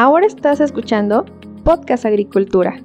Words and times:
Ahora 0.00 0.28
estás 0.28 0.60
escuchando 0.60 1.24
Podcast 1.64 2.04
Agricultura. 2.04 2.80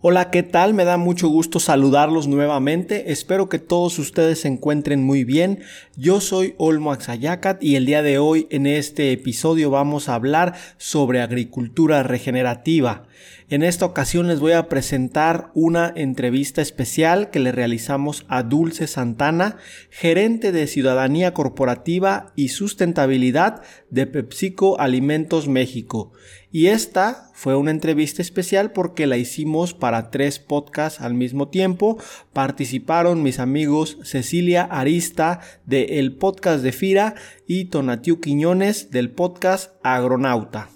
Hola, 0.00 0.30
¿qué 0.30 0.42
tal? 0.42 0.72
Me 0.72 0.84
da 0.86 0.96
mucho 0.96 1.28
gusto 1.28 1.60
saludarlos 1.60 2.26
nuevamente. 2.26 3.12
Espero 3.12 3.50
que 3.50 3.58
todos 3.58 3.98
ustedes 3.98 4.40
se 4.40 4.48
encuentren 4.48 5.02
muy 5.02 5.24
bien. 5.24 5.58
Yo 5.94 6.22
soy 6.22 6.54
Olmo 6.56 6.90
Axayacat 6.90 7.62
y 7.62 7.76
el 7.76 7.84
día 7.84 8.00
de 8.00 8.18
hoy 8.18 8.46
en 8.50 8.66
este 8.66 9.12
episodio 9.12 9.68
vamos 9.68 10.08
a 10.08 10.14
hablar 10.14 10.54
sobre 10.78 11.20
agricultura 11.20 12.02
regenerativa. 12.02 13.08
En 13.48 13.62
esta 13.62 13.86
ocasión 13.86 14.26
les 14.26 14.40
voy 14.40 14.52
a 14.52 14.68
presentar 14.68 15.52
una 15.54 15.92
entrevista 15.94 16.60
especial 16.62 17.30
que 17.30 17.38
le 17.38 17.52
realizamos 17.52 18.26
a 18.26 18.42
Dulce 18.42 18.88
Santana, 18.88 19.56
gerente 19.88 20.50
de 20.50 20.66
Ciudadanía 20.66 21.32
Corporativa 21.32 22.32
y 22.34 22.48
Sustentabilidad 22.48 23.62
de 23.88 24.08
PepsiCo 24.08 24.80
Alimentos 24.80 25.46
México. 25.46 26.12
Y 26.50 26.66
esta 26.66 27.30
fue 27.34 27.54
una 27.54 27.70
entrevista 27.70 28.20
especial 28.20 28.72
porque 28.72 29.06
la 29.06 29.16
hicimos 29.16 29.74
para 29.74 30.10
tres 30.10 30.40
podcasts 30.40 31.00
al 31.00 31.14
mismo 31.14 31.46
tiempo. 31.46 31.98
Participaron 32.32 33.22
mis 33.22 33.38
amigos 33.38 33.98
Cecilia 34.02 34.64
Arista 34.64 35.38
de 35.66 36.00
el 36.00 36.16
podcast 36.16 36.64
de 36.64 36.72
Fira 36.72 37.14
y 37.46 37.66
Tonatiu 37.66 38.18
Quiñones 38.18 38.90
del 38.90 39.12
podcast 39.12 39.70
Agronauta. 39.84 40.75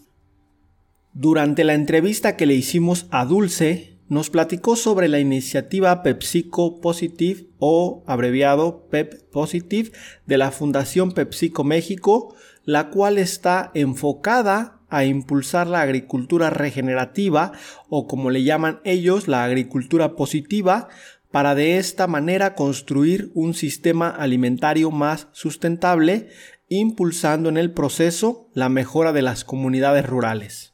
Durante 1.12 1.64
la 1.64 1.74
entrevista 1.74 2.36
que 2.36 2.46
le 2.46 2.54
hicimos 2.54 3.06
a 3.10 3.24
Dulce, 3.24 3.98
nos 4.08 4.30
platicó 4.30 4.76
sobre 4.76 5.08
la 5.08 5.18
iniciativa 5.18 6.02
PepsiCo 6.02 6.80
Positive 6.80 7.46
o 7.58 8.04
abreviado 8.06 8.86
PEP 8.90 9.22
Positive 9.30 9.90
de 10.26 10.38
la 10.38 10.52
Fundación 10.52 11.10
PepsiCo 11.12 11.64
México, 11.64 12.34
la 12.64 12.90
cual 12.90 13.18
está 13.18 13.72
enfocada 13.74 14.80
a 14.88 15.04
impulsar 15.04 15.66
la 15.66 15.80
agricultura 15.80 16.50
regenerativa 16.50 17.52
o 17.88 18.06
como 18.06 18.30
le 18.30 18.44
llaman 18.44 18.80
ellos 18.84 19.26
la 19.26 19.44
agricultura 19.44 20.14
positiva 20.14 20.88
para 21.32 21.54
de 21.56 21.78
esta 21.78 22.06
manera 22.06 22.54
construir 22.54 23.30
un 23.34 23.54
sistema 23.54 24.10
alimentario 24.10 24.90
más 24.90 25.28
sustentable, 25.32 26.28
impulsando 26.68 27.48
en 27.48 27.56
el 27.56 27.72
proceso 27.72 28.48
la 28.54 28.68
mejora 28.68 29.12
de 29.12 29.22
las 29.22 29.44
comunidades 29.44 30.06
rurales. 30.06 30.69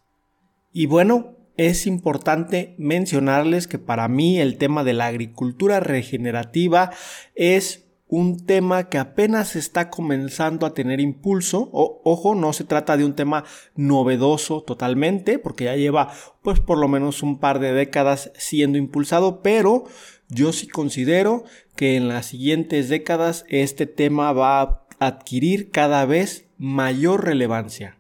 Y 0.79 0.85
bueno, 0.85 1.39
es 1.57 1.87
importante 1.87 2.75
mencionarles 2.77 3.67
que 3.67 3.79
para 3.79 4.09
mí 4.09 4.39
el 4.39 4.59
tema 4.59 4.85
de 4.85 4.93
la 4.93 5.07
agricultura 5.07 5.81
regenerativa 5.81 6.91
es 7.35 7.89
un 8.09 8.45
tema 8.45 8.91
que 8.91 8.99
apenas 8.99 9.57
está 9.57 9.89
comenzando 9.89 10.67
a 10.67 10.75
tener 10.75 11.01
impulso. 11.01 11.71
ojo, 11.73 12.35
no 12.35 12.53
se 12.53 12.65
trata 12.65 12.99
de 12.99 13.07
un 13.07 13.15
tema 13.15 13.45
novedoso 13.75 14.65
totalmente, 14.65 15.39
porque 15.39 15.65
ya 15.65 15.77
lleva 15.77 16.13
pues 16.43 16.61
por 16.61 16.77
lo 16.77 16.89
menos 16.89 17.23
un 17.23 17.39
par 17.39 17.59
de 17.59 17.73
décadas 17.73 18.31
siendo 18.37 18.77
impulsado, 18.77 19.41
pero 19.41 19.85
yo 20.29 20.53
sí 20.53 20.69
considero 20.69 21.45
que 21.75 21.97
en 21.97 22.09
las 22.09 22.27
siguientes 22.27 22.91
décadas 22.91 23.47
este 23.49 23.87
tema 23.87 24.35
va 24.35 24.61
a 24.61 24.87
adquirir 24.99 25.71
cada 25.71 26.05
vez 26.05 26.51
mayor 26.59 27.25
relevancia. 27.25 27.96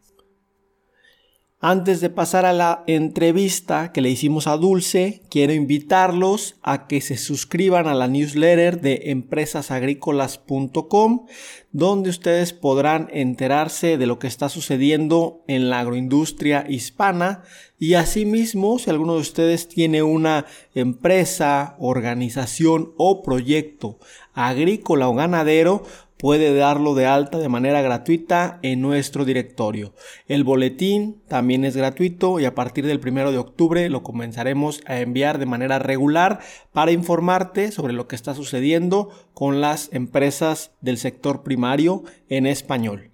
Antes 1.59 2.03
de 2.03 2.11
pasar 2.11 2.45
a 2.45 2.53
la 2.53 2.85
entrevista 2.87 3.91
que 3.91 4.03
le 4.03 4.11
hicimos 4.11 4.47
a 4.47 4.59
Dulce, 4.59 5.23
quiero 5.31 5.55
invitarlos 5.55 6.57
a 6.63 6.87
que 6.87 7.01
se 7.01 7.17
suscriban 7.17 7.89
a 7.89 7.95
la 7.95 8.09
newsletter 8.09 8.83
de 8.83 9.05
empresasagrícolas.com, 9.07 11.25
donde 11.73 12.11
ustedes 12.11 12.53
podrán 12.53 13.09
enterarse 13.11 13.97
de 13.97 14.05
lo 14.05 14.19
que 14.19 14.27
está 14.27 14.51
sucediendo 14.51 15.45
en 15.49 15.71
la 15.71 15.81
agroindustria 15.81 16.67
hispana. 16.69 17.43
Y 17.79 17.95
asimismo, 17.95 18.79
si 18.79 18.91
alguno 18.91 19.15
de 19.15 19.21
ustedes 19.21 19.67
tiene 19.67 20.03
una 20.03 20.45
empresa, 20.75 21.77
organización 21.79 22.93
o 22.99 23.23
proyecto 23.23 23.99
agrícola 24.35 25.09
o 25.09 25.15
ganadero, 25.15 25.85
puede 26.17 26.55
darlo 26.55 26.95
de 26.95 27.07
alta 27.07 27.39
de 27.39 27.49
manera 27.49 27.83
gratuita 27.83 28.59
en 28.63 28.81
nuestro 28.81 29.25
directorio. 29.25 29.95
El 30.27 30.45
boletín 30.45 31.23
también 31.29 31.65
es 31.65 31.77
gratuito 31.77 32.41
y 32.41 32.45
a 32.45 32.55
partir 32.55 32.87
del 32.87 33.01
primero 33.01 33.33
de 33.33 33.39
octubre 33.39 33.89
lo 33.89 34.03
comenzaremos 34.03 34.81
a 34.87 35.01
enviar 35.01 35.39
de 35.39 35.47
manera 35.47 35.79
regular 35.79 36.41
para 36.73 36.93
informarte 36.93 37.71
sobre 37.73 37.93
lo 37.93 38.09
que 38.09 38.17
está 38.17 38.35
sucediendo 38.35 39.11
con 39.35 39.61
las 39.61 39.93
empresas 39.93 40.73
del 40.81 40.99
sector 40.99 41.43
primario 41.43 42.05
en 42.29 42.47
español. 42.47 43.11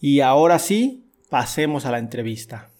Y 0.00 0.20
ahora 0.20 0.58
sí, 0.58 1.04
pasemos 1.28 1.86
a 1.86 1.90
la 1.90 1.98
entrevista. 1.98 2.70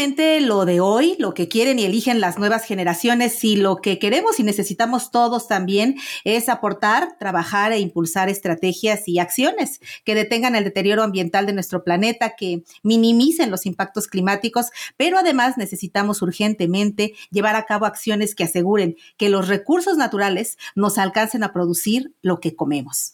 Lo 0.00 0.64
de 0.64 0.80
hoy, 0.80 1.14
lo 1.18 1.34
que 1.34 1.48
quieren 1.48 1.78
y 1.78 1.84
eligen 1.84 2.22
las 2.22 2.38
nuevas 2.38 2.64
generaciones 2.64 3.44
y 3.44 3.56
lo 3.56 3.82
que 3.82 3.98
queremos 3.98 4.40
y 4.40 4.42
necesitamos 4.42 5.10
todos 5.10 5.46
también 5.46 5.96
es 6.24 6.48
aportar, 6.48 7.18
trabajar 7.18 7.72
e 7.72 7.80
impulsar 7.80 8.30
estrategias 8.30 9.06
y 9.06 9.18
acciones 9.18 9.78
que 10.06 10.14
detengan 10.14 10.56
el 10.56 10.64
deterioro 10.64 11.02
ambiental 11.02 11.44
de 11.44 11.52
nuestro 11.52 11.84
planeta, 11.84 12.34
que 12.34 12.64
minimicen 12.82 13.50
los 13.50 13.66
impactos 13.66 14.06
climáticos, 14.06 14.70
pero 14.96 15.18
además 15.18 15.58
necesitamos 15.58 16.22
urgentemente 16.22 17.12
llevar 17.30 17.54
a 17.54 17.66
cabo 17.66 17.84
acciones 17.84 18.34
que 18.34 18.44
aseguren 18.44 18.96
que 19.18 19.28
los 19.28 19.48
recursos 19.48 19.98
naturales 19.98 20.56
nos 20.74 20.96
alcancen 20.96 21.44
a 21.44 21.52
producir 21.52 22.14
lo 22.22 22.40
que 22.40 22.56
comemos. 22.56 23.12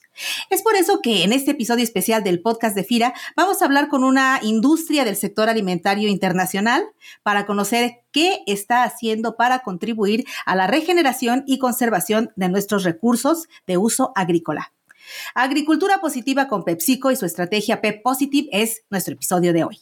Es 0.51 0.63
por 0.63 0.77
eso 0.77 1.01
que 1.03 1.25
en 1.25 1.33
este 1.33 1.53
episodio 1.53 1.85
especial 1.85 2.23
del 2.25 2.41
podcast 2.41 2.75
de 2.75 2.85
FIRA 2.85 3.15
vamos 3.37 3.61
a 3.61 3.67
hablar 3.67 3.89
con 3.89 4.05
una 4.05 4.41
industria 4.43 5.05
del 5.05 5.17
sector 5.17 5.49
alimentario 5.49 6.09
internacional 6.09 6.85
para 7.23 7.47
conocer 7.47 8.03
qué 8.13 8.41
está 8.47 8.85
haciendo 8.85 9.37
para 9.37 9.61
contribuir 9.61 10.25
a 10.45 10.57
la 10.57 10.67
regeneración 10.67 11.45
y 11.47 11.59
conservación 11.59 12.31
de 12.37 12.49
nuestros 12.49 12.85
recursos 12.85 13.49
de 13.67 13.77
uso 13.77 14.13
agrícola. 14.15 14.73
Agricultura 15.35 15.99
positiva 16.01 16.49
con 16.49 16.65
PepsiCo 16.65 17.11
y 17.11 17.17
su 17.17 17.27
estrategia 17.27 17.81
PEP 17.81 18.03
Positive 18.03 18.49
es 18.53 18.83
nuestro 18.91 19.15
episodio 19.15 19.53
de 19.53 19.65
hoy. 19.65 19.79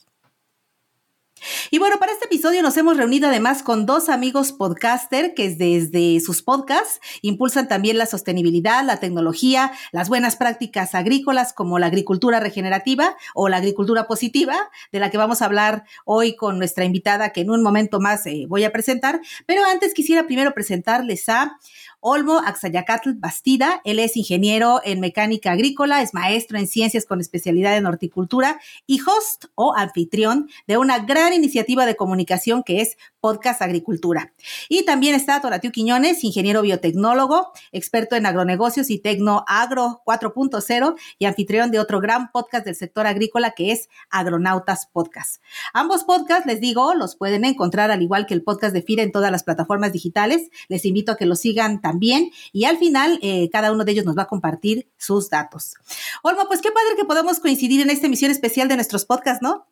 Y 1.71 1.79
bueno, 1.79 1.99
para 1.99 2.13
este 2.13 2.27
episodio 2.27 2.63
nos 2.63 2.77
hemos 2.77 2.97
reunido 2.97 3.29
además 3.29 3.63
con 3.63 3.87
dos 3.87 4.09
amigos 4.09 4.53
podcaster 4.53 5.35
que 5.35 5.55
desde 5.55 6.21
sus 6.21 6.43
podcasts 6.43 7.01
impulsan 7.23 7.69
también 7.69 7.99
la 7.99 8.07
sostenibilidad, 8.07 8.85
la 8.85 8.99
tecnología, 8.99 9.73
las 9.93 10.09
buenas 10.09 10.37
prácticas 10.37 10.95
agrícolas 10.95 11.53
como 11.53 11.79
la 11.79 11.87
agricultura 11.87 12.41
regenerativa 12.41 13.17
o 13.35 13.49
la 13.49 13.59
agricultura 13.59 14.07
positiva, 14.07 14.57
de 14.93 15.01
la 15.01 15.11
que 15.11 15.19
vamos 15.19 15.43
a 15.43 15.47
hablar 15.47 15.85
hoy 16.05 16.37
con 16.37 16.59
nuestra 16.59 16.85
invitada 16.85 17.31
que 17.31 17.43
en 17.43 17.51
un 17.51 17.63
momento 17.63 18.01
más 18.01 18.27
eh, 18.27 18.47
voy 18.49 18.65
a 18.65 18.73
presentar. 18.73 19.21
Pero 19.47 19.65
antes 19.65 19.95
quisiera 19.95 20.27
primero 20.27 20.55
presentarles 20.55 21.29
a 21.29 21.59
Olmo 22.07 22.39
Axayacatl 22.39 23.15
Bastida. 23.15 23.81
Él 23.83 23.99
es 23.99 24.15
ingeniero 24.19 24.83
en 24.85 25.01
mecánica 25.01 25.53
agrícola, 25.53 26.03
es 26.03 26.13
maestro 26.13 26.59
en 26.59 26.67
ciencias 26.67 27.07
con 27.07 27.19
especialidad 27.19 27.79
en 27.79 27.87
horticultura 27.87 28.61
y 28.87 29.01
host 29.01 29.47
o 29.55 29.75
anfitrión 29.75 30.51
de 30.67 30.77
una 30.77 30.99
gran 30.99 31.33
iniciativa 31.33 31.87
de 31.87 31.97
comunicación 31.97 32.63
que 32.63 32.83
es 32.83 32.99
Podcast 33.25 33.63
Agricultura. 33.63 34.35
Y 34.69 34.85
también 34.85 35.15
está 35.15 35.41
Toratiu 35.41 35.73
Quiñones, 35.73 36.23
ingeniero 36.25 36.61
biotecnólogo, 36.61 37.53
experto 37.73 38.17
en 38.17 38.27
agronegocios 38.27 38.91
y 38.91 38.99
Tecno 38.99 39.47
Agro 39.49 40.03
4.0 40.05 40.95
y 41.19 41.25
anfitrión 41.25 41.71
de 41.71 41.79
otro 41.79 42.01
gran 42.01 42.31
podcast 42.33 42.67
del 42.67 42.77
sector 42.77 43.07
agrícola 43.07 43.53
que 43.53 43.73
es 43.73 43.89
Agronautas 44.11 44.89
Podcast. 44.93 45.43
Ambos 45.73 46.05
podcasts, 46.05 46.45
les 46.45 46.61
digo, 46.61 46.93
los 46.93 47.17
pueden 47.17 47.47
encontrar 47.47 47.91
al 47.91 48.03
igual 48.03 48.27
que 48.27 48.35
el 48.35 48.43
podcast 48.43 48.75
de 48.75 48.83
FIRA 48.83 49.05
en 49.05 49.13
todas 49.13 49.33
las 49.33 49.43
plataformas 49.43 49.95
digitales. 49.95 50.51
Les 50.69 50.85
invito 50.85 51.13
a 51.13 51.17
que 51.17 51.25
los 51.25 51.41
sigan 51.41 51.81
también 51.81 52.31
y 52.53 52.67
al 52.67 52.77
final 52.77 53.19
eh, 53.23 53.49
cada 53.51 53.73
uno 53.73 53.87
de 53.87 53.93
ellos 53.93 54.05
nos 54.05 54.19
va 54.19 54.25
a 54.25 54.29
compartir 54.29 54.91
sus 54.99 55.31
datos. 55.31 55.77
Olmo, 56.23 56.47
pues 56.47 56.61
qué 56.61 56.71
padre 56.71 56.95
que 56.95 57.07
podamos 57.07 57.41
coincidir 57.41 57.81
en 57.81 57.89
esta 57.89 58.07
emisión 58.07 58.31
especial 58.31 58.69
de 58.69 58.75
nuestros 58.75 59.07
podcasts, 59.07 59.41
¿no? 59.41 59.67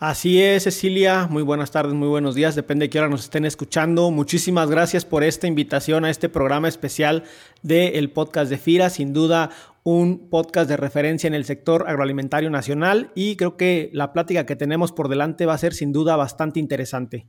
Así 0.00 0.40
es, 0.40 0.62
Cecilia. 0.62 1.26
Muy 1.28 1.42
buenas 1.42 1.72
tardes, 1.72 1.92
muy 1.92 2.06
buenos 2.06 2.36
días. 2.36 2.54
Depende 2.54 2.84
de 2.84 2.90
qué 2.90 3.00
hora 3.00 3.08
nos 3.08 3.24
estén 3.24 3.44
escuchando. 3.44 4.12
Muchísimas 4.12 4.70
gracias 4.70 5.04
por 5.04 5.24
esta 5.24 5.48
invitación 5.48 6.04
a 6.04 6.10
este 6.10 6.28
programa 6.28 6.68
especial 6.68 7.24
del 7.62 8.08
podcast 8.12 8.48
de 8.48 8.58
FIRA. 8.58 8.90
Sin 8.90 9.12
duda, 9.12 9.50
un 9.82 10.28
podcast 10.30 10.68
de 10.68 10.76
referencia 10.76 11.26
en 11.26 11.34
el 11.34 11.44
sector 11.44 11.86
agroalimentario 11.88 12.48
nacional 12.48 13.10
y 13.16 13.34
creo 13.34 13.56
que 13.56 13.90
la 13.92 14.12
plática 14.12 14.46
que 14.46 14.54
tenemos 14.54 14.92
por 14.92 15.08
delante 15.08 15.46
va 15.46 15.54
a 15.54 15.58
ser 15.58 15.74
sin 15.74 15.92
duda 15.92 16.14
bastante 16.14 16.60
interesante. 16.60 17.26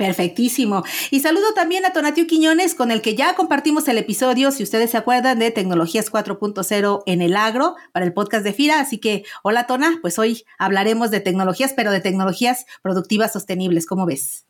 Perfectísimo. 0.00 0.82
Y 1.10 1.20
saludo 1.20 1.52
también 1.52 1.84
a 1.84 1.92
Tonatiu 1.92 2.26
Quiñones, 2.26 2.74
con 2.74 2.90
el 2.90 3.02
que 3.02 3.14
ya 3.16 3.34
compartimos 3.34 3.86
el 3.86 3.98
episodio, 3.98 4.50
si 4.50 4.62
ustedes 4.62 4.92
se 4.92 4.96
acuerdan, 4.96 5.38
de 5.38 5.50
Tecnologías 5.50 6.10
4.0 6.10 7.02
en 7.04 7.20
el 7.20 7.36
agro 7.36 7.76
para 7.92 8.06
el 8.06 8.14
podcast 8.14 8.42
de 8.42 8.54
FIRA. 8.54 8.80
Así 8.80 8.96
que, 8.96 9.24
hola 9.42 9.66
Tona, 9.66 9.98
pues 10.00 10.18
hoy 10.18 10.46
hablaremos 10.58 11.10
de 11.10 11.20
tecnologías, 11.20 11.74
pero 11.76 11.90
de 11.90 12.00
tecnologías 12.00 12.64
productivas 12.80 13.34
sostenibles. 13.34 13.84
¿Cómo 13.84 14.06
ves? 14.06 14.46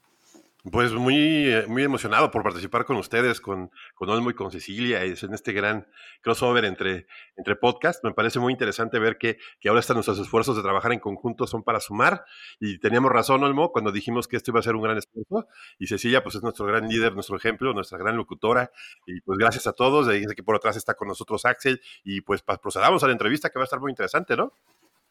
Pues 0.64 0.92
muy, 0.92 1.16
eh, 1.16 1.64
muy 1.68 1.82
emocionado 1.84 2.30
por 2.30 2.42
participar 2.42 2.84
con 2.84 2.96
ustedes, 2.98 3.40
con, 3.40 3.70
con 3.94 4.10
Olmo 4.10 4.28
y 4.28 4.34
con 4.34 4.50
Cecilia, 4.50 5.02
en 5.02 5.14
este 5.32 5.52
gran 5.52 5.86
crossover 6.20 6.66
entre, 6.66 7.06
entre 7.36 7.56
podcast. 7.56 8.04
Me 8.04 8.12
parece 8.12 8.40
muy 8.40 8.52
interesante 8.52 8.98
ver 8.98 9.16
que, 9.16 9.38
que 9.58 9.70
ahora 9.70 9.80
están 9.80 9.94
nuestros 9.94 10.18
esfuerzos 10.18 10.56
de 10.56 10.62
trabajar 10.62 10.92
en 10.92 11.00
conjunto 11.00 11.46
son 11.46 11.62
para 11.62 11.80
sumar. 11.80 12.26
Y 12.60 12.78
teníamos 12.78 13.10
razón, 13.10 13.42
Olmo, 13.42 13.72
cuando 13.72 13.90
dijimos 13.90 14.28
que 14.28 14.36
esto 14.36 14.50
iba 14.50 14.60
a 14.60 14.62
ser 14.62 14.76
un 14.76 14.82
gran 14.82 14.98
esfuerzo. 14.98 15.48
Y 15.78 15.86
Cecilia, 15.86 16.22
pues 16.22 16.34
es 16.34 16.42
nuestro 16.42 16.66
gran 16.66 16.86
líder, 16.88 17.14
nuestro 17.14 17.38
ejemplo, 17.38 17.72
nuestra 17.72 17.96
gran 17.96 18.18
locutora. 18.18 18.70
Y 19.06 19.22
pues 19.22 19.38
gracias 19.38 19.66
a 19.66 19.72
todos. 19.72 20.08
De 20.08 20.26
que 20.36 20.42
por 20.42 20.56
atrás 20.56 20.76
está 20.76 20.92
con 20.92 21.08
nosotros 21.08 21.46
Axel. 21.46 21.80
Y 22.04 22.20
pues 22.20 22.42
procedamos 22.42 23.02
a 23.02 23.06
la 23.06 23.12
entrevista 23.12 23.48
que 23.48 23.58
va 23.58 23.62
a 23.62 23.64
estar 23.64 23.80
muy 23.80 23.90
interesante, 23.90 24.36
¿no? 24.36 24.52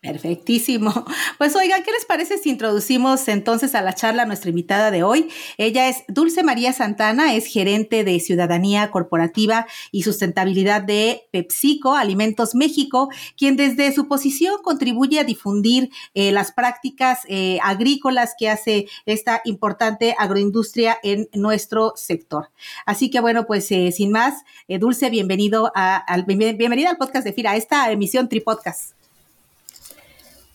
Perfectísimo. 0.01 0.94
Pues 1.38 1.56
oiga, 1.56 1.81
¿qué 1.84 1.92
les 1.92 2.04
parece 2.04 2.38
si 2.38 2.50
introducimos 2.50 3.25
entonces 3.30 3.74
a 3.74 3.81
la 3.81 3.94
charla 3.94 4.24
a 4.24 4.25
nuestra 4.25 4.50
invitada 4.50 4.92
de 4.92 5.04
hoy? 5.04 5.30
Ella 5.57 5.88
es 5.88 6.04
Dulce 6.10 6.44
María 6.44 6.74
Santana, 6.74 7.34
es 7.34 7.46
gerente 7.46 8.04
de 8.04 8.19
Ciudadanía 8.19 8.92
Corporativa 8.92 9.66
y 9.92 10.04
Sustentabilidad 10.04 10.81
de 10.81 11.30
PepsiCo 11.31 11.96
Alimentos 11.96 12.56
México, 12.56 13.10
quien 13.38 13.56
desde 13.56 13.94
su 13.94 14.10
posición 14.10 14.62
contribuye 14.62 15.19
a 15.19 15.24
difundir 15.24 15.92
eh, 16.13 16.34
las 16.34 16.51
prácticas 16.51 17.19
eh, 17.30 17.60
agrícolas 17.63 18.34
que 18.38 18.50
hace 18.50 18.88
esta 19.06 19.42
importante 19.46 20.16
agroindustria 20.18 20.98
en 21.04 21.30
nuestro 21.34 21.94
sector. 21.96 22.50
Así 22.86 23.10
que 23.10 23.22
bueno, 23.22 23.46
pues 23.46 23.72
eh, 23.72 23.94
sin 23.94 24.12
más, 24.12 24.44
Dulce, 24.68 25.10
bienvenido 25.10 25.72
a, 25.74 25.96
al, 25.96 26.24
bienvenida 26.25 26.90
al 26.90 26.98
podcast 26.98 27.24
de 27.24 27.31
FIRA, 27.31 27.51
a 27.51 27.56
esta 27.56 27.90
emisión 27.92 28.28
Tripodcast. 28.28 28.99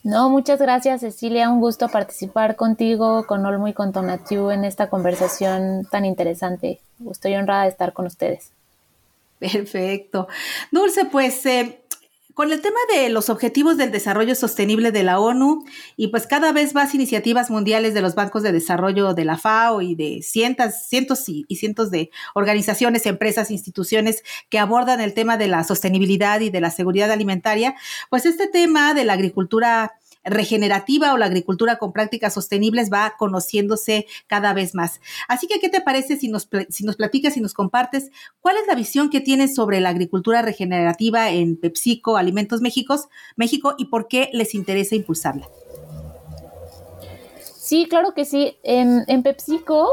No, 0.05 0.29
muchas 0.29 0.59
gracias 0.59 1.01
Cecilia, 1.01 1.49
un 1.49 1.59
gusto 1.59 1.89
participar 1.89 2.55
contigo, 2.55 3.25
con 3.25 3.43
Olmo 3.43 3.67
y 3.67 3.73
con 3.73 3.91
Tonatiu 3.91 4.51
en 4.51 4.63
esta 4.63 4.87
conversación 4.87 5.87
tan 5.89 6.05
interesante. 6.05 6.79
Estoy 7.09 7.33
honrada 7.33 7.63
de 7.63 7.69
estar 7.69 7.91
con 7.91 8.05
ustedes. 8.05 8.51
Perfecto. 9.39 10.27
Dulce, 10.69 11.05
pues 11.05 11.43
eh, 11.47 11.81
con 12.35 12.51
el 12.51 12.61
tema 12.61 12.79
de 12.93 13.09
los 13.09 13.29
objetivos 13.29 13.77
del 13.77 13.91
desarrollo 13.91 14.35
sostenible 14.35 14.91
de 14.91 15.03
la 15.03 15.19
ONU 15.19 15.63
y 15.95 16.09
pues 16.09 16.27
cada 16.27 16.51
vez 16.51 16.75
más 16.75 16.93
iniciativas 16.93 17.49
mundiales 17.49 17.93
de 17.93 18.01
los 18.01 18.13
bancos 18.13 18.43
de 18.43 18.51
desarrollo 18.51 19.13
de 19.13 19.25
la 19.25 19.37
FAO 19.37 19.81
y 19.81 19.95
de 19.95 20.21
cientos, 20.21 20.73
cientos 20.87 21.27
y, 21.29 21.45
y 21.47 21.55
cientos 21.55 21.91
de 21.91 22.11
organizaciones, 22.33 23.05
empresas, 23.05 23.51
instituciones 23.51 24.23
que 24.49 24.59
abordan 24.59 24.99
el 24.99 25.13
tema 25.13 25.37
de 25.37 25.47
la 25.47 25.63
sostenibilidad 25.63 26.41
y 26.41 26.49
de 26.49 26.59
la 26.59 26.71
seguridad 26.71 27.09
alimentaria, 27.09 27.75
pues 28.09 28.25
este 28.25 28.47
tema 28.47 28.93
de 28.93 29.05
la 29.05 29.13
agricultura 29.13 29.93
regenerativa 30.25 31.13
o 31.13 31.17
la 31.17 31.27
agricultura 31.27 31.77
con 31.77 31.93
prácticas 31.93 32.33
sostenibles 32.33 32.91
va 32.91 33.15
conociéndose 33.17 34.07
cada 34.27 34.53
vez 34.53 34.75
más. 34.75 34.99
Así 35.27 35.47
que, 35.47 35.59
¿qué 35.59 35.69
te 35.69 35.81
parece 35.81 36.17
si 36.17 36.27
nos, 36.27 36.49
si 36.69 36.83
nos 36.83 36.95
platicas 36.95 37.37
y 37.37 37.41
nos 37.41 37.53
compartes 37.53 38.11
cuál 38.41 38.57
es 38.57 38.67
la 38.67 38.75
visión 38.75 39.09
que 39.09 39.21
tienes 39.21 39.55
sobre 39.55 39.79
la 39.79 39.89
agricultura 39.89 40.41
regenerativa 40.41 41.29
en 41.29 41.57
PepsiCo, 41.57 42.17
Alimentos 42.17 42.61
México, 42.61 42.95
México 43.35 43.75
y 43.77 43.85
por 43.85 44.07
qué 44.07 44.29
les 44.33 44.55
interesa 44.55 44.95
impulsarla? 44.95 45.47
Sí, 47.65 47.87
claro 47.89 48.13
que 48.13 48.25
sí. 48.25 48.57
En, 48.63 49.03
en 49.07 49.23
PepsiCo 49.23 49.89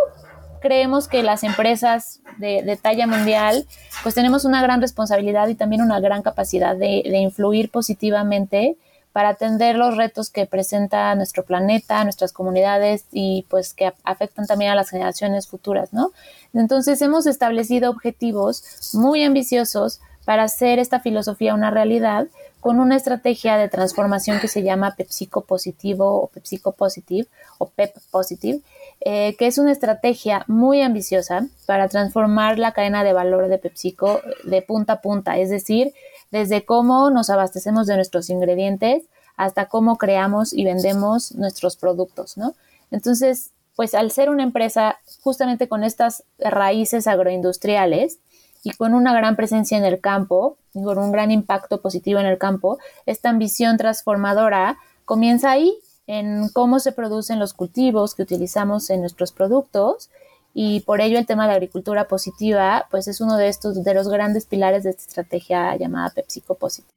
creemos 0.61 1.09
que 1.09 1.23
las 1.23 1.43
empresas 1.43 2.21
de, 2.39 2.63
de, 2.63 2.77
talla 2.77 3.07
mundial, 3.07 3.67
pues 4.03 4.15
tenemos 4.15 4.45
una 4.45 4.63
gran 4.63 4.81
responsabilidad 4.81 5.49
y 5.49 5.55
también 5.55 5.83
una 5.83 5.99
gran 6.01 6.23
capacidad 6.23 6.77
de, 6.77 7.03
de 7.05 7.19
influir 7.19 7.71
positivamente 7.71 8.77
para 9.13 9.31
atender 9.31 9.77
los 9.77 9.97
retos 9.97 10.31
que 10.31 10.47
presenta 10.47 11.15
nuestro 11.15 11.45
planeta, 11.45 12.03
nuestras 12.05 12.33
comunidades 12.33 13.05
y 13.13 13.47
pues 13.49 13.75
que 13.75 13.93
afectan 14.05 14.47
también 14.47 14.71
a 14.71 14.75
las 14.75 14.91
generaciones 14.91 15.47
futuras, 15.47 15.93
¿no? 15.93 16.13
Entonces 16.55 17.01
hemos 17.03 17.27
establecido 17.27 17.91
objetivos 17.91 18.65
muy 18.95 19.23
ambiciosos 19.23 20.01
para 20.25 20.45
hacer 20.45 20.79
esta 20.79 21.01
filosofía 21.01 21.55
una 21.55 21.71
realidad 21.71 22.29
con 22.61 22.79
una 22.79 22.95
estrategia 22.95 23.57
de 23.57 23.69
transformación 23.69 24.39
que 24.39 24.47
se 24.47 24.63
llama 24.63 24.95
PepsiCo 24.97 25.41
Positivo 25.41 26.23
o 26.23 26.29
PepsiCo 26.29 26.71
Positive 26.71 27.27
o 27.59 27.67
PEP 27.67 27.97
Positive, 28.13 28.61
eh, 29.01 29.35
que 29.37 29.49
es 29.49 29.59
una 29.59 29.73
estrategia 29.73 30.45
muy 30.47 30.81
ambiciosa 30.81 31.49
para 31.67 31.89
transformar 31.89 32.61
la 32.61 32.71
cadena 32.71 33.03
de 33.03 33.13
valor 33.13 33.49
de 33.49 33.59
PepsiCo 33.59 34.21
de 34.45 34.63
punta 34.63 34.93
a 34.93 35.01
punta, 35.01 35.39
es 35.39 35.51
decir, 35.51 35.93
desde 36.33 36.65
cómo 36.65 37.11
nos 37.11 37.31
abastecemos 37.31 37.87
de 37.87 37.95
nuestros 37.95 38.29
ingredientes 38.31 39.05
hasta 39.37 39.67
cómo 39.67 39.97
creamos 39.97 40.53
y 40.53 40.65
vendemos 40.65 41.33
nuestros 41.37 41.77
productos, 41.77 42.37
¿no? 42.37 42.55
Entonces, 42.91 43.53
pues 43.77 43.95
al 43.95 44.11
ser 44.11 44.29
una 44.29 44.43
empresa 44.43 44.99
justamente 45.21 45.69
con 45.69 45.85
estas 45.85 46.25
raíces 46.39 47.07
agroindustriales 47.07 48.19
y 48.65 48.73
con 48.73 48.95
una 48.95 49.15
gran 49.15 49.37
presencia 49.37 49.79
en 49.79 49.85
el 49.85 50.01
campo 50.01 50.57
y 50.75 50.83
con 50.83 50.99
un 50.99 51.13
gran 51.13 51.31
impacto 51.31 51.81
positivo 51.81 52.19
en 52.19 52.27
el 52.27 52.39
campo, 52.39 52.79
esta 53.07 53.29
ambición 53.31 53.77
transformadora 53.77 54.79
comienza 55.05 55.51
ahí, 55.51 55.75
en 56.07 56.49
cómo 56.49 56.81
se 56.81 56.93
producen 56.93 57.39
los 57.39 57.55
cultivos 57.55 58.15
que 58.15 58.23
utilizamos 58.23 58.91
en 58.91 59.01
nuestros 59.01 59.33
productos 59.33 60.11
y 60.55 60.81
por 60.81 61.01
ello 61.01 61.19
el 61.19 61.27
tema 61.27 61.47
de 61.47 61.55
agricultura 61.55 62.09
positiva 62.09 62.87
pues 62.91 63.09
es 63.09 63.21
uno 63.21 63.37
de 63.37 63.49
estos 63.49 63.83
de 63.83 63.95
los 63.95 64.09
grandes 64.09 64.47
pilares 64.47 64.85
de 64.85 64.91
esta 64.91 65.03
estrategia 65.03 65.77
llamada 65.77 66.11
PepsiCo 66.11 66.55
Positive. 66.55 66.89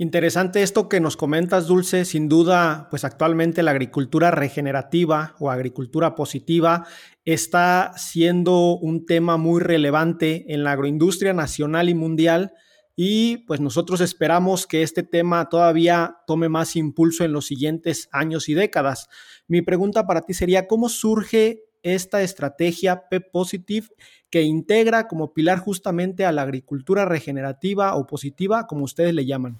Interesante 0.00 0.62
esto 0.62 0.88
que 0.88 1.00
nos 1.00 1.16
comentas, 1.16 1.66
Dulce. 1.66 2.04
Sin 2.04 2.28
duda, 2.28 2.86
pues 2.88 3.02
actualmente 3.02 3.64
la 3.64 3.72
agricultura 3.72 4.30
regenerativa 4.30 5.34
o 5.40 5.50
agricultura 5.50 6.14
positiva 6.14 6.86
está 7.24 7.94
siendo 7.96 8.76
un 8.76 9.06
tema 9.06 9.38
muy 9.38 9.60
relevante 9.60 10.54
en 10.54 10.62
la 10.62 10.70
agroindustria 10.70 11.32
nacional 11.32 11.88
y 11.88 11.94
mundial 11.94 12.52
y 12.94 13.38
pues 13.46 13.60
nosotros 13.60 14.00
esperamos 14.00 14.68
que 14.68 14.82
este 14.82 15.02
tema 15.02 15.48
todavía 15.48 16.18
tome 16.28 16.48
más 16.48 16.76
impulso 16.76 17.24
en 17.24 17.32
los 17.32 17.46
siguientes 17.46 18.08
años 18.12 18.48
y 18.48 18.54
décadas. 18.54 19.08
Mi 19.48 19.62
pregunta 19.62 20.06
para 20.06 20.22
ti 20.22 20.32
sería, 20.32 20.68
¿cómo 20.68 20.88
surge 20.88 21.67
esta 21.82 22.22
estrategia 22.22 23.08
P 23.08 23.20
Positive 23.20 23.88
que 24.30 24.42
integra 24.42 25.08
como 25.08 25.32
pilar 25.32 25.58
justamente 25.58 26.24
a 26.24 26.32
la 26.32 26.42
agricultura 26.42 27.04
regenerativa 27.04 27.94
o 27.96 28.06
positiva, 28.06 28.66
como 28.66 28.84
ustedes 28.84 29.14
le 29.14 29.26
llaman? 29.26 29.58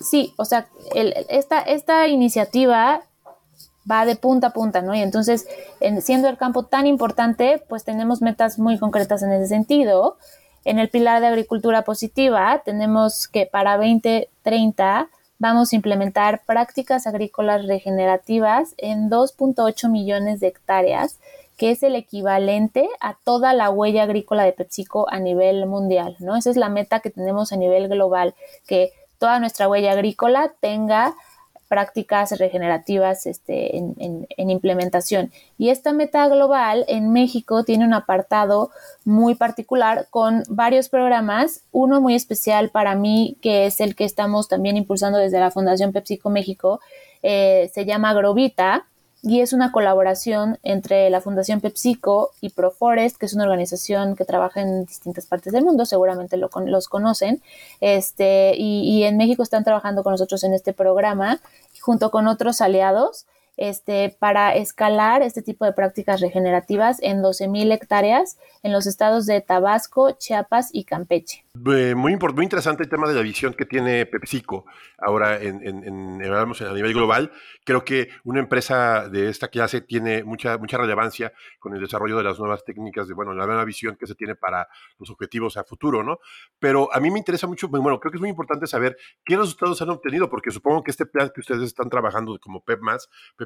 Sí, 0.00 0.34
o 0.36 0.44
sea, 0.44 0.68
esta, 1.28 1.60
esta 1.60 2.08
iniciativa 2.08 3.02
va 3.90 4.06
de 4.06 4.16
punta 4.16 4.48
a 4.48 4.52
punta, 4.52 4.82
¿no? 4.82 4.94
Y 4.94 5.00
entonces, 5.00 5.46
siendo 6.00 6.28
el 6.28 6.36
campo 6.36 6.64
tan 6.64 6.86
importante, 6.86 7.62
pues 7.68 7.84
tenemos 7.84 8.22
metas 8.22 8.58
muy 8.58 8.78
concretas 8.78 9.22
en 9.22 9.32
ese 9.32 9.48
sentido. 9.48 10.18
En 10.64 10.78
el 10.78 10.88
pilar 10.88 11.20
de 11.20 11.28
agricultura 11.28 11.82
positiva 11.82 12.62
tenemos 12.64 13.28
que 13.28 13.46
para 13.46 13.76
2030 13.76 15.08
vamos 15.44 15.74
a 15.74 15.76
implementar 15.76 16.40
prácticas 16.46 17.06
agrícolas 17.06 17.66
regenerativas 17.66 18.74
en 18.78 19.10
2.8 19.10 19.90
millones 19.90 20.40
de 20.40 20.46
hectáreas, 20.46 21.20
que 21.58 21.70
es 21.70 21.82
el 21.82 21.96
equivalente 21.96 22.88
a 22.98 23.18
toda 23.24 23.52
la 23.52 23.68
huella 23.68 24.04
agrícola 24.04 24.44
de 24.44 24.54
PepsiCo 24.54 25.06
a 25.10 25.18
nivel 25.18 25.66
mundial, 25.66 26.16
¿no? 26.18 26.34
Esa 26.34 26.48
es 26.48 26.56
la 26.56 26.70
meta 26.70 27.00
que 27.00 27.10
tenemos 27.10 27.52
a 27.52 27.56
nivel 27.56 27.88
global, 27.88 28.34
que 28.66 28.92
toda 29.18 29.38
nuestra 29.38 29.68
huella 29.68 29.92
agrícola 29.92 30.54
tenga 30.60 31.14
prácticas 31.68 32.38
regenerativas 32.38 33.26
este, 33.26 33.76
en, 33.76 33.94
en, 33.98 34.50
implementación. 34.50 35.30
Y 35.58 35.70
esta 35.70 35.92
meta 35.92 36.28
global 36.28 36.84
en 36.88 37.12
México 37.12 37.64
tiene 37.64 37.84
un 37.84 37.94
apartado 37.94 38.70
muy 39.04 39.34
particular 39.34 40.06
con 40.10 40.42
varios 40.48 40.88
programas, 40.88 41.62
uno 41.72 42.00
muy 42.00 42.14
especial 42.14 42.70
para 42.70 42.94
mí, 42.94 43.36
que 43.40 43.66
es 43.66 43.80
el 43.80 43.94
que 43.94 44.04
estamos 44.04 44.48
también 44.48 44.76
impulsando 44.76 45.18
desde 45.18 45.40
la 45.40 45.50
Fundación 45.50 45.92
PepsiCo 45.92 46.30
México, 46.30 46.80
eh, 47.22 47.70
se 47.72 47.84
llama 47.84 48.10
Agrovita, 48.10 48.86
y 49.26 49.40
es 49.40 49.54
una 49.54 49.72
colaboración 49.72 50.58
entre 50.62 51.08
la 51.08 51.22
Fundación 51.22 51.62
PepsiCo 51.62 52.32
y 52.42 52.50
Proforest, 52.50 53.16
que 53.16 53.24
es 53.24 53.32
una 53.32 53.44
organización 53.44 54.16
que 54.16 54.26
trabaja 54.26 54.60
en 54.60 54.84
distintas 54.84 55.24
partes 55.24 55.54
del 55.54 55.64
mundo, 55.64 55.86
seguramente 55.86 56.36
lo, 56.36 56.50
los 56.66 56.88
conocen, 56.88 57.40
este, 57.80 58.54
y, 58.54 58.82
y 58.82 59.04
en 59.04 59.16
México 59.16 59.42
están 59.42 59.64
trabajando 59.64 60.02
con 60.02 60.10
nosotros 60.12 60.44
en 60.44 60.52
este 60.52 60.74
programa 60.74 61.40
junto 61.80 62.10
con 62.10 62.28
otros 62.28 62.60
aliados 62.60 63.24
este, 63.56 64.16
para 64.18 64.54
escalar 64.54 65.22
este 65.22 65.42
tipo 65.42 65.64
de 65.64 65.72
prácticas 65.72 66.20
regenerativas 66.20 66.98
en 67.02 67.22
12.000 67.22 67.72
hectáreas 67.72 68.38
en 68.62 68.72
los 68.72 68.86
estados 68.86 69.26
de 69.26 69.40
Tabasco, 69.40 70.12
Chiapas 70.12 70.70
y 70.72 70.84
Campeche. 70.84 71.44
muy, 71.54 72.16
muy 72.16 72.44
interesante 72.44 72.82
el 72.82 72.88
tema 72.88 73.08
de 73.08 73.14
la 73.14 73.22
visión 73.22 73.54
que 73.54 73.64
tiene 73.64 74.06
PepsiCo 74.06 74.64
ahora 74.98 75.40
en, 75.40 75.60
en, 75.66 75.84
en, 75.84 76.22
a 76.22 76.72
nivel 76.72 76.94
global. 76.94 77.32
Creo 77.64 77.84
que 77.84 78.08
una 78.24 78.40
empresa 78.40 79.08
de 79.08 79.28
esta 79.28 79.48
clase 79.48 79.80
tiene 79.80 80.24
mucha, 80.24 80.58
mucha 80.58 80.78
relevancia 80.78 81.32
con 81.58 81.74
el 81.74 81.80
desarrollo 81.80 82.16
de 82.16 82.24
las 82.24 82.38
nuevas 82.38 82.64
técnicas, 82.64 83.08
de 83.08 83.14
bueno, 83.14 83.34
la 83.34 83.46
nueva 83.46 83.64
visión 83.64 83.96
que 83.96 84.06
se 84.06 84.14
tiene 84.14 84.34
para 84.34 84.68
los 84.98 85.10
objetivos 85.10 85.56
a 85.56 85.64
futuro, 85.64 86.02
¿no? 86.02 86.18
Pero 86.58 86.92
a 86.92 87.00
mí 87.00 87.10
me 87.10 87.18
interesa 87.18 87.46
mucho, 87.46 87.68
bueno, 87.68 88.00
creo 88.00 88.10
que 88.10 88.16
es 88.16 88.20
muy 88.20 88.30
importante 88.30 88.66
saber 88.66 88.96
qué 89.24 89.36
resultados 89.36 89.80
han 89.82 89.90
obtenido, 89.90 90.28
porque 90.28 90.50
supongo 90.50 90.82
que 90.82 90.90
este 90.90 91.06
plan 91.06 91.30
que 91.34 91.40
ustedes 91.40 91.62
están 91.62 91.88
trabajando 91.88 92.38
como 92.40 92.62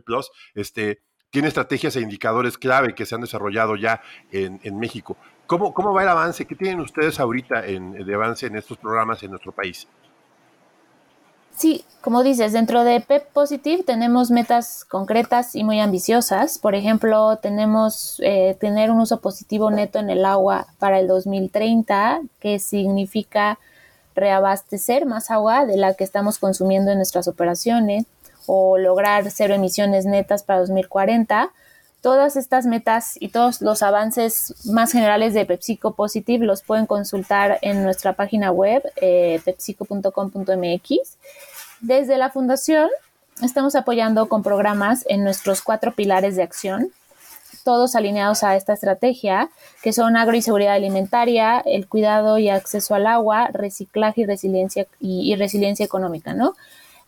Plus, 0.01 0.31
este, 0.55 1.01
tiene 1.31 1.49
estrategias 1.49 1.97
e 1.97 2.01
indicadores 2.01 2.57
clave 2.59 2.95
que 2.95 3.07
se 3.07 3.15
han 3.15 3.21
desarrollado 3.21 3.77
ya 3.77 4.01
en, 4.31 4.79
México. 4.79 5.17
¿Cómo, 5.47 5.75
¿Cómo, 5.75 5.93
va 5.93 6.03
el 6.03 6.09
avance? 6.09 6.47
¿Qué 6.47 6.55
tienen 6.55 6.81
ustedes 6.81 7.21
ahorita 7.21 7.67
en, 7.67 7.93
de 7.93 8.15
avance 8.15 8.47
en 8.47 8.57
estos 8.57 8.79
programas 8.79 9.23
en 9.23 9.31
nuestro 9.31 9.53
país? 9.53 9.87
Sí, 11.59 11.85
como 12.03 12.23
dices, 12.23 12.53
dentro 12.53 12.85
de 12.85 13.01
PEP 13.01 13.33
Positive 13.33 13.83
tenemos 13.83 14.31
metas 14.31 14.85
concretas 14.85 15.57
y 15.57 15.65
muy 15.65 15.81
ambiciosas. 15.81 16.59
Por 16.61 16.77
ejemplo, 16.77 17.37
tenemos 17.39 18.23
eh, 18.23 18.57
tener 18.61 18.93
un 18.93 19.01
uso 19.01 19.21
positivo 19.21 19.69
neto 19.71 19.99
en 19.99 20.09
el 20.09 20.25
agua 20.25 20.69
para 20.79 21.01
el 21.01 21.09
2030, 21.09 22.21
que 22.39 22.61
significa 22.61 23.59
reabastecer 24.15 25.05
más 25.05 25.33
agua 25.33 25.67
de 25.67 25.77
la 25.77 25.95
que 25.95 26.05
estamos 26.05 26.39
consumiendo 26.39 26.93
en 26.93 26.99
nuestras 26.99 27.27
operaciones 27.27 28.05
o 28.49 28.79
lograr 28.79 29.31
cero 29.31 29.55
emisiones 29.55 30.07
netas 30.07 30.43
para 30.43 30.61
2040. 30.61 31.51
Todas 32.01 32.37
estas 32.37 32.65
metas 32.65 33.17
y 33.21 33.29
todos 33.29 33.61
los 33.61 33.83
avances 33.83 34.55
más 34.65 34.93
generales 34.93 35.35
de 35.35 35.45
PepsiCo 35.45 35.95
Positive 35.95 36.47
los 36.47 36.63
pueden 36.63 36.87
consultar 36.87 37.59
en 37.61 37.83
nuestra 37.83 38.15
página 38.15 38.51
web 38.51 38.83
eh, 38.97 39.41
pepsico.com.mx. 39.45 41.19
Desde 41.81 42.17
la 42.17 42.31
fundación 42.31 42.89
estamos 43.43 43.75
apoyando 43.75 44.29
con 44.29 44.43
programas 44.43 45.05
en 45.09 45.25
nuestros 45.25 45.61
cuatro 45.61 45.93
pilares 45.93 46.35
de 46.35 46.43
acción, 46.43 46.91
todos 47.65 47.97
alineados 47.97 48.45
a 48.45 48.57
esta 48.57 48.73
estrategia, 48.73 49.51
que 49.83 49.93
son 49.93 50.17
agro 50.17 50.37
y 50.37 50.43
seguridad 50.43 50.75
alimentaria, 50.75 51.61
el 51.67 51.87
cuidado 51.87 52.39
y 52.39 52.49
acceso 52.49 52.95
al 52.95 53.07
agua, 53.07 53.49
reciclaje 53.53 54.23
y 54.23 54.27
resiliencia, 54.27 54.87
y, 55.01 55.31
y 55.31 55.37
resiliencia 55.37 55.85
económica, 55.85 56.33
¿no? 56.33 56.55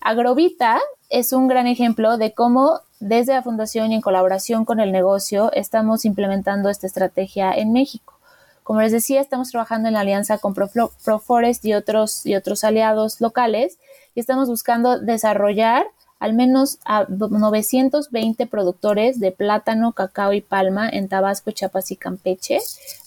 Agrovita 0.01 0.81
es 1.11 1.35
un 1.35 1.47
gran 1.47 1.67
ejemplo 1.67 2.17
de 2.17 2.33
cómo 2.33 2.81
desde 3.01 3.35
la 3.35 3.43
fundación 3.43 3.93
y 3.93 3.97
en 3.97 4.01
colaboración 4.01 4.65
con 4.65 4.81
el 4.81 4.93
negocio 4.93 5.53
estamos 5.53 6.07
implementando 6.07 6.71
esta 6.71 6.87
estrategia 6.87 7.53
en 7.53 7.73
México. 7.73 8.15
Como 8.63 8.81
les 8.81 8.93
decía, 8.93 9.21
estamos 9.21 9.51
trabajando 9.51 9.89
en 9.89 9.95
la 9.95 10.01
alianza 10.01 10.39
con 10.39 10.55
Proforest 10.55 11.65
y 11.67 11.75
otros, 11.75 12.25
y 12.25 12.35
otros 12.35 12.65
aliados 12.65 13.21
locales 13.21 13.79
y 14.15 14.21
estamos 14.21 14.49
buscando 14.49 14.99
desarrollar 14.99 15.87
al 16.19 16.35
menos 16.35 16.79
a 16.85 17.07
920 17.09 18.47
productores 18.47 19.21
de 19.21 19.33
plátano, 19.33 19.93
cacao 19.93 20.35
y 20.35 20.43
palma 20.43 20.89
en 20.89 21.09
Tabasco, 21.09 21.51
Chiapas 21.51 21.91
y 21.91 21.97
Campeche, 21.97 22.59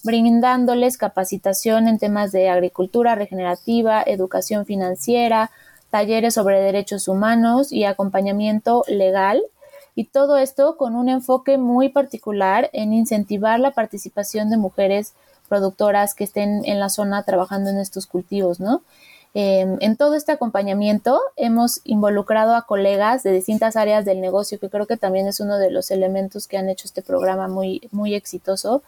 brindándoles 0.04 0.98
capacitación 0.98 1.88
en 1.88 2.00
temas 2.00 2.32
de 2.32 2.50
agricultura 2.50 3.14
regenerativa, 3.14 4.02
educación 4.04 4.66
financiera, 4.66 5.52
talleres 5.94 6.34
sobre 6.34 6.60
derechos 6.60 7.08
humanos 7.08 7.72
y 7.72 7.84
acompañamiento 7.84 8.84
legal. 8.88 9.44
Y 9.94 10.06
todo 10.06 10.38
esto 10.38 10.76
con 10.76 10.96
un 10.96 11.08
enfoque 11.08 11.60
muy 11.60 11.90
particular 11.90 12.72
en 12.74 12.94
incentivar 12.94 13.60
la 13.60 13.76
participación 13.76 14.50
de 14.50 14.58
mujeres 14.58 15.14
productoras 15.48 16.16
que 16.16 16.24
estén 16.24 16.66
en 16.66 16.80
la 16.80 16.90
zona 16.90 17.22
trabajando 17.22 17.70
en 17.70 17.78
estos 17.78 18.08
cultivos, 18.08 18.60
¿no? 18.60 18.82
Em, 19.36 19.78
en 19.82 19.96
todo 19.96 20.16
este 20.16 20.32
acompañamiento 20.32 21.22
hemos 21.36 21.82
involucrado 21.84 22.56
a 22.56 22.64
colegas 22.64 23.22
de 23.22 23.32
distintas 23.32 23.76
áreas 23.76 24.04
del 24.04 24.20
negocio, 24.20 24.60
que 24.60 24.70
creo 24.70 24.88
que 24.88 24.98
también 24.98 25.28
es 25.28 25.40
uno 25.40 25.60
de 25.60 25.70
los 25.70 25.92
elementos 25.92 26.48
que 26.48 26.58
han 26.58 26.70
hecho 26.70 26.88
este 26.88 27.04
programa 27.04 27.48
muy, 27.48 27.88
muy 27.92 28.16
exitoso, 28.16 28.82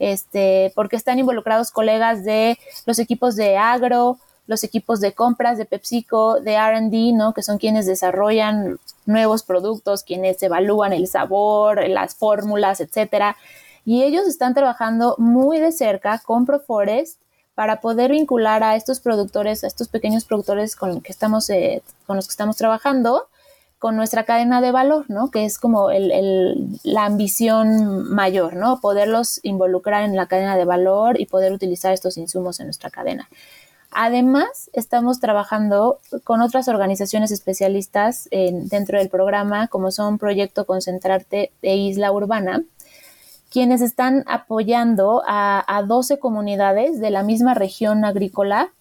este, 0.00 0.72
porque 0.74 0.96
están 0.96 1.20
involucrados 1.20 1.70
colegas 1.70 2.24
de 2.24 2.58
los 2.84 2.98
equipos 2.98 3.36
de 3.36 3.56
agro, 3.56 4.18
los 4.48 4.64
equipos 4.64 5.00
de 5.00 5.12
compras 5.12 5.58
de 5.58 5.66
PepsiCo, 5.66 6.40
de 6.40 6.56
RD, 6.58 7.14
¿no? 7.14 7.34
que 7.34 7.42
son 7.42 7.58
quienes 7.58 7.86
desarrollan 7.86 8.80
nuevos 9.04 9.42
productos, 9.42 10.02
quienes 10.02 10.42
evalúan 10.42 10.94
el 10.94 11.06
sabor, 11.06 11.86
las 11.86 12.16
fórmulas, 12.16 12.80
etcétera. 12.80 13.36
Y 13.84 14.02
ellos 14.02 14.26
están 14.26 14.54
trabajando 14.54 15.14
muy 15.18 15.60
de 15.60 15.70
cerca 15.70 16.18
con 16.24 16.46
Proforest 16.46 17.20
para 17.54 17.80
poder 17.80 18.10
vincular 18.10 18.62
a 18.62 18.74
estos 18.74 19.00
productores, 19.00 19.64
a 19.64 19.66
estos 19.66 19.88
pequeños 19.88 20.24
productores 20.24 20.76
con, 20.76 21.02
que 21.02 21.12
estamos, 21.12 21.50
eh, 21.50 21.82
con 22.06 22.16
los 22.16 22.26
que 22.26 22.32
estamos 22.32 22.56
trabajando, 22.56 23.28
con 23.78 23.96
nuestra 23.96 24.24
cadena 24.24 24.62
de 24.62 24.72
valor, 24.72 25.04
¿no? 25.08 25.30
Que 25.30 25.44
es 25.44 25.58
como 25.58 25.90
la 25.90 27.04
ambición 27.04 28.04
mayor, 28.14 28.54
¿no? 28.54 28.80
Poderlos 28.80 29.40
involucrar 29.42 30.04
en 30.04 30.16
la 30.16 30.26
cadena 30.26 30.56
de 30.56 30.64
valor 30.64 31.20
y 31.20 31.26
poder 31.26 31.52
utilizar 31.52 31.92
estos 31.92 32.16
insumos 32.16 32.60
en 32.60 32.66
nuestra 32.66 32.90
cadena. 32.90 33.28
Además, 33.90 34.70
estamos 34.74 35.18
trabajando 35.18 35.98
con 36.24 36.42
otras 36.42 36.68
organizaciones 36.68 37.30
especialistas 37.30 38.28
dentro 38.30 38.98
del 38.98 39.08
programa, 39.08 39.68
como 39.68 39.90
son 39.90 40.18
Proyecto 40.18 40.66
Concentrarte 40.66 41.52
e 41.62 41.76
Isla 41.76 42.12
Urbana, 42.12 42.64
quienes 43.50 43.80
están 43.80 44.24
apoyando 44.26 45.22
a, 45.26 45.64
a 45.66 45.82
12 45.82 46.18
comunidades 46.18 47.00
de 47.00 47.10
la 47.10 47.22
misma 47.22 47.54
región 47.54 48.04
agrícola 48.04 48.72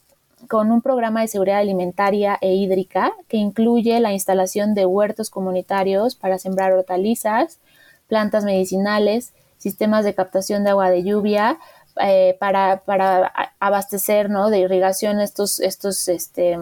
con 0.50 0.72
un 0.72 0.82
programa 0.82 1.22
de 1.22 1.30
seguridad 1.30 1.60
alimentaria 1.60 2.38
e 2.42 2.54
hídrica 2.54 3.12
que 3.28 3.38
incluye 3.38 4.00
la 4.00 4.14
instalación 4.14 4.76
de 4.76 4.86
huertos 4.86 5.30
comunitarios 5.30 6.16
para 6.16 6.38
sembrar 6.38 6.74
hortalizas, 6.74 7.60
plantas 8.08 8.44
medicinales, 8.44 9.34
sistemas 9.58 10.06
de 10.06 10.14
captación 10.14 10.64
de 10.64 10.70
agua 10.70 10.90
de 10.90 11.04
lluvia, 11.04 11.58
eh, 12.02 12.38
para, 12.40 12.82
para, 12.86 13.32
abastecer 13.60 14.30
¿no? 14.30 14.50
de 14.50 14.60
irrigación 14.60 15.20
estos, 15.20 15.60
estos, 15.60 16.08
este, 16.08 16.58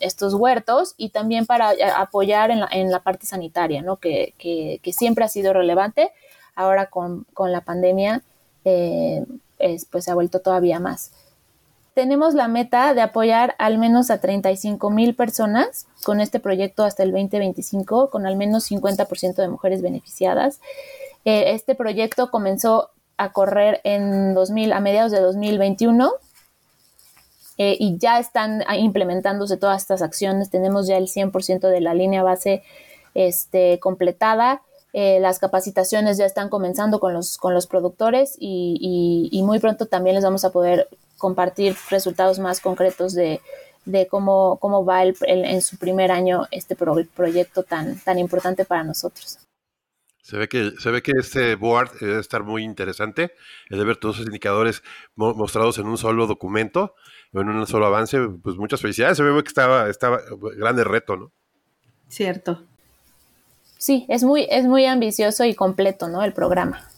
estos 0.00 0.34
huertos 0.34 0.94
y 0.96 1.10
también 1.10 1.46
para 1.46 1.72
apoyar 1.96 2.50
en 2.50 2.60
la, 2.60 2.68
en 2.70 2.90
la 2.90 3.00
parte 3.00 3.26
sanitaria, 3.26 3.82
¿no? 3.82 3.96
que, 3.96 4.34
que, 4.38 4.80
que, 4.82 4.92
siempre 4.92 5.24
ha 5.24 5.28
sido 5.28 5.52
relevante. 5.52 6.12
Ahora 6.54 6.86
con, 6.86 7.24
con 7.34 7.52
la 7.52 7.60
pandemia 7.60 8.22
eh, 8.64 9.24
es, 9.58 9.84
pues 9.84 10.04
se 10.04 10.10
ha 10.10 10.14
vuelto 10.14 10.40
todavía 10.40 10.80
más. 10.80 11.12
Tenemos 11.94 12.34
la 12.34 12.46
meta 12.46 12.94
de 12.94 13.00
apoyar 13.00 13.56
al 13.58 13.78
menos 13.78 14.10
a 14.10 14.20
35 14.20 14.90
mil 14.90 15.14
personas 15.16 15.86
con 16.04 16.20
este 16.20 16.38
proyecto 16.38 16.84
hasta 16.84 17.02
el 17.02 17.10
2025, 17.10 18.10
con 18.10 18.26
al 18.26 18.36
menos 18.36 18.70
50% 18.70 19.34
de 19.34 19.48
mujeres 19.48 19.82
beneficiadas. 19.82 20.60
Eh, 21.24 21.54
este 21.54 21.74
proyecto 21.74 22.30
comenzó 22.30 22.90
a 23.18 23.32
correr 23.32 23.80
en 23.84 24.32
2000, 24.32 24.72
a 24.72 24.80
mediados 24.80 25.12
de 25.12 25.20
2021 25.20 26.12
eh, 27.58 27.76
y 27.78 27.98
ya 27.98 28.20
están 28.20 28.62
implementándose 28.76 29.56
todas 29.56 29.82
estas 29.82 30.00
acciones. 30.00 30.48
Tenemos 30.48 30.86
ya 30.86 30.96
el 30.96 31.08
100% 31.08 31.68
de 31.68 31.80
la 31.80 31.92
línea 31.92 32.22
base 32.22 32.62
este, 33.14 33.80
completada. 33.80 34.62
Eh, 34.92 35.18
las 35.20 35.40
capacitaciones 35.40 36.16
ya 36.16 36.24
están 36.24 36.48
comenzando 36.48 37.00
con 37.00 37.12
los, 37.12 37.36
con 37.36 37.52
los 37.52 37.66
productores 37.66 38.36
y, 38.38 39.42
muy 39.44 39.58
pronto 39.58 39.86
también 39.86 40.14
les 40.14 40.24
vamos 40.24 40.44
a 40.44 40.50
poder 40.52 40.88
compartir 41.18 41.76
resultados 41.90 42.38
más 42.38 42.60
concretos 42.60 43.12
de, 43.12 43.40
cómo, 44.08 44.58
cómo 44.60 44.84
va 44.84 45.02
en 45.02 45.62
su 45.62 45.76
primer 45.78 46.12
año 46.12 46.46
este 46.52 46.76
proyecto 46.76 47.64
tan, 47.64 47.98
tan 48.00 48.18
importante 48.18 48.64
para 48.64 48.84
nosotros. 48.84 49.47
Se 50.22 50.36
ve 50.36 50.48
que, 50.48 50.72
se 50.78 50.90
ve 50.90 51.02
que 51.02 51.12
este 51.12 51.54
board 51.54 51.98
debe 52.00 52.20
estar 52.20 52.44
muy 52.44 52.62
interesante, 52.62 53.32
el 53.70 53.78
de 53.78 53.84
ver 53.84 53.96
todos 53.96 54.16
esos 54.16 54.26
indicadores 54.26 54.82
mostrados 55.14 55.78
en 55.78 55.86
un 55.86 55.96
solo 55.96 56.26
documento, 56.26 56.94
en 57.32 57.48
un 57.48 57.66
solo 57.66 57.86
avance, 57.86 58.18
pues 58.42 58.56
muchas 58.56 58.80
felicidades. 58.80 59.16
Se 59.16 59.22
ve 59.22 59.42
que 59.42 59.48
estaba, 59.48 59.88
estaba 59.88 60.20
grande 60.56 60.84
reto, 60.84 61.16
¿no? 61.16 61.32
Cierto. 62.08 62.62
Sí, 63.78 64.06
es 64.08 64.24
muy, 64.24 64.46
es 64.50 64.64
muy 64.64 64.86
ambicioso 64.86 65.44
y 65.44 65.54
completo, 65.54 66.08
¿no? 66.08 66.22
El 66.24 66.32
programa. 66.32 66.88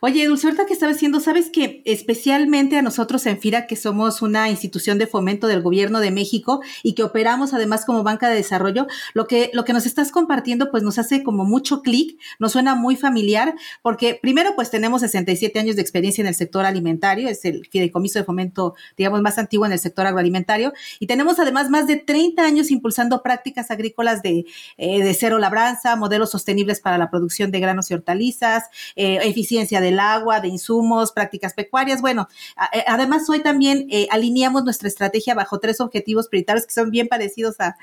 Oye, 0.00 0.26
Dulce, 0.26 0.46
ahorita 0.46 0.66
que 0.66 0.72
estaba 0.72 0.92
diciendo, 0.92 1.20
sabes 1.20 1.50
que 1.50 1.82
especialmente 1.84 2.76
a 2.76 2.82
nosotros 2.82 3.24
en 3.26 3.38
FIRA, 3.38 3.66
que 3.66 3.76
somos 3.76 4.22
una 4.22 4.50
institución 4.50 4.98
de 4.98 5.06
fomento 5.06 5.46
del 5.46 5.62
gobierno 5.62 6.00
de 6.00 6.10
México 6.10 6.60
y 6.82 6.94
que 6.94 7.02
operamos 7.02 7.54
además 7.54 7.84
como 7.84 8.02
banca 8.02 8.28
de 8.28 8.36
desarrollo, 8.36 8.86
lo 9.14 9.26
que, 9.26 9.50
lo 9.52 9.64
que 9.64 9.72
nos 9.72 9.86
estás 9.86 10.10
compartiendo 10.10 10.70
pues 10.70 10.82
nos 10.82 10.98
hace 10.98 11.22
como 11.22 11.44
mucho 11.44 11.82
clic, 11.82 12.18
nos 12.38 12.52
suena 12.52 12.74
muy 12.74 12.96
familiar, 12.96 13.54
porque 13.82 14.18
primero 14.20 14.54
pues 14.54 14.70
tenemos 14.70 15.00
67 15.02 15.58
años 15.58 15.76
de 15.76 15.82
experiencia 15.82 16.22
en 16.22 16.28
el 16.28 16.34
sector 16.34 16.64
alimentario, 16.64 17.28
es 17.28 17.44
el 17.44 17.66
fideicomiso 17.66 18.18
de 18.18 18.24
fomento, 18.24 18.74
digamos, 18.96 19.22
más 19.22 19.38
antiguo 19.38 19.66
en 19.66 19.72
el 19.72 19.78
sector 19.78 20.06
agroalimentario, 20.06 20.72
y 21.00 21.06
tenemos 21.06 21.38
además 21.38 21.70
más 21.70 21.86
de 21.86 21.96
30 21.96 22.42
años 22.42 22.70
impulsando 22.70 23.22
prácticas 23.22 23.70
agrícolas 23.70 24.22
de, 24.22 24.44
eh, 24.76 25.02
de 25.02 25.14
cero 25.14 25.38
labranza, 25.38 25.96
modelos 25.96 26.30
sostenibles 26.30 26.80
para 26.80 26.98
la 26.98 27.10
producción 27.10 27.50
de 27.50 27.60
granos 27.60 27.90
y 27.90 27.94
hortalizas, 27.94 28.64
eh, 28.96 29.18
eficiencia 29.22 29.61
del 29.70 30.00
agua, 30.00 30.40
de 30.40 30.48
insumos, 30.48 31.12
prácticas 31.12 31.54
pecuarias. 31.54 32.00
Bueno, 32.00 32.28
eh, 32.72 32.84
además 32.86 33.28
hoy 33.28 33.40
también 33.40 33.86
eh, 33.90 34.08
alineamos 34.10 34.64
nuestra 34.64 34.88
estrategia 34.88 35.34
bajo 35.34 35.60
tres 35.60 35.80
objetivos 35.80 36.28
prioritarios 36.28 36.66
que 36.66 36.72
son 36.72 36.90
bien 36.90 37.08
parecidos 37.08 37.56
a, 37.60 37.76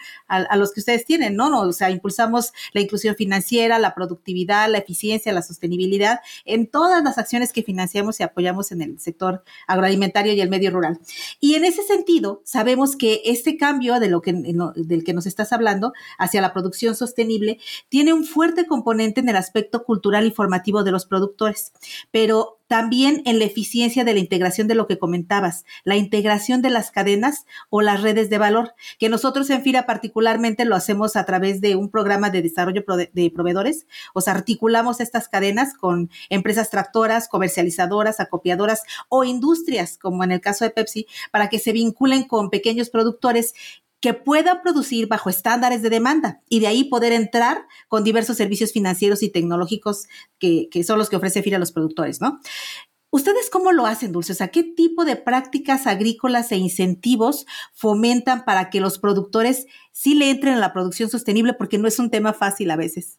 los 0.55 0.73
que 0.73 0.81
ustedes 0.81 1.05
tienen, 1.05 1.35
¿no? 1.35 1.59
O 1.61 1.73
sea, 1.73 1.89
impulsamos 1.89 2.53
la 2.73 2.81
inclusión 2.81 3.15
financiera, 3.15 3.79
la 3.79 3.95
productividad, 3.95 4.69
la 4.69 4.77
eficiencia, 4.77 5.31
la 5.33 5.41
sostenibilidad 5.41 6.19
en 6.45 6.67
todas 6.67 7.03
las 7.03 7.17
acciones 7.17 7.53
que 7.53 7.63
financiamos 7.63 8.19
y 8.19 8.23
apoyamos 8.23 8.71
en 8.71 8.81
el 8.81 8.99
sector 8.99 9.43
agroalimentario 9.67 10.33
y 10.33 10.41
el 10.41 10.49
medio 10.49 10.71
rural. 10.71 10.99
Y 11.39 11.55
en 11.55 11.65
ese 11.65 11.83
sentido, 11.83 12.41
sabemos 12.43 12.95
que 12.95 13.21
este 13.25 13.57
cambio 13.57 13.99
de 13.99 14.09
lo 14.09 14.21
que, 14.21 14.33
del 14.33 15.03
que 15.03 15.13
nos 15.13 15.25
estás 15.25 15.53
hablando 15.53 15.93
hacia 16.17 16.41
la 16.41 16.53
producción 16.53 16.95
sostenible 16.95 17.59
tiene 17.87 18.13
un 18.13 18.25
fuerte 18.25 18.67
componente 18.67 19.21
en 19.21 19.29
el 19.29 19.35
aspecto 19.35 19.83
cultural 19.83 20.25
y 20.25 20.31
formativo 20.31 20.83
de 20.83 20.91
los 20.91 21.05
productores, 21.05 21.68
pero 22.11 22.59
también 22.67 23.23
en 23.25 23.39
la 23.39 23.45
eficiencia 23.45 24.03
de 24.03 24.13
la 24.13 24.19
integración 24.19 24.67
de 24.67 24.75
lo 24.75 24.85
que 24.85 24.99
comentabas, 24.99 25.65
la 25.83 25.95
integración 25.95 26.61
de 26.61 26.69
las 26.69 26.91
cadenas 26.91 27.45
o 27.69 27.81
las 27.81 28.01
redes 28.01 28.29
de 28.29 28.37
valor, 28.37 28.73
que 28.99 29.09
nosotros 29.09 29.49
en 29.49 29.63
FIRA 29.63 29.87
particularmente 29.87 30.65
lo 30.65 30.75
hacemos 30.75 31.15
a 31.15 31.25
través 31.25 31.61
de 31.61 31.75
un 31.75 31.89
programa 31.89 32.29
de 32.29 32.43
desarrollo 32.43 32.83
de 33.11 33.31
proveedores, 33.31 33.87
o 34.13 34.21
sea, 34.21 34.33
articulamos 34.33 34.99
estas 34.99 35.27
cadenas 35.27 35.73
con 35.73 36.11
empresas 36.29 36.69
tractoras, 36.69 37.27
comercializadoras, 37.27 38.19
acopiadoras 38.19 38.83
o 39.09 39.23
industrias, 39.23 39.97
como 39.97 40.23
en 40.23 40.31
el 40.31 40.41
caso 40.41 40.63
de 40.63 40.71
Pepsi, 40.71 41.07
para 41.31 41.49
que 41.49 41.57
se 41.57 41.71
vinculen 41.71 42.23
con 42.25 42.51
pequeños 42.51 42.91
productores 42.91 43.53
que 44.01 44.13
puedan 44.13 44.61
producir 44.61 45.07
bajo 45.07 45.29
estándares 45.29 45.81
de 45.81 45.89
demanda 45.89 46.41
y 46.47 46.59
de 46.59 46.67
ahí 46.67 46.85
poder 46.85 47.11
entrar 47.11 47.65
con 47.87 48.03
diversos 48.03 48.37
servicios 48.37 48.71
financieros 48.71 49.23
y 49.23 49.29
tecnológicos 49.29 50.07
que, 50.39 50.69
son 50.85 50.97
los 50.97 51.09
que 51.09 51.17
ofrece 51.17 51.43
FIRA 51.43 51.57
a 51.57 51.59
los 51.59 51.71
productores, 51.71 52.21
¿no? 52.21 52.39
¿Ustedes 53.11 53.49
cómo 53.49 53.71
lo 53.71 53.87
hacen, 53.87 54.11
Dulce? 54.11 54.33
O 54.33 54.35
sea, 54.35 54.49
¿qué 54.49 54.63
tipo 54.63 55.03
de 55.03 55.15
prácticas 55.15 55.87
agrícolas 55.87 56.51
e 56.51 56.57
incentivos 56.57 57.47
fomentan 57.73 58.45
para 58.45 58.69
que 58.69 58.79
los 58.79 58.99
productores 58.99 59.65
sí 59.91 60.13
le 60.13 60.29
entren 60.29 60.53
a 60.53 60.59
la 60.59 60.73
producción 60.73 61.09
sostenible? 61.09 61.53
Porque 61.53 61.79
no 61.79 61.87
es 61.87 61.97
un 61.97 62.11
tema 62.11 62.33
fácil 62.33 62.69
a 62.69 62.75
veces. 62.75 63.17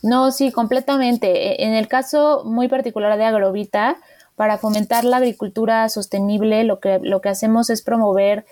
No, 0.00 0.30
sí, 0.30 0.52
completamente. 0.52 1.54
E, 1.54 1.66
en 1.66 1.74
el 1.74 1.88
caso 1.88 2.44
muy 2.44 2.68
particular 2.68 3.18
de 3.18 3.24
Agrovita, 3.24 3.96
para 4.36 4.58
fomentar 4.58 5.04
la 5.04 5.16
agricultura 5.16 5.88
sostenible, 5.88 6.62
lo 6.62 6.78
que, 6.78 7.00
lo 7.02 7.20
que 7.20 7.30
hacemos 7.30 7.68
es 7.68 7.82
promover 7.82 8.44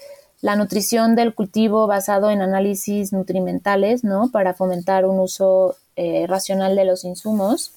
la 0.43 0.57
nutrición 0.57 1.15
del 1.15 1.35
cultivo 1.35 1.87
basado 1.87 2.29
en 2.31 2.43
análisis 2.43 3.13
nutrimentales, 3.13 4.03
¿no? 4.03 4.29
Para 4.31 4.55
fomentar 4.55 5.07
un 5.07 5.21
uso 5.21 5.77
eh, 5.95 6.27
racional 6.29 6.75
de 6.75 6.85
los 6.85 7.05
insumos, 7.05 7.73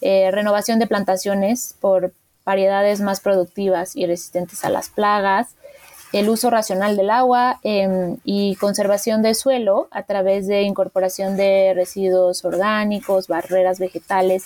eh, 0.00 0.28
renovación 0.32 0.80
de 0.80 0.88
plantaciones 0.88 1.76
por 1.80 2.12
variedades 2.44 3.00
más 3.00 3.20
productivas 3.20 3.94
y 3.94 4.04
resistentes 4.06 4.64
a 4.64 4.68
las 4.68 4.88
plagas, 4.88 5.54
el 6.12 6.28
uso 6.28 6.50
racional 6.50 6.96
del 6.96 7.10
agua 7.10 7.60
em, 7.62 8.16
y 8.24 8.56
conservación 8.56 9.22
de 9.22 9.34
suelo 9.34 9.86
a 9.92 10.02
través 10.02 10.48
de 10.48 10.62
incorporación 10.62 11.36
de 11.36 11.72
residuos 11.74 12.44
orgánicos, 12.44 13.28
barreras 13.28 13.78
vegetales, 13.78 14.44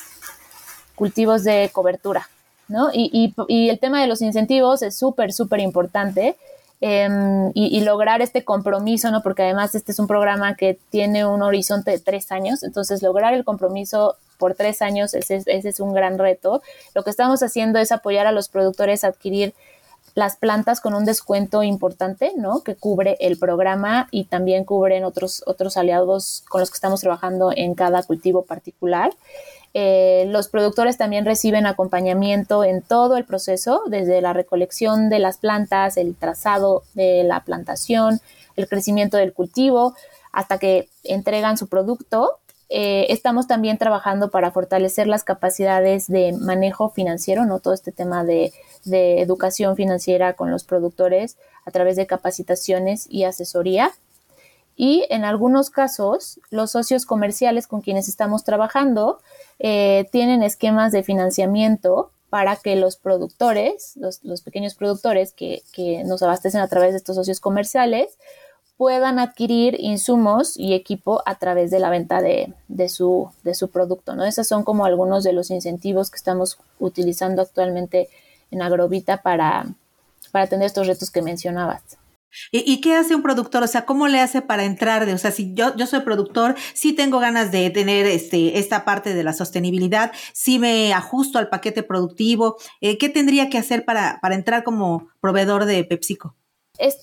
cultivos 0.95 1.43
de 1.43 1.71
cobertura, 1.73 2.29
¿no? 2.69 2.91
Y, 2.93 3.33
y 3.49 3.69
el 3.71 3.79
tema 3.79 4.02
de 4.02 4.09
los 4.09 4.21
incentivos 4.21 4.83
es 4.83 4.95
súper, 4.95 5.33
súper 5.33 5.61
importante 5.61 6.37
Em, 6.84 7.52
y, 7.54 7.80
lograr 7.82 8.22
este 8.22 8.44
compromiso, 8.44 9.12
¿no? 9.12 9.22
Porque 9.22 9.44
además 9.44 9.72
este 9.76 9.92
es 9.92 10.00
un 10.00 10.08
programa 10.08 10.56
que 10.56 10.80
tiene 10.90 11.24
un 11.24 11.40
horizonte 11.40 11.92
de 11.92 12.00
tres 12.00 12.32
años, 12.32 12.64
entonces 12.64 13.04
lograr 13.04 13.34
el 13.34 13.44
compromiso 13.44 14.16
por 14.36 14.56
tres 14.56 14.82
años, 14.82 15.14
ese, 15.14 15.44
es 15.46 15.78
un 15.78 15.94
gran 15.94 16.18
reto. 16.18 16.60
Lo 16.96 17.04
que 17.04 17.10
estamos 17.10 17.40
haciendo 17.40 17.78
es 17.78 17.92
apoyar 17.92 18.26
a 18.26 18.32
los 18.32 18.48
productores 18.48 19.04
a 19.04 19.08
adquirir 19.08 19.54
las 20.16 20.34
plantas 20.34 20.80
con 20.80 20.94
un 20.94 21.04
descuento 21.04 21.62
importante, 21.62 22.32
¿no? 22.36 22.64
Que 22.64 22.74
cubre 22.74 23.16
el 23.20 23.38
programa 23.38 24.08
y 24.10 24.24
también 24.24 24.64
cubren 24.64 25.04
otros, 25.04 25.44
otros 25.46 25.76
aliados 25.76 26.42
con 26.48 26.62
los 26.62 26.70
que 26.70 26.74
estamos 26.74 27.00
trabajando 27.00 27.52
en 27.54 27.74
cada 27.76 28.02
cultivo 28.02 28.42
particular. 28.42 29.12
Eh, 29.75 30.26
los 30.29 30.49
productores 30.49 30.99
también 30.99 31.25
reciben 31.25 31.67
acompañamiento 31.67 32.62
en 32.62 32.83
todo 32.83 33.17
el 33.17 33.25
proceso, 33.25 33.83
desde 33.87 34.21
la 34.21 34.33
recolección 34.33 35.09
de 35.09 35.19
las 35.19 35.38
plantas, 35.38 35.97
el 35.97 36.14
trazado 36.14 36.83
de 36.95 37.25
la 37.25 37.45
plantación, 37.45 38.21
el 38.57 38.69
crecimiento 38.69 39.17
del 39.17 39.33
cultivo, 39.33 39.95
hasta 40.31 40.59
que 40.59 40.88
entregan 41.04 41.56
su 41.56 41.69
producto. 41.69 42.39
Eh, 42.69 43.06
estamos 43.11 43.47
también 43.47 43.78
trabajando 43.78 44.30
para 44.30 44.50
fortalecer 44.50 45.06
las 45.06 45.25
capacidades 45.25 46.06
de 46.06 46.32
manejo 46.32 46.91
financiero, 46.91 47.45
¿no? 47.45 47.61
Todo 47.61 47.75
este 47.75 47.93
tema 47.93 48.25
de, 48.25 48.52
de 48.85 49.21
educación 49.21 49.76
financiera 49.76 50.35
con 50.35 50.50
los 50.50 50.65
productores 50.65 51.37
a 51.65 51.71
través 51.71 51.97
de 51.97 52.06
capacitaciones 52.06 53.06
y 53.11 53.25
asesoría 53.25 53.93
y 54.76 55.04
en 55.11 55.25
algunos 55.25 55.71
casos 55.71 56.41
los 56.50 56.71
socios 56.73 57.06
comerciales 57.06 57.67
con 57.67 57.80
quienes 57.80 58.08
estamos 58.08 58.45
trabajando 58.45 59.21
eh, 59.58 60.08
tienen 60.13 60.43
esquemas 60.43 60.93
de 60.93 61.02
financiamiento 61.02 62.11
para 62.30 62.56
que 62.56 62.76
los 62.76 62.97
productores, 62.97 63.95
los, 63.97 64.41
pequeños 64.41 64.75
productores 64.75 65.35
que, 65.35 65.63
nos 66.06 66.23
abastecen 66.23 66.63
a 66.63 66.69
través 66.69 66.93
de 66.93 66.97
estos 66.97 67.17
socios 67.17 67.41
comerciales, 67.41 68.17
puedan 68.78 69.19
adquirir 69.19 69.76
insumos 69.78 70.56
y 70.56 70.73
equipo 70.73 71.23
a 71.26 71.35
través 71.35 71.71
de 71.71 71.78
la 71.78 71.91
venta 71.91 72.23
de, 72.23 72.54
su, 72.89 73.30
de 73.45 73.54
su 73.54 73.69
producto. 73.69 74.17
¿no? 74.17 74.25
Esos 74.25 74.49
son 74.49 74.65
como 74.65 74.87
algunos 74.87 75.25
de 75.25 75.35
los 75.35 75.50
incentivos 75.50 76.11
que 76.11 76.17
estamos 76.17 76.58
utilizando 76.80 77.43
actualmente 77.43 78.08
en 78.50 78.63
Agrovita 78.63 79.21
para, 79.21 79.67
para 80.30 80.47
atender 80.47 80.67
estos 80.67 80.87
retos 80.87 81.11
que 81.11 81.21
mencionabas. 81.21 81.82
¿Y, 82.50 82.80
qué 82.80 82.95
hace 82.95 83.14
un 83.14 83.23
productor? 83.23 83.62
O 83.62 83.66
sea, 83.66 83.84
¿cómo 83.84 84.08
le 84.08 84.21
hace 84.21 84.42
para 84.42 84.64
entrar? 84.64 85.06
De, 85.06 85.14
o 85.14 85.18
sea, 85.18 85.30
si 85.30 85.54
yo, 85.54 85.76
yo 85.76 85.86
soy 85.86 86.00
productor, 86.00 86.54
sí 86.75 86.92
tengo 86.92 87.18
ganas 87.18 87.52
de 87.52 87.71
tener 87.71 88.06
este, 88.06 88.58
esta 88.58 88.84
parte 88.84 89.14
de 89.14 89.25
la 89.25 89.32
sostenibilidad, 89.32 90.12
sí 90.32 90.58
me 90.58 90.92
ajusto 90.92 91.38
al 91.38 91.49
paquete 91.49 91.82
productivo. 91.82 92.56
Eh, 92.80 92.99
¿Qué 92.99 93.08
tendría 93.08 93.50
que 93.50 93.58
hacer 93.58 93.84
para, 93.84 94.18
para 94.21 94.34
entrar 94.34 94.64
como 94.64 95.08
proveedor 95.21 95.64
de 95.64 95.84
PepsiCo? 95.84 96.36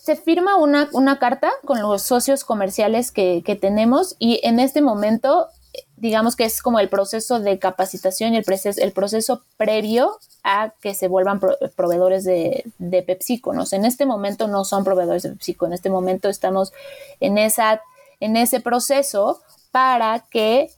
Se 0.03 0.15
firma 0.15 0.57
una, 0.57 0.89
una 0.93 1.19
carta 1.19 1.51
con 1.63 1.81
los 1.81 2.01
socios 2.01 2.43
comerciales 2.43 3.11
que, 3.11 3.43
que 3.45 3.55
tenemos 3.55 4.15
y 4.19 4.41
en 4.43 4.59
este 4.59 4.81
momento 4.81 5.47
digamos 5.99 6.35
que 6.35 6.45
es 6.45 6.62
como 6.62 6.79
el 6.79 6.89
proceso 6.89 7.39
de 7.39 7.59
capacitación 7.59 8.33
y 8.33 8.38
el 8.38 8.43
proceso, 8.43 8.81
el 8.81 8.91
proceso 8.91 9.43
previo 9.57 10.17
a 10.43 10.73
que 10.81 10.93
se 10.93 11.07
vuelvan 11.07 11.39
proveedores 11.75 12.23
de, 12.23 12.65
de 12.77 13.01
PepsiCo. 13.01 13.53
¿no? 13.53 13.63
en 13.71 13.85
este 13.85 14.05
momento 14.05 14.47
no 14.47 14.65
son 14.65 14.83
proveedores 14.83 15.23
de 15.23 15.29
PepsiCo, 15.29 15.65
en 15.65 15.73
este 15.73 15.89
momento 15.89 16.29
estamos 16.29 16.73
en, 17.19 17.38
esa, 17.38 17.81
en 18.19 18.38
ese 18.38 18.59
proceso 18.59 19.41
para 19.71 20.25
que 20.29 20.71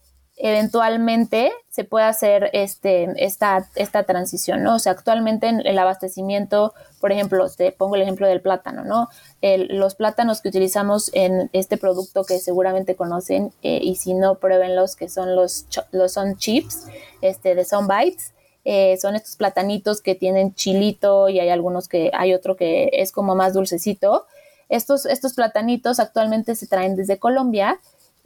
eventualmente 0.44 1.52
se 1.70 1.84
pueda 1.84 2.10
hacer 2.10 2.50
este, 2.54 3.08
esta, 3.24 3.70
esta 3.76 4.04
transición, 4.04 4.64
¿no? 4.64 4.76
O 4.76 4.80
sea, 4.80 4.94
actualmente 4.94 5.48
en 5.48 5.66
el 5.66 5.78
abastecimiento, 5.78 6.74
por 7.00 7.12
ejemplo, 7.12 7.48
te 7.50 7.72
pongo 7.72 7.96
el 7.96 8.02
ejemplo 8.02 8.28
del 8.28 8.42
plátano, 8.42 8.84
¿no? 8.84 9.10
los 9.42 9.96
plátanos 9.96 10.42
que 10.42 10.50
utilizamos 10.50 11.10
en 11.14 11.50
este 11.54 11.78
producto 11.78 12.24
que 12.26 12.38
seguramente 12.40 12.96
conocen 12.96 13.52
eh, 13.64 13.80
y 13.82 13.96
si 13.96 14.14
no, 14.14 14.36
pruébenlos, 14.36 14.96
que 14.96 15.10
son 15.10 15.36
los, 15.36 15.66
los 15.92 16.12
son 16.12 16.38
chips 16.38 16.86
este, 17.22 17.56
de 17.56 17.66
Son 17.66 17.88
Bites. 17.88 18.34
Eh, 18.64 18.98
son 19.02 19.16
estos 19.16 19.36
platanitos 19.38 20.02
que 20.02 20.14
tienen 20.14 20.54
chilito 20.54 21.30
y 21.30 21.40
hay 21.40 21.50
algunos 21.50 21.88
que 21.88 22.12
hay 22.14 22.36
otro 22.36 22.56
que 22.56 22.92
es 22.94 23.12
como 23.12 23.36
más 23.36 23.54
dulcecito. 23.54 24.26
Estos, 24.70 25.06
estos 25.06 25.34
platanitos 25.34 26.00
actualmente 26.00 26.56
se 26.56 26.68
traen 26.68 26.96
desde 26.96 27.18
Colombia 27.18 27.80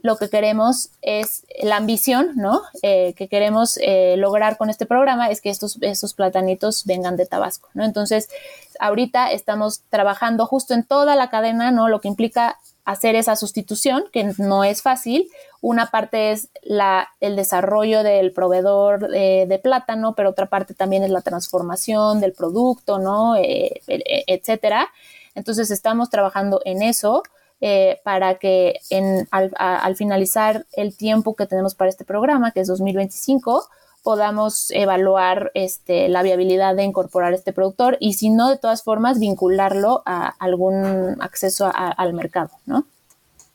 lo 0.06 0.16
que 0.16 0.30
queremos 0.30 0.90
es 1.02 1.44
la 1.62 1.76
ambición, 1.76 2.32
¿no? 2.36 2.62
Eh, 2.82 3.12
que 3.14 3.28
queremos 3.28 3.78
eh, 3.82 4.14
lograr 4.16 4.56
con 4.56 4.70
este 4.70 4.86
programa 4.86 5.28
es 5.28 5.40
que 5.40 5.50
estos, 5.50 5.78
estos 5.82 6.14
platanitos 6.14 6.84
vengan 6.86 7.16
de 7.16 7.26
Tabasco, 7.26 7.68
¿no? 7.74 7.84
Entonces, 7.84 8.30
ahorita 8.78 9.32
estamos 9.32 9.82
trabajando 9.90 10.46
justo 10.46 10.72
en 10.72 10.84
toda 10.84 11.16
la 11.16 11.28
cadena, 11.28 11.72
¿no? 11.72 11.88
Lo 11.88 12.00
que 12.00 12.08
implica 12.08 12.58
hacer 12.84 13.16
esa 13.16 13.34
sustitución, 13.34 14.04
que 14.12 14.32
no 14.38 14.62
es 14.62 14.80
fácil. 14.80 15.28
Una 15.60 15.90
parte 15.90 16.30
es 16.30 16.48
la, 16.62 17.08
el 17.20 17.34
desarrollo 17.34 18.04
del 18.04 18.32
proveedor 18.32 19.10
eh, 19.12 19.46
de 19.48 19.58
plátano, 19.58 20.14
pero 20.14 20.30
otra 20.30 20.46
parte 20.46 20.72
también 20.72 21.02
es 21.02 21.10
la 21.10 21.20
transformación 21.20 22.20
del 22.20 22.32
producto, 22.32 23.00
¿no? 23.00 23.34
etcétera. 23.36 24.88
Entonces, 25.34 25.72
estamos 25.72 26.10
trabajando 26.10 26.60
en 26.64 26.82
eso. 26.82 27.24
Eh, 27.62 28.00
para 28.04 28.34
que 28.34 28.80
en, 28.90 29.26
al, 29.30 29.96
finalizar 29.96 30.66
el 30.72 30.94
tiempo 30.94 31.34
que 31.34 31.46
tenemos 31.46 31.74
para 31.74 31.88
este 31.88 32.04
programa, 32.04 32.50
que 32.50 32.60
es 32.60 32.68
2025, 32.68 33.66
podamos 34.02 34.70
evaluar 34.72 35.52
este, 35.54 36.08
la 36.08 36.22
viabilidad 36.22 36.76
de 36.76 36.84
incorporar 36.84 37.32
este 37.32 37.54
productor 37.54 37.96
y 37.98 38.12
si 38.12 38.28
no, 38.28 38.50
de 38.50 38.58
todas 38.58 38.82
formas, 38.82 39.18
vincularlo 39.18 40.02
a 40.04 40.28
algún 40.38 41.16
acceso 41.20 41.70
al 41.74 42.12
mercado, 42.12 42.50
¿no? 42.66 42.84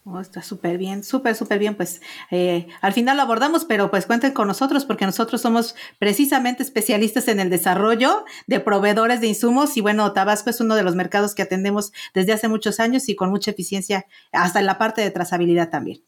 Oh, 0.03 0.19
está 0.19 0.41
súper 0.41 0.79
bien, 0.79 1.03
súper, 1.03 1.35
súper 1.35 1.59
bien. 1.59 1.75
Pues 1.75 2.01
eh, 2.31 2.67
al 2.81 2.91
final 2.91 3.17
lo 3.17 3.23
abordamos, 3.23 3.65
pero 3.65 3.91
pues 3.91 4.07
cuenten 4.07 4.31
con 4.31 4.47
nosotros 4.47 4.83
porque 4.83 5.05
nosotros 5.05 5.41
somos 5.41 5.75
precisamente 5.99 6.63
especialistas 6.63 7.27
en 7.27 7.39
el 7.39 7.51
desarrollo 7.51 8.25
de 8.47 8.59
proveedores 8.59 9.21
de 9.21 9.27
insumos 9.27 9.77
y 9.77 9.81
bueno, 9.81 10.11
Tabasco 10.13 10.49
es 10.49 10.59
uno 10.59 10.75
de 10.75 10.81
los 10.81 10.95
mercados 10.95 11.35
que 11.35 11.43
atendemos 11.43 11.91
desde 12.15 12.33
hace 12.33 12.47
muchos 12.47 12.79
años 12.79 13.09
y 13.09 13.15
con 13.15 13.29
mucha 13.29 13.51
eficiencia, 13.51 14.07
hasta 14.31 14.59
en 14.59 14.65
la 14.65 14.79
parte 14.79 15.01
de 15.01 15.11
trazabilidad 15.11 15.69
también. 15.69 16.03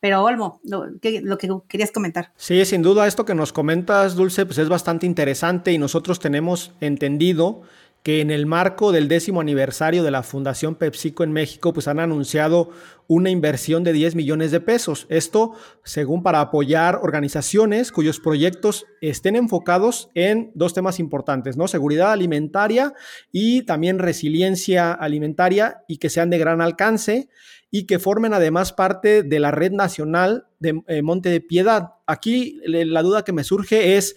Pero 0.00 0.22
Olmo, 0.22 0.60
lo 0.62 0.86
que, 1.00 1.20
lo 1.20 1.36
que 1.36 1.48
querías 1.68 1.90
comentar. 1.90 2.32
Sí, 2.36 2.64
sin 2.64 2.82
duda 2.82 3.08
esto 3.08 3.24
que 3.24 3.34
nos 3.34 3.52
comentas, 3.52 4.14
Dulce, 4.14 4.46
pues 4.46 4.58
es 4.58 4.68
bastante 4.68 5.06
interesante 5.06 5.72
y 5.72 5.78
nosotros 5.78 6.20
tenemos 6.20 6.72
entendido 6.80 7.62
que 8.04 8.20
en 8.20 8.30
el 8.30 8.44
marco 8.44 8.92
del 8.92 9.08
décimo 9.08 9.40
aniversario 9.40 10.02
de 10.02 10.10
la 10.10 10.22
Fundación 10.22 10.74
PepsiCo 10.74 11.24
en 11.24 11.32
México, 11.32 11.72
pues 11.72 11.88
han 11.88 11.98
anunciado 11.98 12.68
una 13.06 13.30
inversión 13.30 13.82
de 13.82 13.94
10 13.94 14.14
millones 14.14 14.50
de 14.50 14.60
pesos. 14.60 15.06
Esto, 15.08 15.54
según 15.84 16.22
para 16.22 16.42
apoyar 16.42 17.00
organizaciones 17.02 17.90
cuyos 17.90 18.20
proyectos 18.20 18.84
estén 19.00 19.36
enfocados 19.36 20.10
en 20.14 20.52
dos 20.54 20.74
temas 20.74 21.00
importantes, 21.00 21.56
¿no? 21.56 21.66
Seguridad 21.66 22.12
alimentaria 22.12 22.92
y 23.32 23.62
también 23.62 23.98
resiliencia 23.98 24.92
alimentaria 24.92 25.82
y 25.88 25.96
que 25.96 26.10
sean 26.10 26.28
de 26.28 26.36
gran 26.36 26.60
alcance 26.60 27.30
y 27.70 27.86
que 27.86 27.98
formen 27.98 28.34
además 28.34 28.74
parte 28.74 29.22
de 29.22 29.40
la 29.40 29.50
red 29.50 29.72
nacional 29.72 30.46
de 30.58 30.82
eh, 30.88 31.00
Monte 31.00 31.30
de 31.30 31.40
Piedad. 31.40 31.94
Aquí 32.06 32.60
la 32.66 33.02
duda 33.02 33.24
que 33.24 33.32
me 33.32 33.44
surge 33.44 33.96
es 33.96 34.14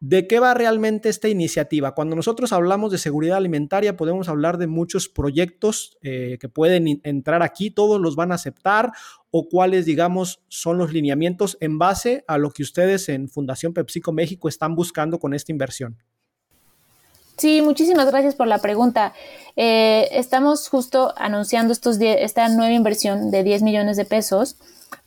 ¿De 0.00 0.28
qué 0.28 0.38
va 0.38 0.54
realmente 0.54 1.08
esta 1.08 1.28
iniciativa? 1.28 1.92
Cuando 1.92 2.14
nosotros 2.14 2.52
hablamos 2.52 2.92
de 2.92 2.98
seguridad 2.98 3.36
alimentaria, 3.36 3.96
podemos 3.96 4.28
hablar 4.28 4.56
de 4.56 4.68
muchos 4.68 5.08
proyectos 5.08 5.98
eh, 6.02 6.38
que 6.40 6.48
pueden 6.48 7.00
entrar 7.02 7.42
aquí, 7.42 7.72
todos 7.72 8.00
los 8.00 8.14
van 8.14 8.30
a 8.30 8.36
aceptar 8.36 8.92
o 9.32 9.48
cuáles, 9.48 9.86
digamos, 9.86 10.40
son 10.46 10.78
los 10.78 10.92
lineamientos 10.92 11.58
en 11.60 11.78
base 11.78 12.24
a 12.28 12.38
lo 12.38 12.50
que 12.50 12.62
ustedes 12.62 13.08
en 13.08 13.28
Fundación 13.28 13.74
PepsiCo 13.74 14.12
México 14.12 14.48
están 14.48 14.76
buscando 14.76 15.18
con 15.18 15.34
esta 15.34 15.50
inversión. 15.50 15.96
Sí, 17.36 17.60
muchísimas 17.60 18.08
gracias 18.08 18.36
por 18.36 18.46
la 18.46 18.58
pregunta. 18.58 19.14
Eh, 19.56 20.08
estamos 20.12 20.68
justo 20.68 21.12
anunciando 21.16 21.72
estos 21.72 21.98
esta 22.00 22.48
nueva 22.48 22.72
inversión 22.72 23.32
de 23.32 23.42
10 23.42 23.62
millones 23.62 23.96
de 23.96 24.04
pesos 24.04 24.56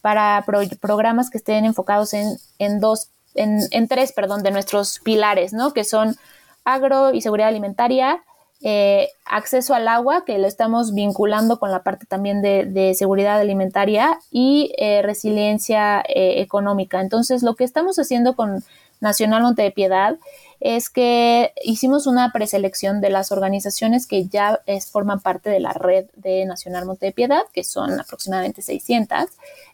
para 0.01 0.45
programas 0.81 1.29
que 1.29 1.37
estén 1.37 1.63
enfocados 1.63 2.13
en, 2.13 2.37
en 2.59 2.79
dos 2.79 3.09
en, 3.35 3.87
tres, 3.87 4.13
perdón, 4.13 4.43
de 4.43 4.51
nuestros 4.51 4.99
pilares, 4.99 5.53
¿no? 5.53 5.73
Que 5.73 5.83
son 5.83 6.15
agro 6.63 7.13
y 7.13 7.21
seguridad 7.21 7.49
alimentaria, 7.49 8.23
eh, 8.63 9.09
acceso 9.25 9.73
al 9.73 9.87
agua, 9.87 10.23
que 10.25 10.37
lo 10.37 10.47
estamos 10.47 10.93
vinculando 10.93 11.57
con 11.59 11.71
la 11.71 11.83
parte 11.83 12.05
también 12.05 12.41
de, 12.41 12.93
seguridad 12.95 13.39
alimentaria 13.39 14.19
y 14.29 14.73
eh, 14.77 15.01
resiliencia 15.01 16.01
eh, 16.01 16.41
económica. 16.41 17.01
Entonces, 17.01 17.41
lo 17.41 17.55
que 17.55 17.63
estamos 17.63 17.97
haciendo 17.97 18.35
con 18.35 18.63
Nacional 19.01 19.41
Monte 19.41 19.63
de 19.63 19.71
Piedad 19.71 20.17
es 20.61 20.91
que 20.91 21.53
hicimos 21.63 22.05
una 22.05 22.31
preselección 22.31 23.01
de 23.01 23.09
las 23.09 23.31
organizaciones 23.31 24.05
que 24.05 24.27
ya 24.27 24.61
forman 24.91 25.19
parte 25.19 25.49
de 25.49 25.59
la 25.59 25.73
red 25.73 26.05
de 26.15 26.45
Nacional 26.45 26.85
Monte 26.85 27.07
de 27.07 27.11
Piedad, 27.11 27.41
que 27.51 27.63
son 27.63 27.99
aproximadamente 27.99 28.61
600. 28.61 29.25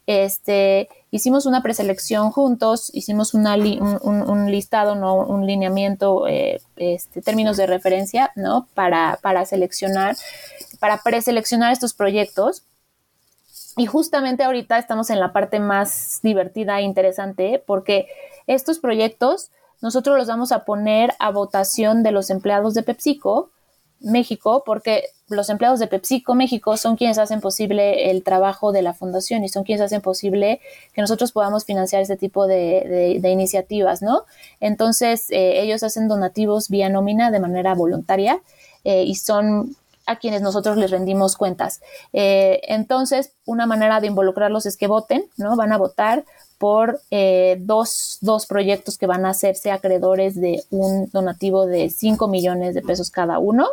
Este, 0.07 0.87
hicimos 1.11 1.45
una 1.45 1.61
preselección 1.61 2.31
juntos, 2.31 2.89
hicimos 2.93 3.33
un, 3.33 3.43
listado, 4.49 4.95
¿no? 4.95 5.17
un 5.17 5.45
lineamiento, 5.45 6.25
eh, 6.25 6.61
este, 6.77 7.21
términos 7.21 7.57
de 7.57 7.67
referencia, 7.67 8.31
¿no? 8.35 8.67
Para, 8.73 9.19
para 9.21 9.45
seleccionar, 9.45 10.15
para 10.79 11.03
preseleccionar 11.03 11.73
estos 11.73 11.93
proyectos. 11.93 12.63
Y 13.77 13.85
justamente 13.85 14.43
ahorita 14.43 14.79
estamos 14.79 15.09
en 15.11 15.19
la 15.19 15.31
parte 15.31 15.59
más 15.59 16.19
divertida 16.23 16.79
e 16.79 16.83
interesante 16.83 17.63
porque 17.65 18.07
estos 18.47 18.79
proyectos 18.79 19.51
nosotros 19.81 20.17
los 20.17 20.27
vamos 20.27 20.51
a 20.51 20.65
poner 20.65 21.13
a 21.19 21.29
votación 21.29 22.01
de 22.01 22.11
los 22.11 22.31
empleados 22.31 22.73
de 22.73 22.83
PepsiCo 22.83 23.51
México, 23.99 24.63
porque 24.65 25.05
los 25.27 25.49
empleados 25.49 25.79
de 25.79 25.87
PepsiCo 25.87 26.35
México 26.35 26.77
son 26.77 26.95
quienes 26.95 27.17
hacen 27.17 27.41
posible 27.41 28.09
el 28.09 28.23
trabajo 28.23 28.71
de 28.71 28.81
la 28.81 28.93
fundación 28.93 29.43
y 29.43 29.49
son 29.49 29.63
quienes 29.63 29.81
hacen 29.81 30.01
posible 30.01 30.59
que 30.93 31.01
nosotros 31.01 31.31
podamos 31.31 31.65
financiar 31.65 32.01
este 32.01 32.17
tipo 32.17 32.47
de, 32.47 33.19
iniciativas, 33.23 34.01
¿no? 34.01 34.23
Entonces, 34.59 35.29
eh, 35.31 35.61
ellos 35.61 35.83
hacen 35.83 36.07
donativos 36.07 36.69
vía 36.69 36.89
nómina 36.89 37.31
de 37.31 37.39
manera 37.39 37.75
voluntaria 37.75 38.39
eh, 38.83 39.03
y 39.03 39.15
son 39.15 39.75
a 40.07 40.15
quienes 40.15 40.41
nosotros 40.41 40.77
les 40.77 40.89
rendimos 40.89 41.35
cuentas. 41.35 41.81
Eh, 42.13 42.61
entonces, 42.63 43.33
una 43.45 43.67
manera 43.67 43.99
de 43.99 44.07
involucrarlos 44.07 44.65
es 44.65 44.77
que 44.77 44.87
voten, 44.87 45.25
¿no? 45.37 45.55
Van 45.55 45.71
a 45.71 45.77
votar 45.77 46.25
por 46.57 47.01
eh, 47.11 47.57
dos, 47.59 48.19
proyectos 48.47 48.97
que 48.97 49.05
van 49.05 49.25
a 49.25 49.29
hacerse 49.29 49.69
acreedores 49.69 50.39
de 50.39 50.63
un 50.71 51.09
donativo 51.11 51.67
de 51.67 51.89
5 51.89 52.27
millones 52.27 52.73
de 52.73 52.81
pesos 52.81 53.11
cada 53.11 53.37
uno. 53.37 53.67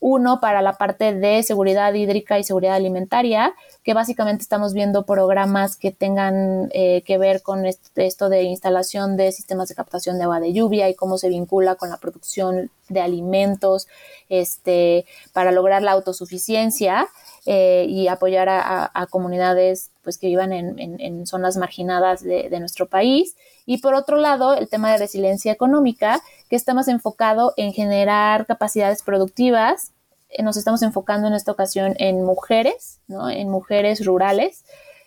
Uno 0.00 0.40
para 0.40 0.62
la 0.62 0.74
parte 0.74 1.14
de 1.14 1.42
seguridad 1.42 1.94
hídrica 1.94 2.38
y 2.38 2.44
seguridad 2.44 2.74
alimentaria, 2.74 3.54
que 3.82 3.94
básicamente 3.94 4.42
estamos 4.42 4.74
viendo 4.74 5.06
programas 5.06 5.76
que 5.76 5.92
tengan 5.92 6.68
eh, 6.72 7.02
que 7.02 7.18
ver 7.18 7.42
con 7.42 7.64
esto 7.66 8.28
de 8.28 8.42
instalación 8.42 9.16
de 9.16 9.32
sistemas 9.32 9.68
de 9.68 9.74
captación 9.74 10.18
de 10.18 10.24
agua 10.24 10.40
de 10.40 10.52
lluvia 10.52 10.88
y 10.88 10.94
cómo 10.94 11.18
se 11.18 11.28
vincula 11.28 11.76
con 11.76 11.90
la 11.90 11.96
producción 11.96 12.70
de 12.88 13.00
alimentos 13.00 13.88
este, 14.28 15.06
para 15.32 15.52
lograr 15.52 15.82
la 15.82 15.92
autosuficiencia. 15.92 17.08
Eh, 17.46 17.84
y 17.90 18.08
apoyar 18.08 18.48
a, 18.48 19.06
comunidades 19.10 19.90
pues, 20.04 20.18
que 20.18 20.28
vivan 20.28 20.52
en, 20.52 21.26
zonas 21.26 21.56
marginadas 21.56 22.22
de, 22.22 22.60
nuestro 22.60 22.86
país. 22.86 23.34
Y 23.66 23.78
por 23.78 23.94
otro 23.94 24.18
lado, 24.18 24.54
el 24.54 24.68
tema 24.68 24.92
de 24.92 24.98
resiliencia 24.98 25.50
económica, 25.50 26.22
que 26.48 26.56
está 26.56 26.74
más 26.74 26.88
enfocado 26.88 27.54
en 27.56 27.72
generar 27.72 28.46
capacidades 28.46 29.02
productivas. 29.02 29.92
Eh, 30.28 30.42
nos 30.42 30.56
estamos 30.56 30.82
enfocando 30.82 31.26
en 31.26 31.34
esta 31.34 31.52
ocasión 31.52 31.94
en 31.98 32.22
mujeres, 32.22 33.00
¿no? 33.08 33.30
en 33.30 33.48
mujeres 33.48 34.04
rurales, 34.04 34.64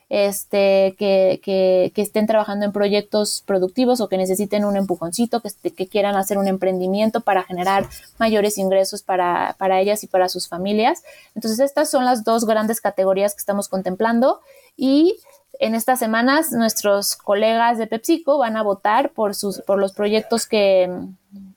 este, 0.09 0.95
que, 0.97 1.41
que, 1.43 1.91
que, 1.93 2.01
estén 2.01 2.27
trabajando 2.27 2.65
en 2.65 2.71
proyectos 2.71 3.43
productivos 3.45 3.99
o 3.99 4.07
que 4.07 4.17
necesiten 4.17 4.63
un 4.63 4.77
empujoncito, 4.77 5.41
que, 5.41 5.51
que 5.71 5.87
quieran 5.87 6.15
hacer 6.15 6.37
un 6.37 6.47
emprendimiento 6.47 7.21
para 7.21 7.43
generar 7.43 7.89
mayores 8.17 8.57
ingresos 8.57 9.03
para, 9.03 9.55
para, 9.59 9.81
ellas 9.81 10.03
y 10.03 10.07
para 10.07 10.29
sus 10.29 10.47
familias. 10.47 11.03
Entonces, 11.35 11.59
estas 11.59 11.89
son 11.89 12.05
las 12.05 12.23
dos 12.23 12.45
grandes 12.45 12.79
categorías 12.79 13.33
que 13.33 13.39
estamos 13.39 13.67
contemplando 13.67 14.39
y 14.77 15.19
en 15.59 15.75
estas 15.75 15.99
semanas 15.99 16.51
nuestros 16.51 17.15
colegas 17.15 17.77
de 17.77 17.87
PepsiCo 17.87 18.37
van 18.37 18.57
a 18.57 18.63
votar 18.63 19.11
por, 19.11 19.35
sus, 19.35 19.61
por 19.61 19.79
los 19.79 19.93
proyectos 19.93 20.45
que, 20.45 20.89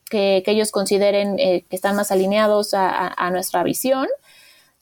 que, 0.09 0.43
ellos 0.47 0.73
consideren 0.73 1.39
eh, 1.39 1.65
que 1.69 1.77
están 1.77 1.97
más 1.97 2.11
alineados 2.11 2.75
a, 2.75 3.31
nuestra 3.31 3.63
visión 3.63 4.09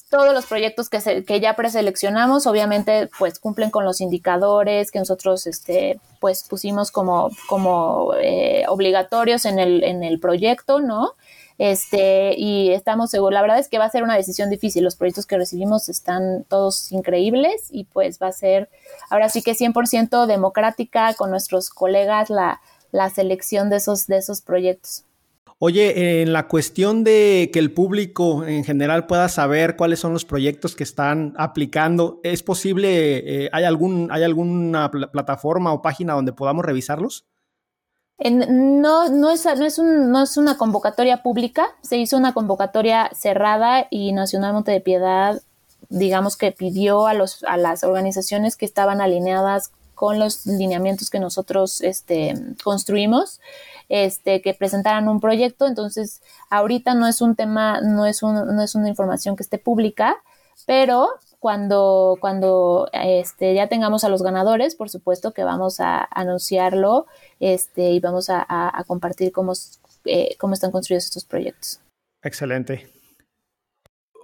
todos 0.09 0.33
los 0.33 0.46
proyectos 0.46 0.88
que, 0.88 1.22
que 1.22 1.38
ya 1.38 1.55
preseleccionamos, 1.55 2.46
obviamente, 2.46 3.11
pues 3.18 3.38
cumplen 3.38 3.70
con 3.70 3.85
los 3.85 4.01
indicadores 4.01 4.90
que 4.90 4.98
nosotros, 4.98 5.46
este, 5.46 6.01
pues 6.18 6.44
pusimos 6.48 6.90
como, 6.90 7.31
como 7.46 8.14
eh, 8.18 8.64
obligatorios 8.68 9.44
en 9.44 9.59
el, 9.59 9.85
en 9.85 10.03
el 10.03 10.18
proyecto, 10.18 10.81
¿no? 10.81 11.12
Este, 11.59 12.35
y 12.38 12.71
estamos 12.71 13.11
seguros, 13.11 13.35
la 13.35 13.42
verdad 13.42 13.59
es 13.59 13.68
que 13.68 13.79
va 13.79 13.85
a 13.85 13.90
ser 13.90 14.05
una 14.05 14.16
decisión 14.16 14.49
difícil. 14.49 14.85
Los 14.85 14.97
proyectos 14.97 15.27
que 15.27 15.37
recibimos 15.37 15.88
están 15.88 16.44
todos 16.44 16.92
increíbles 16.92 17.68
y 17.71 17.85
pues 17.85 18.18
va 18.23 18.29
a 18.29 18.33
ser, 18.33 18.71
ahora 19.11 19.29
sí 19.29 19.42
que 19.42 19.53
100% 19.53 20.27
democrática 20.27 21.14
con 21.14 21.31
nuestros 21.31 21.71
colegas 21.71 22.31
la, 22.31 22.61
la 22.92 23.11
selección 23.11 23.71
de 23.71 23.77
esos, 23.77 24.07
de 24.07 24.18
esos 24.18 24.40
proyectos. 24.40 25.05
Oye, 25.61 26.23
en 26.23 26.33
la 26.33 26.47
cuestión 26.47 27.03
de 27.03 27.51
que 27.53 27.59
el 27.59 27.73
público 27.73 28.44
en 28.44 28.62
general 28.62 29.09
pueda 29.09 29.29
saber 29.29 29.75
cuáles 29.75 29.99
son 29.99 30.12
los 30.12 30.25
proyectos 30.25 30.77
que 30.77 30.85
están 30.85 31.35
aplicando, 31.37 32.21
¿es 32.23 32.44
posible, 32.44 33.47
eh, 33.47 33.51
¿hay, 33.53 33.64
algún, 33.64 34.09
¿hay 34.12 34.23
alguna 34.23 34.88
plataforma 34.92 35.73
o 35.73 35.83
página 35.83 36.12
donde 36.12 36.33
podamos 36.33 36.64
revisarlos? 36.64 37.27
No, 38.19 39.09
no, 39.09 39.31
es, 39.31 39.45
no, 39.45 39.65
es 39.65 39.79
no 39.79 40.23
es 40.23 40.37
una 40.37 40.57
convocatoria 40.57 41.23
pública, 41.23 41.69
se 41.83 41.99
hizo 41.99 42.17
una 42.17 42.35
convocatoria 42.35 43.11
cerrada 43.15 43.87
y 43.91 44.13
Nacional 44.13 44.55
Monte 44.55 44.73
de 44.73 44.81
Piedad, 44.81 45.41
digamos 45.89 46.37
que 46.37 46.53
pidió 46.53 47.07
a, 47.07 47.15
los, 47.15 47.45
a 47.45 47.57
las 47.57 47.85
organizaciones 47.85 48.57
que 48.57 48.67
estaban 48.67 49.01
alineadas 49.01 49.71
con 49.95 50.19
los 50.19 50.47
lineamientos 50.47 51.11
que 51.11 51.19
nosotros 51.19 51.81
este, 51.81 52.35
construimos 52.63 53.41
este, 53.89 54.43
que 54.43 54.55
presentaran 54.55 55.09
un 55.09 55.21
proyecto. 55.21 55.67
Entonces, 55.67 56.23
ahorita 56.51 56.95
no 56.95 57.07
es 57.07 57.21
un 57.21 57.35
tema, 57.35 57.81
no 57.81 58.07
es, 58.07 58.23
no 58.23 58.63
es 58.63 58.75
una 58.75 58.89
información 58.89 59.35
que 59.35 59.43
esté 59.43 59.59
pública, 59.59 60.17
pero 60.67 61.09
cuando, 61.38 62.16
cuando 62.20 62.88
este, 62.92 63.55
ya 63.55 63.68
tengamos 63.68 64.05
a 64.05 64.09
los 64.09 64.22
ganadores, 64.22 64.74
por 64.74 64.90
supuesto 64.90 65.33
que 65.33 65.44
vamos 65.44 65.81
a 65.81 66.07
anunciarlo 66.11 67.07
este, 67.38 67.90
y 67.90 68.01
vamos 68.01 68.29
a, 68.31 68.85
compartir 68.87 69.33
cómo, 69.33 69.53
eh, 70.05 70.37
cómo 70.38 70.55
están 70.55 70.72
construidos 70.72 71.05
estos 71.05 71.24
proyectos. 71.24 71.81
Excelente. 72.22 72.90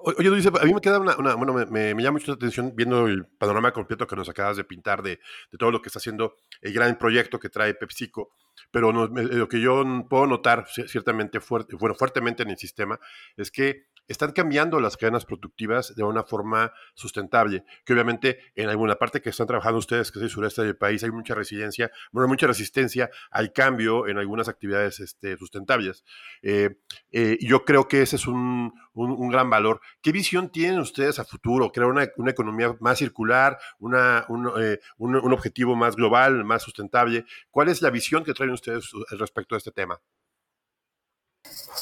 Oye, 0.06 0.30
dice, 0.30 0.48
a 0.48 0.64
mí 0.64 0.74
me 0.74 0.82
queda 0.82 0.98
una, 0.98 1.34
bueno, 1.34 1.54
me, 1.54 1.94
llama 1.94 2.18
mucho 2.18 2.32
la 2.32 2.34
atención 2.34 2.74
viendo 2.76 3.06
el 3.06 3.24
panorama 3.24 3.72
completo 3.72 4.06
que 4.06 4.16
nos 4.16 4.28
acabas 4.28 4.58
de 4.58 4.64
pintar 4.64 5.02
de, 5.02 5.18
todo 5.58 5.70
lo 5.70 5.80
que 5.80 5.88
está 5.88 5.98
haciendo 5.98 6.36
el 6.60 6.74
gran 6.74 6.98
proyecto 6.98 7.40
que 7.40 7.48
trae 7.48 7.72
PepsiCo, 7.72 8.30
pero 8.70 8.92
lo 8.92 9.48
que 9.48 9.60
yo 9.62 9.82
puedo 10.10 10.26
notar 10.26 10.66
ciertamente 10.68 11.40
fuerte, 11.40 11.74
bueno, 11.76 11.94
fuertemente 11.94 12.42
en 12.42 12.50
el 12.50 12.58
sistema 12.58 13.00
es 13.38 13.50
que 13.50 13.86
están 14.08 14.32
cambiando 14.32 14.80
las 14.80 14.96
cadenas 14.96 15.24
productivas 15.24 15.94
de 15.94 16.02
una 16.02 16.24
forma 16.24 16.72
sustentable, 16.94 17.64
que 17.84 17.92
obviamente 17.92 18.38
en 18.54 18.68
alguna 18.68 18.96
parte 18.96 19.20
que 19.20 19.30
están 19.30 19.46
trabajando 19.46 19.78
ustedes, 19.78 20.10
que 20.10 20.18
es 20.18 20.24
el 20.24 20.30
sureste 20.30 20.62
del 20.62 20.76
país, 20.76 21.02
hay 21.04 21.10
mucha 21.10 21.34
resiliencia, 21.34 21.90
bueno, 22.12 22.28
mucha 22.28 22.46
resistencia 22.46 23.10
al 23.30 23.52
cambio 23.52 24.06
en 24.06 24.18
algunas 24.18 24.48
actividades 24.48 25.00
este, 25.00 25.36
sustentables. 25.36 26.04
Eh, 26.42 26.76
eh, 27.12 27.38
yo 27.40 27.64
creo 27.64 27.88
que 27.88 28.02
ese 28.02 28.16
es 28.16 28.26
un, 28.26 28.72
gran 28.94 29.50
valor. 29.50 29.80
¿Qué 30.00 30.12
visión 30.12 30.50
tienen 30.50 30.78
ustedes 30.78 31.18
a 31.18 31.24
futuro? 31.24 31.72
¿Crear 31.72 31.90
una, 31.90 32.30
economía 32.30 32.76
más 32.80 32.98
circular, 32.98 33.58
una, 33.78 34.26
eh, 34.60 34.78
un, 34.98 35.16
un 35.16 35.32
objetivo 35.32 35.74
más 35.74 35.96
global, 35.96 36.44
más 36.44 36.62
sustentable? 36.62 37.24
¿Cuál 37.50 37.68
es 37.68 37.82
la 37.82 37.90
visión 37.90 38.24
que 38.24 38.34
traen 38.34 38.52
ustedes 38.52 38.90
respecto 39.18 39.54
a 39.54 39.58
este 39.58 39.72
tema? 39.72 40.00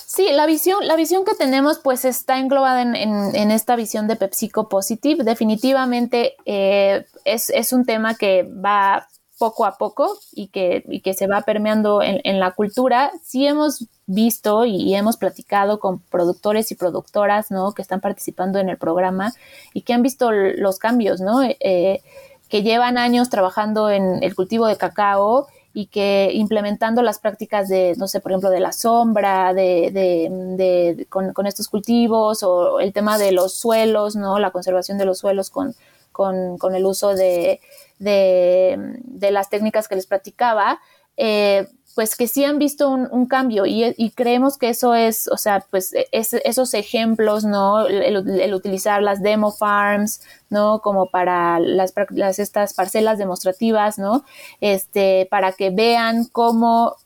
Sí, 0.06 0.28
la 0.32 0.46
visión, 0.46 0.86
la 0.86 0.96
visión 0.96 1.24
que 1.24 1.34
tenemos 1.34 1.78
pues 1.78 2.04
está 2.04 2.38
englobada 2.38 2.82
en, 2.82 3.50
esta 3.50 3.76
visión 3.76 4.06
de 4.08 4.16
PepsiCo 4.16 4.68
Positive. 4.68 5.24
Definitivamente 5.24 6.36
eh, 6.44 7.06
es, 7.24 7.72
un 7.72 7.84
tema 7.84 8.14
que 8.14 8.42
va 8.42 9.08
poco 9.38 9.64
a 9.64 9.76
poco 9.76 10.18
y 10.32 10.48
que, 10.48 10.84
que 11.02 11.14
se 11.14 11.26
va 11.26 11.42
permeando 11.42 12.02
en, 12.02 12.38
la 12.38 12.52
cultura. 12.52 13.10
Sí 13.22 13.46
hemos 13.46 13.86
visto 14.06 14.64
y, 14.64 14.94
hemos 14.94 15.16
platicado 15.16 15.80
con 15.80 16.00
productores 16.00 16.70
y 16.70 16.74
productoras 16.74 17.50
¿no? 17.50 17.72
que 17.72 17.82
están 17.82 18.00
participando 18.00 18.58
en 18.58 18.68
el 18.68 18.76
programa 18.76 19.32
y 19.72 19.82
que 19.82 19.94
han 19.94 20.02
visto 20.02 20.30
los 20.30 20.78
cambios, 20.78 21.20
¿no? 21.20 21.42
Eh, 21.42 22.02
que 22.48 22.62
llevan 22.62 22.98
años 22.98 23.30
trabajando 23.30 23.88
en 23.88 24.22
el 24.22 24.34
cultivo 24.34 24.66
de 24.66 24.76
cacao 24.76 25.48
y 25.74 25.86
que 25.86 26.30
implementando 26.32 27.02
las 27.02 27.18
prácticas 27.18 27.68
de, 27.68 27.94
no 27.96 28.06
sé, 28.06 28.20
por 28.20 28.32
ejemplo, 28.32 28.50
de 28.50 28.60
la 28.60 28.72
sombra, 28.72 29.54
de, 29.54 29.90
de, 29.92 31.06
con, 31.08 31.46
estos 31.46 31.68
cultivos 31.68 32.42
o 32.42 32.80
el 32.80 32.92
tema 32.92 33.18
de 33.18 33.32
los 33.32 33.54
suelos, 33.54 34.14
¿no? 34.16 34.38
La 34.38 34.50
conservación 34.50 34.98
de 34.98 35.06
los 35.06 35.18
suelos 35.18 35.50
con, 35.50 35.74
con, 36.12 36.74
el 36.74 36.84
uso 36.84 37.14
de, 37.14 37.60
de, 37.98 39.30
las 39.30 39.48
técnicas 39.48 39.88
que 39.88 39.96
les 39.96 40.06
platicaba, 40.06 40.80
eh, 41.16 41.66
pues 41.94 42.16
que 42.16 42.26
sí 42.26 42.44
han 42.44 42.58
visto 42.58 42.88
un, 42.88 43.26
cambio 43.26 43.66
y, 43.66 44.10
creemos 44.14 44.56
que 44.56 44.70
eso 44.70 44.94
es, 44.94 45.28
o 45.28 45.36
sea, 45.36 45.64
pues 45.70 45.92
e, 45.92 46.08
esos 46.10 46.74
ejemplos, 46.74 47.44
¿no? 47.44 47.86
El, 47.86 48.54
utilizar 48.54 49.02
las 49.02 49.22
demo 49.22 49.52
farms, 49.52 50.22
¿no? 50.48 50.80
Como 50.80 51.10
para 51.10 51.58
las, 51.60 51.92
estas 52.38 52.74
parcelas 52.74 53.18
demostrativas, 53.18 53.98
¿no? 53.98 54.24
Este, 54.60 55.28
para 55.30 55.52
que 55.52 55.70
vean 55.70 56.24
cómo 56.24 56.96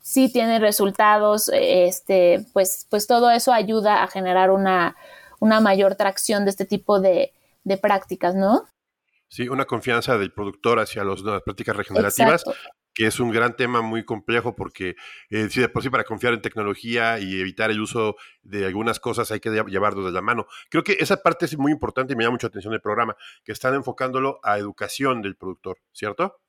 sí 0.00 0.32
tiene 0.32 0.58
resultados, 0.58 1.50
este, 1.54 2.44
pues, 2.52 2.86
pues 2.90 3.06
todo 3.06 3.30
eso 3.30 3.52
ayuda 3.52 4.02
a 4.02 4.08
generar 4.08 4.50
una, 4.50 4.96
una 5.38 5.60
mayor 5.60 5.94
tracción 5.94 6.44
de 6.44 6.50
este 6.50 6.64
tipo 6.64 7.00
de, 7.00 7.32
prácticas, 7.80 8.34
¿no? 8.34 8.66
Sí, 9.28 9.48
una 9.48 9.64
confianza 9.64 10.18
del 10.18 10.32
productor 10.32 10.80
hacia 10.80 11.04
las 11.04 11.22
prácticas 11.42 11.76
regenerativas 11.76 12.44
que 12.94 13.06
es 13.06 13.20
un 13.20 13.30
gran 13.30 13.56
tema 13.56 13.82
muy 13.82 14.04
complejo 14.04 14.54
porque 14.54 14.96
eh, 15.30 15.48
si 15.50 15.60
de 15.60 15.68
por 15.68 15.82
sí 15.82 15.90
para 15.90 16.04
confiar 16.04 16.34
en 16.34 16.42
tecnología 16.42 17.18
y 17.18 17.40
evitar 17.40 17.70
el 17.70 17.80
uso 17.80 18.16
de 18.42 18.66
algunas 18.66 19.00
cosas 19.00 19.30
hay 19.30 19.40
que 19.40 19.50
llevarlo 19.50 20.04
de 20.04 20.12
la 20.12 20.22
mano. 20.22 20.46
Creo 20.68 20.84
que 20.84 20.96
esa 21.00 21.16
parte 21.16 21.46
es 21.46 21.56
muy 21.56 21.72
importante 21.72 22.12
y 22.12 22.16
me 22.16 22.24
llama 22.24 22.34
mucha 22.34 22.48
atención 22.48 22.74
el 22.74 22.80
programa, 22.80 23.16
que 23.44 23.52
están 23.52 23.74
enfocándolo 23.74 24.40
a 24.42 24.58
educación 24.58 25.22
del 25.22 25.36
productor, 25.36 25.78
¿cierto? 25.92 26.40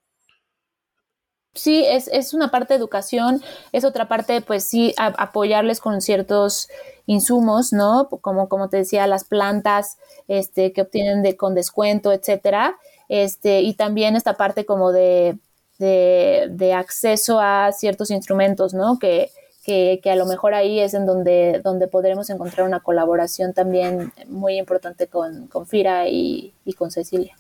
Sí, 1.56 1.86
es, 1.86 2.08
es 2.08 2.34
una 2.34 2.50
parte 2.50 2.74
de 2.74 2.80
educación, 2.80 3.44
es 3.72 3.86
otra 3.86 4.08
parte, 4.08 4.42
pues 4.42 4.64
sí, 4.64 4.96
apoyarles 4.98 5.80
con 5.80 6.02
ciertos 6.02 6.68
insumos, 7.06 7.74
¿no? 7.74 8.10
Como, 8.10 8.50
como 8.50 8.70
te 8.70 8.78
decía, 8.78 9.06
las 9.06 9.24
plantas 9.24 10.00
este, 10.28 10.74
que 10.74 10.82
obtienen 10.82 11.22
de, 11.22 11.38
con 11.38 11.54
descuento, 11.54 12.12
etcétera. 12.12 12.78
Este, 13.08 13.62
y 13.62 13.76
también 13.76 14.16
esta 14.16 14.34
parte 14.34 14.66
como 14.66 14.92
de 14.92 15.38
de, 15.84 16.74
acceso 16.74 17.40
a 17.40 17.72
ciertos 17.72 18.12
instrumentos, 18.12 18.74
¿no? 18.74 18.98
Que, 19.00 19.32
que, 19.64 20.00
a 20.06 20.16
lo 20.16 20.26
mejor 20.26 20.54
ahí 20.54 20.80
es 20.80 20.94
en 20.94 21.06
donde, 21.06 21.62
donde 21.64 21.88
podremos 21.88 22.30
encontrar 22.30 22.68
una 22.68 22.82
colaboración 22.82 23.54
también 23.54 24.12
muy 24.28 24.58
importante 24.58 25.08
con, 25.08 25.48
con 25.48 25.66
Fira 25.68 26.08
y, 26.08 26.54
y 26.66 26.74
con 26.74 26.92
Cecilia. 26.92 27.36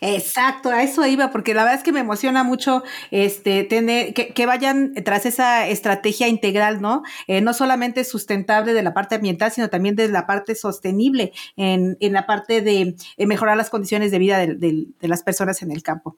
Exacto, 0.00 0.70
a 0.70 0.82
eso 0.82 1.06
iba, 1.06 1.30
porque 1.30 1.54
la 1.54 1.62
verdad 1.64 1.78
es 1.78 1.84
que 1.84 1.92
me 1.92 2.00
emociona 2.00 2.44
mucho 2.44 2.82
este 3.10 3.64
tener 3.64 4.14
que, 4.14 4.46
vayan 4.46 4.94
tras 5.04 5.26
esa 5.26 5.66
estrategia 5.68 6.28
integral, 6.28 6.80
¿no? 6.80 7.02
Eh, 7.26 7.40
no 7.40 7.54
solamente 7.54 8.04
sustentable 8.04 8.74
de 8.74 8.82
la 8.82 8.94
parte 8.94 9.14
ambiental, 9.14 9.52
sino 9.52 9.70
también 9.70 9.96
de 9.96 10.08
la 10.08 10.26
parte 10.26 10.54
sostenible 10.54 11.32
en, 11.56 11.96
en 12.00 12.12
la 12.12 12.26
parte 12.26 12.60
de 12.60 12.94
eh, 13.16 13.26
mejorar 13.26 13.56
las 13.56 13.70
condiciones 13.70 14.10
de 14.10 14.18
vida 14.18 14.38
de, 14.38 14.86
las 15.00 15.22
personas 15.22 15.62
en 15.62 15.70
el 15.70 15.82
campo. 15.82 16.16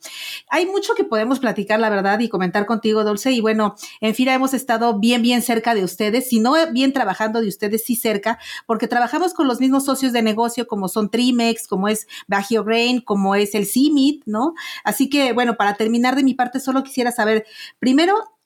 Hay 0.48 0.66
mucho 0.66 0.94
que 0.94 1.04
podemos 1.04 1.38
platicar, 1.40 1.80
la 1.80 1.90
verdad, 1.90 2.18
y 2.20 2.28
comentar 2.28 2.66
contigo, 2.66 3.04
Dulce, 3.04 3.32
y 3.32 3.40
bueno, 3.40 3.76
en 4.00 4.14
FIRA 4.14 4.34
hemos 4.34 4.54
estado 4.54 4.98
bien, 4.98 5.22
bien 5.22 5.42
cerca 5.42 5.74
de 5.74 5.84
ustedes, 5.84 6.28
si 6.28 6.40
no 6.40 6.54
bien 6.72 6.92
trabajando 6.92 7.40
de 7.40 7.48
ustedes, 7.48 7.84
sí 7.84 7.96
cerca, 7.96 8.38
porque 8.66 8.88
trabajamos 8.88 9.34
con 9.34 9.46
los 9.46 9.60
mismos 9.60 9.84
socios 9.84 10.12
de 10.12 10.22
negocio 10.22 10.66
como 10.66 10.88
son 10.88 11.10
Trimex, 11.10 11.66
como 11.66 11.88
es 11.88 12.06
Bagio 12.26 12.64
Grain, 12.64 13.00
como 13.00 13.15
es 13.35 13.55
el 13.55 13.66
CIMIT, 13.66 14.24
¿no? 14.26 14.55
Así 14.85 15.09
que, 15.09 15.33
bueno, 15.33 15.57
para 15.57 15.74
terminar 15.74 16.16
de 16.16 16.24
mi 16.24 16.35
parte, 16.35 16.61
solo 16.61 16.83
quisiera 16.83 17.12
saber, 17.12 17.46
primero, 17.79 18.37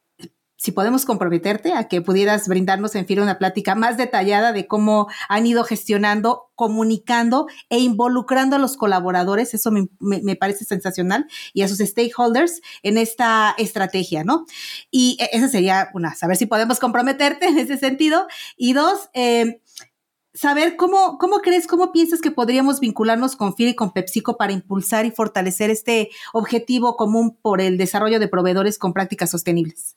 si 0.60 0.72
podemos 0.72 1.06
comprometerte 1.06 1.72
a 1.72 1.88
que 1.88 2.02
pudieras 2.02 2.46
brindarnos 2.46 2.94
en 2.94 3.06
fin 3.06 3.20
una 3.20 3.38
plática 3.38 3.74
más 3.74 3.96
detallada 3.96 4.52
de 4.52 4.66
cómo 4.66 5.08
han 5.30 5.46
ido 5.46 5.64
gestionando, 5.64 6.50
comunicando 6.54 7.46
e 7.70 7.78
involucrando 7.78 8.56
a 8.56 8.58
los 8.58 8.76
colaboradores, 8.76 9.54
eso 9.54 9.70
me, 9.70 10.36
parece 10.36 10.66
sensacional, 10.66 11.26
y 11.54 11.62
a 11.62 11.68
sus 11.68 11.78
stakeholders 11.78 12.60
en 12.82 12.98
esta 12.98 13.54
estrategia, 13.56 14.22
¿no? 14.22 14.44
Y 14.90 15.16
e, 15.18 15.30
esa 15.32 15.48
sería 15.48 15.88
una, 15.94 16.14
saber 16.14 16.36
si 16.36 16.44
podemos 16.44 16.78
comprometerte 16.78 17.46
en 17.46 17.58
ese 17.58 17.78
sentido. 17.78 18.26
Y 18.58 18.74
dos, 18.74 19.08
eh, 19.14 19.62
saber 20.34 20.76
cómo, 20.76 21.18
cómo 21.18 21.38
crees, 21.38 21.66
cómo 21.66 21.92
piensas 21.92 22.20
que 22.20 22.30
podríamos 22.30 22.80
vincularnos 22.80 23.36
con 23.36 23.54
FIR 23.54 23.68
y 23.68 23.74
con 23.74 23.92
PepsiCo 23.92 24.36
para 24.36 24.52
impulsar 24.52 25.04
y 25.06 25.10
fortalecer 25.10 25.70
este 25.70 26.10
objetivo 26.32 26.96
común 26.96 27.36
por 27.42 27.60
el 27.60 27.78
desarrollo 27.78 28.20
de 28.20 28.28
proveedores 28.28 28.78
con 28.78 28.92
prácticas 28.92 29.30
sostenibles. 29.30 29.96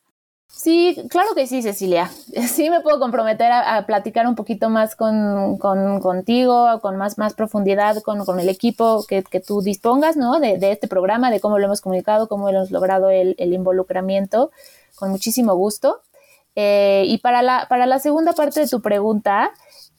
Sí, 0.56 0.96
claro 1.10 1.34
que 1.34 1.46
sí, 1.46 1.62
Cecilia. 1.62 2.10
Sí 2.48 2.70
me 2.70 2.80
puedo 2.80 3.00
comprometer 3.00 3.50
a, 3.52 3.84
platicar 3.86 4.26
un 4.26 4.34
poquito 4.34 4.70
más 4.70 4.94
con, 4.94 5.58
contigo, 5.58 6.80
con 6.80 6.96
más, 6.96 7.18
más 7.18 7.34
profundidad 7.34 8.02
con, 8.02 8.40
el 8.40 8.48
equipo 8.48 9.04
que, 9.08 9.22
tú 9.46 9.62
dispongas, 9.62 10.16
¿no? 10.16 10.38
De, 10.40 10.58
este 10.70 10.88
programa, 10.88 11.30
de 11.30 11.40
cómo 11.40 11.58
lo 11.58 11.66
hemos 11.66 11.80
comunicado, 11.80 12.28
cómo 12.28 12.48
hemos 12.48 12.70
logrado 12.70 13.10
el, 13.10 13.34
involucramiento, 13.38 14.52
con 14.94 15.10
muchísimo 15.10 15.54
gusto. 15.54 16.00
Eh, 16.56 17.02
y 17.08 17.18
para 17.18 17.42
la, 17.42 17.66
para 17.68 17.84
la 17.86 17.98
segunda 17.98 18.32
parte 18.32 18.60
de 18.60 18.68
tu 18.68 18.80
pregunta, 18.80 19.50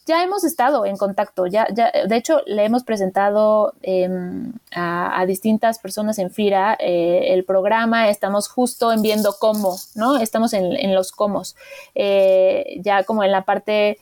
ya 0.06 0.24
hemos 0.24 0.44
estado 0.44 0.86
en 0.86 0.98
contacto, 0.98 1.48
ya, 1.48 1.68
ya 1.74 1.92
de 2.08 2.16
hecho 2.16 2.42
le 2.46 2.64
hemos 2.64 2.84
presentado 2.84 3.74
em, 3.82 4.54
a, 4.76 5.26
distintas 5.26 5.80
personas 5.80 6.20
en 6.20 6.30
FIRA 6.30 6.78
eh, 6.80 7.34
el 7.34 7.44
programa, 7.44 8.10
estamos 8.10 8.48
justo 8.48 8.92
en 8.94 9.02
viendo 9.02 9.36
cómo, 9.40 9.76
¿no? 9.96 10.18
Estamos 10.18 10.54
en, 10.54 10.76
en 10.76 10.94
los 10.94 11.12
cómo, 11.12 11.42
eh, 11.96 12.80
ya 12.82 13.04
como 13.04 13.24
en 13.24 13.32
la 13.32 13.44
parte 13.44 13.98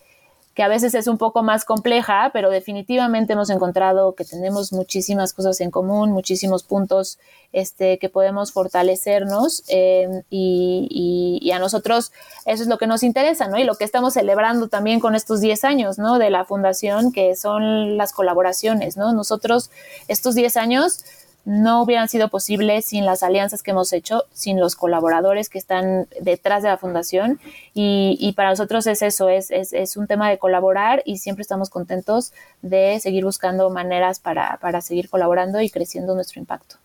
que 0.54 0.62
a 0.62 0.68
veces 0.68 0.94
es 0.94 1.08
un 1.08 1.18
poco 1.18 1.42
más 1.42 1.66
compleja, 1.66 2.30
pero 2.32 2.52
definitivamente 2.52 3.34
hemos 3.34 3.50
encontrado 3.50 4.14
que 4.14 4.24
tenemos 4.24 4.72
muchísimas 4.72 5.34
cosas 5.34 5.60
en 5.62 5.72
común, 5.72 6.12
muchísimos 6.12 6.64
puntos 6.64 7.18
este, 7.54 7.98
que 7.98 8.10
podemos 8.10 8.52
fortalecernos 8.52 9.64
eh, 9.68 10.24
y, 10.30 11.52
a 11.54 11.60
nosotros 11.60 12.12
eso 12.46 12.64
es 12.64 12.68
lo 12.68 12.80
que 12.80 12.88
nos 12.88 13.04
interesa, 13.04 13.48
¿no? 13.48 13.60
Y 13.60 13.64
lo 13.64 13.76
que 13.76 13.84
estamos 13.84 14.14
celebrando 14.14 14.70
también 14.70 15.00
con 15.00 15.14
estos 15.14 15.40
10 15.40 15.64
años, 15.66 16.00
¿no? 16.00 16.18
De 16.18 16.32
la 16.32 16.46
fundación, 16.46 17.12
que 17.12 17.36
son 17.36 17.96
las 17.96 18.12
colaboraciones, 18.12 18.98
¿no? 18.98 19.14
Nosotros 19.14 19.70
estos 20.08 20.34
10 20.34 20.58
años 20.58 21.06
no 21.46 21.84
hubieran 21.84 22.08
sido 22.08 22.30
posibles 22.30 22.86
sin 22.86 23.06
las 23.06 23.24
alianzas 23.24 23.64
que 23.64 23.72
hemos 23.72 23.92
hecho, 23.94 24.24
sin 24.34 24.60
los 24.60 24.76
colaboradores 24.76 25.50
que 25.50 25.58
están 25.58 26.08
detrás 26.22 26.64
de 26.64 26.70
la 26.70 26.78
fundación. 26.78 27.40
Y, 27.74 28.34
para 28.36 28.50
nosotros 28.50 28.88
es 28.88 29.02
eso, 29.02 29.30
es, 29.30 29.52
es, 29.52 29.98
un 29.98 30.08
tema 30.08 30.30
de 30.30 30.38
colaborar 30.38 31.02
y 31.06 31.18
siempre 31.18 31.42
estamos 31.42 31.70
contentos 31.70 32.34
de 32.62 33.00
seguir 33.00 33.26
buscando 33.26 33.70
maneras 33.70 34.20
para, 34.20 34.58
para 34.62 34.82
seguir 34.82 35.10
colaborando 35.10 35.62
y 35.62 35.70
creciendo 35.70 36.16
nuestro 36.16 36.40
impacto. 36.40 36.78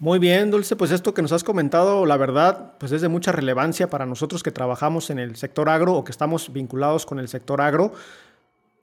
Muy 0.00 0.18
bien, 0.18 0.50
Dulce, 0.50 0.76
pues 0.76 0.92
esto 0.92 1.12
que 1.12 1.22
nos 1.22 1.32
has 1.32 1.42
comentado, 1.42 2.06
la 2.06 2.16
verdad, 2.16 2.74
pues 2.78 2.92
es 2.92 3.00
de 3.00 3.08
mucha 3.08 3.32
relevancia 3.32 3.90
para 3.90 4.06
nosotros 4.06 4.44
que 4.44 4.52
trabajamos 4.52 5.10
en 5.10 5.18
el 5.18 5.36
sector 5.36 5.68
agro 5.68 5.94
o 5.94 6.04
que 6.04 6.12
estamos 6.12 6.52
vinculados 6.52 7.04
con 7.04 7.18
el 7.18 7.28
sector 7.28 7.60
agro 7.60 7.92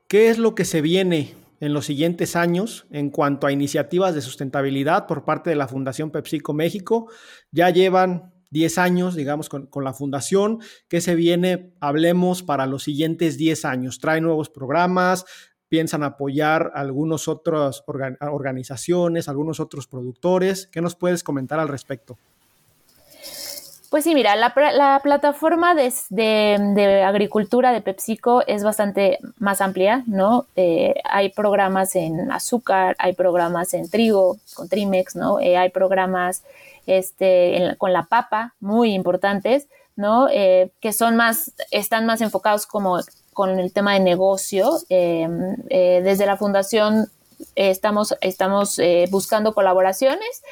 ¿Qué 0.08 0.30
es 0.30 0.38
lo 0.38 0.54
que 0.54 0.66
se 0.66 0.82
viene 0.82 1.34
en 1.60 1.74
los 1.74 1.86
siguientes 1.86 2.36
años 2.36 2.86
en 2.91 3.10
cuanto 3.10 3.48
a 3.48 3.52
iniciativas 3.52 4.13
de 4.13 4.22
sustentabilidad 4.22 5.08
por 5.08 5.26
parte 5.26 5.50
de 5.50 5.56
la 5.56 5.68
Fundación 5.68 6.12
PepsiCo 6.12 6.54
México? 6.54 7.10
Ya 7.52 7.70
llevan 7.70 8.34
10 8.52 8.78
años, 8.78 9.15
digamos, 9.15 9.50
con, 9.50 9.70
la 9.84 9.94
fundación. 9.94 10.60
¿Qué 10.88 11.02
se 11.02 11.15
viene? 11.15 11.74
Hablemos 11.80 12.44
para 12.44 12.65
los 12.68 12.84
siguientes 12.84 13.38
10 13.38 13.65
años. 13.65 14.00
¿Trae 14.00 14.22
nuevos 14.22 14.50
programas? 14.50 15.26
¿Piensan 15.68 16.04
apoyar 16.04 16.72
algunas 16.76 17.28
otras 17.28 17.84
organizaciones, 17.86 19.28
algunos 19.28 19.60
otros 19.60 19.88
productores? 19.88 20.68
¿Qué 20.68 20.82
nos 20.82 20.96
puedes 20.96 21.24
comentar 21.24 21.60
al 21.60 21.68
respecto? 21.68 22.18
Pues 23.89 24.04
sí, 24.04 24.13
mira, 24.13 24.36
la, 24.36 25.00
plataforma 25.02 25.74
de, 25.76 27.04
agricultura 27.06 27.71
de 27.71 27.82
PepsiCo 27.82 28.43
es 28.45 28.63
bastante 28.63 29.19
más 29.38 29.62
amplia, 29.62 30.04
¿no? 30.08 30.48
Eh, 30.56 30.95
hay 31.06 31.30
programas 31.30 31.95
en 31.95 32.32
azúcar, 32.32 32.95
hay 33.00 33.13
programas 33.13 33.74
en 33.74 33.89
trigo, 33.89 34.38
con 34.54 34.67
Trimex, 34.67 35.15
¿no? 35.15 35.39
Eh, 35.39 35.58
hay 35.58 35.69
programas 35.69 36.43
este, 36.86 37.76
con 37.78 37.93
la 37.93 38.04
papa, 38.04 38.54
muy 38.60 38.93
importantes, 38.93 39.67
¿no? 39.95 40.28
Eh, 40.30 40.71
que 40.82 40.93
son 40.93 41.15
más, 41.15 41.52
están 41.71 42.06
más 42.06 42.21
enfocados 42.21 42.65
como 42.65 43.00
con 43.34 43.60
el 43.60 43.71
tema 43.71 43.93
de 43.93 44.00
negocio. 44.00 44.80
Em, 44.89 45.56
eh, 45.69 46.02
desde 46.04 46.26
la 46.26 46.38
fundación 46.38 47.10
estamos, 47.56 48.15
estamos 48.21 48.80
eh, 48.80 49.06
buscando 49.12 49.54
colaboraciones, 49.54 50.43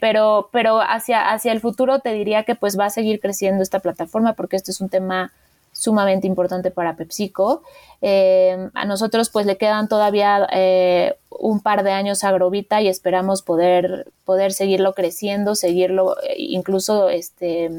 pero, 0.00 0.48
pero 0.52 0.80
hacia, 0.80 1.30
hacia 1.30 1.52
el 1.52 1.60
futuro 1.60 1.98
te 1.98 2.12
diría 2.12 2.44
que 2.44 2.54
pues 2.54 2.78
va 2.78 2.86
a 2.86 2.90
seguir 2.90 3.20
creciendo 3.20 3.62
esta 3.62 3.80
plataforma 3.80 4.32
porque 4.32 4.56
este 4.56 4.70
es 4.70 4.80
un 4.80 4.88
tema 4.88 5.32
sumamente 5.76 6.26
importante 6.26 6.70
para 6.70 6.96
PepsiCo. 6.96 7.62
Eh, 8.00 8.70
a 8.72 8.84
nosotros 8.86 9.30
pues 9.30 9.46
le 9.46 9.58
quedan 9.58 9.88
todavía 9.88 10.46
eh, 10.52 11.16
un 11.28 11.60
par 11.60 11.82
de 11.82 11.92
años 11.92 12.24
a 12.24 12.32
Grovita 12.32 12.80
y 12.80 12.88
esperamos 12.88 13.42
poder, 13.42 14.10
poder 14.24 14.52
seguirlo 14.52 14.94
creciendo, 14.94 15.54
seguirlo 15.54 16.16
eh, 16.22 16.34
incluso 16.38 17.10
este, 17.10 17.70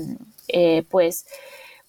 pues 0.90 1.26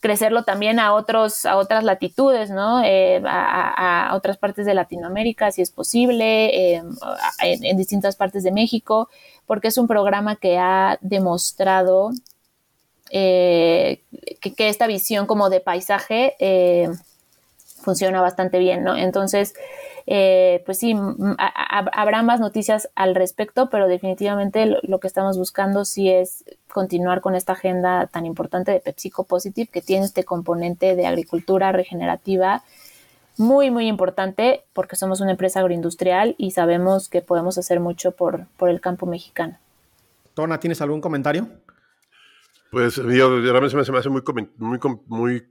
crecerlo 0.01 0.45
también 0.45 0.79
a 0.79 0.95
otros 0.95 1.45
a 1.45 1.57
otras 1.57 1.83
latitudes 1.85 2.51
no 2.51 2.83
a, 2.85 4.11
otras 4.15 4.37
partes 4.39 4.65
de 4.67 4.75
Latinoamérica 4.75 5.51
si 5.51 5.63
es 5.63 5.71
posible 5.71 6.77
en, 6.77 7.77
distintas 7.77 8.17
partes 8.17 8.45
de 8.45 8.53
México 8.53 9.09
porque 9.47 9.69
es 9.69 9.79
un 9.79 9.89
programa 9.89 10.37
que 10.37 10.59
ha 10.59 10.99
demostrado 11.01 12.11
eh, 13.11 14.03
que, 14.41 14.69
esta 14.69 14.87
visión 14.87 15.27
como 15.27 15.51
de 15.51 15.61
paisaje 15.61 16.37
eh, 16.39 16.89
funciona 17.81 18.21
bastante 18.21 18.59
bien, 18.59 18.85
¿no? 18.85 18.97
Entonces, 18.97 19.55
eh, 20.11 20.63
pues 20.65 20.79
sí, 20.79 20.97
habrá 21.37 22.23
más 22.23 22.41
noticias 22.41 22.89
al 22.95 23.15
respecto, 23.15 23.69
pero 23.69 23.87
definitivamente 23.89 24.65
lo, 24.83 25.01
que 25.01 25.07
estamos 25.07 25.37
buscando 25.37 25.85
sí 25.85 26.09
es 26.09 26.47
continuar 26.73 27.21
con 27.21 27.35
esta 27.35 27.53
agenda 27.53 28.07
tan 28.07 28.25
importante 28.25 28.73
de 28.73 28.81
PepsiCo 28.81 29.25
Positive 29.25 29.69
que 29.71 29.83
tiene 29.83 30.07
este 30.07 30.25
componente 30.25 30.97
de 30.97 31.07
agricultura 31.07 31.73
regenerativa 31.73 32.63
muy, 33.37 33.71
muy 33.71 33.87
importante 33.87 34.65
porque 34.73 34.97
somos 34.97 35.21
una 35.21 35.33
empresa 35.33 35.61
agroindustrial 35.61 36.35
y 36.39 36.53
sabemos 36.53 37.11
que 37.11 37.21
podemos 37.21 37.59
hacer 37.59 37.79
mucho 37.79 38.13
por, 38.13 38.47
por 38.57 38.71
el 38.71 38.81
campo 38.81 39.05
mexicano. 39.05 39.59
Tona, 40.33 40.59
¿tienes 40.59 40.81
algún 40.81 41.03
comentario? 41.03 41.49
Pues 42.71 42.97
yo, 42.97 43.41
realmente 43.43 43.85
se 43.85 43.93
me 43.93 43.99
hace 43.99 44.09
muy, 44.09 44.23
muy, 44.57 44.79
muy, 45.07 45.47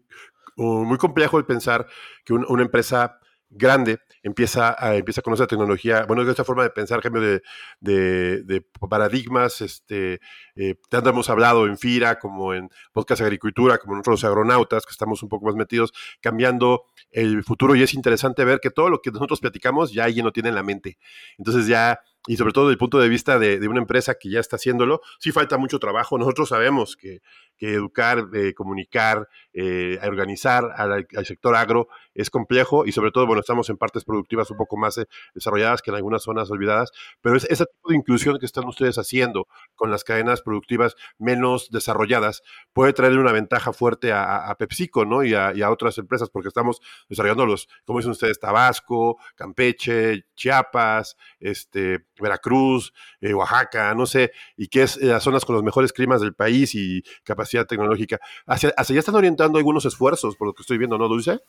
muy 0.56 0.98
complejo 0.98 1.38
el 1.38 1.46
pensar 1.46 1.86
que 2.26 2.34
una 2.34 2.63
empresa 2.63 3.16
grande 3.49 3.99
empieza 4.23 4.75
a, 4.77 4.95
empieza 4.95 5.21
a 5.21 5.23
conocer 5.23 5.47
tecnología, 5.47 6.05
bueno, 6.05 6.23
de 6.25 6.31
esta 6.31 6.43
forma 6.43 6.63
de 6.63 6.69
pensar, 6.69 7.01
cambio 7.01 7.21
de, 7.21 7.41
de, 7.79 8.62
paradigmas, 8.89 9.62
este, 9.62 10.19
eh, 10.55 10.75
tanto 10.89 11.10
hemos 11.10 11.29
hablado 11.29 11.65
en 11.65 11.77
FIRA 11.77 12.19
como 12.19 12.53
en 12.53 12.69
Podcast 12.91 13.21
Agricultura, 13.21 13.77
como 13.77 13.93
en 13.93 13.99
otros 13.99 14.23
agronautas, 14.23 14.86
que 14.86 14.91
estamos 14.91 15.23
un 15.23 15.29
poco 15.29 15.45
más 15.45 15.55
metidos, 15.55 15.93
cambiando 16.21 16.83
el 17.12 17.43
futuro 17.43 17.75
y 17.75 17.83
es 17.83 17.93
interesante 17.93 18.43
ver 18.43 18.60
que 18.60 18.69
todo 18.69 18.89
lo 18.89 19.01
que 19.01 19.12
nosotros 19.12 19.39
platicamos 19.39 19.93
ya 19.93 20.05
alguien 20.05 20.25
lo 20.25 20.31
tiene 20.31 20.49
en 20.49 20.55
la 20.55 20.63
mente. 20.63 20.97
Entonces 21.38 21.67
ya 21.67 21.99
y 22.27 22.37
sobre 22.37 22.53
todo 22.53 22.65
desde 22.65 22.73
el 22.73 22.77
punto 22.77 22.99
de 22.99 23.09
vista 23.09 23.39
de, 23.39 23.67
una 23.67 23.79
empresa 23.79 24.15
que 24.15 24.29
ya 24.29 24.39
está 24.39 24.57
haciéndolo, 24.57 25.01
sí 25.19 25.31
falta 25.31 25.57
mucho 25.57 25.79
trabajo. 25.79 26.17
Nosotros 26.17 26.49
sabemos 26.49 26.95
que, 26.95 27.21
educar, 27.59 28.27
eh, 28.33 28.53
comunicar, 28.53 29.27
eh, 29.51 29.97
organizar 30.03 30.69
al, 30.75 31.07
sector 31.25 31.55
agro 31.55 31.87
es 32.13 32.29
complejo 32.29 32.85
y 32.85 32.91
sobre 32.91 33.09
todo, 33.09 33.25
bueno, 33.25 33.39
estamos 33.39 33.69
en 33.71 33.77
partes 33.77 34.05
productivas 34.05 34.51
un 34.51 34.57
poco 34.57 34.77
más 34.77 34.99
eh, 34.99 35.07
desarrolladas 35.33 35.81
que 35.81 35.89
en 35.89 35.95
algunas 35.95 36.21
zonas 36.21 36.51
olvidadas, 36.51 36.91
pero 37.19 37.35
es 37.35 37.45
ese 37.45 37.65
tipo 37.65 37.89
de 37.89 37.95
inclusión 37.95 38.37
que 38.37 38.45
están 38.45 38.65
ustedes 38.65 38.99
haciendo 38.99 39.47
con 39.73 39.89
las 39.89 40.03
cadenas 40.03 40.43
productivas 40.43 40.95
menos 41.17 41.71
desarrolladas 41.71 42.43
puede 42.73 42.93
traerle 42.93 43.19
una 43.19 43.31
ventaja 43.31 43.73
fuerte 43.73 44.11
a, 44.13 44.55
PepsiCo, 44.59 45.05
¿no? 45.05 45.23
Y 45.23 45.33
a, 45.33 45.53
y 45.55 45.61
a, 45.61 45.71
otras 45.71 45.97
empresas, 45.97 46.29
porque 46.29 46.49
estamos 46.49 46.79
desarrollando 47.09 47.45
los, 47.45 47.67
como 47.85 47.99
dicen 47.99 48.11
ustedes, 48.11 48.39
Tabasco, 48.39 49.17
Campeche, 49.35 50.25
Chiapas, 50.35 51.17
este, 51.39 52.05
Veracruz, 52.19 52.93
eh, 53.21 53.34
Oaxaca, 53.34 53.93
no 53.95 54.06
sé, 54.06 54.32
y 54.56 54.67
que 54.67 54.84
es 54.84 54.97
eh, 54.97 55.06
las 55.08 55.23
zonas 55.23 55.45
con 55.45 55.56
los 55.56 55.63
mejores 55.63 55.93
climas 55.93 56.21
del 56.21 56.34
país 56.34 56.75
y 56.75 57.03
capacidad 57.23 57.65
tecnológica. 57.65 58.19
Hacia, 58.45 58.73
hacia 58.77 58.93
allá 58.93 58.99
están 58.99 59.15
orientando 59.15 59.58
algunos 59.58 59.86
esfuerzos, 59.86 60.36
por 60.36 60.47
lo 60.47 60.53
que 60.53 60.62
estoy 60.62 60.77
viendo, 60.77 60.97
¿no, 60.97 61.08
Dulce? 61.08 61.39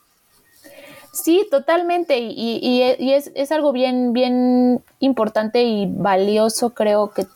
Sí, 1.13 1.47
totalmente. 1.51 2.19
Y, 2.19 2.83
es, 2.83 3.53
algo 3.53 3.73
bien, 3.73 4.13
bien 4.13 4.83
importante 5.01 5.63
y 5.63 5.87
valioso, 5.91 6.71
creo, 6.71 7.11
que, 7.11 7.27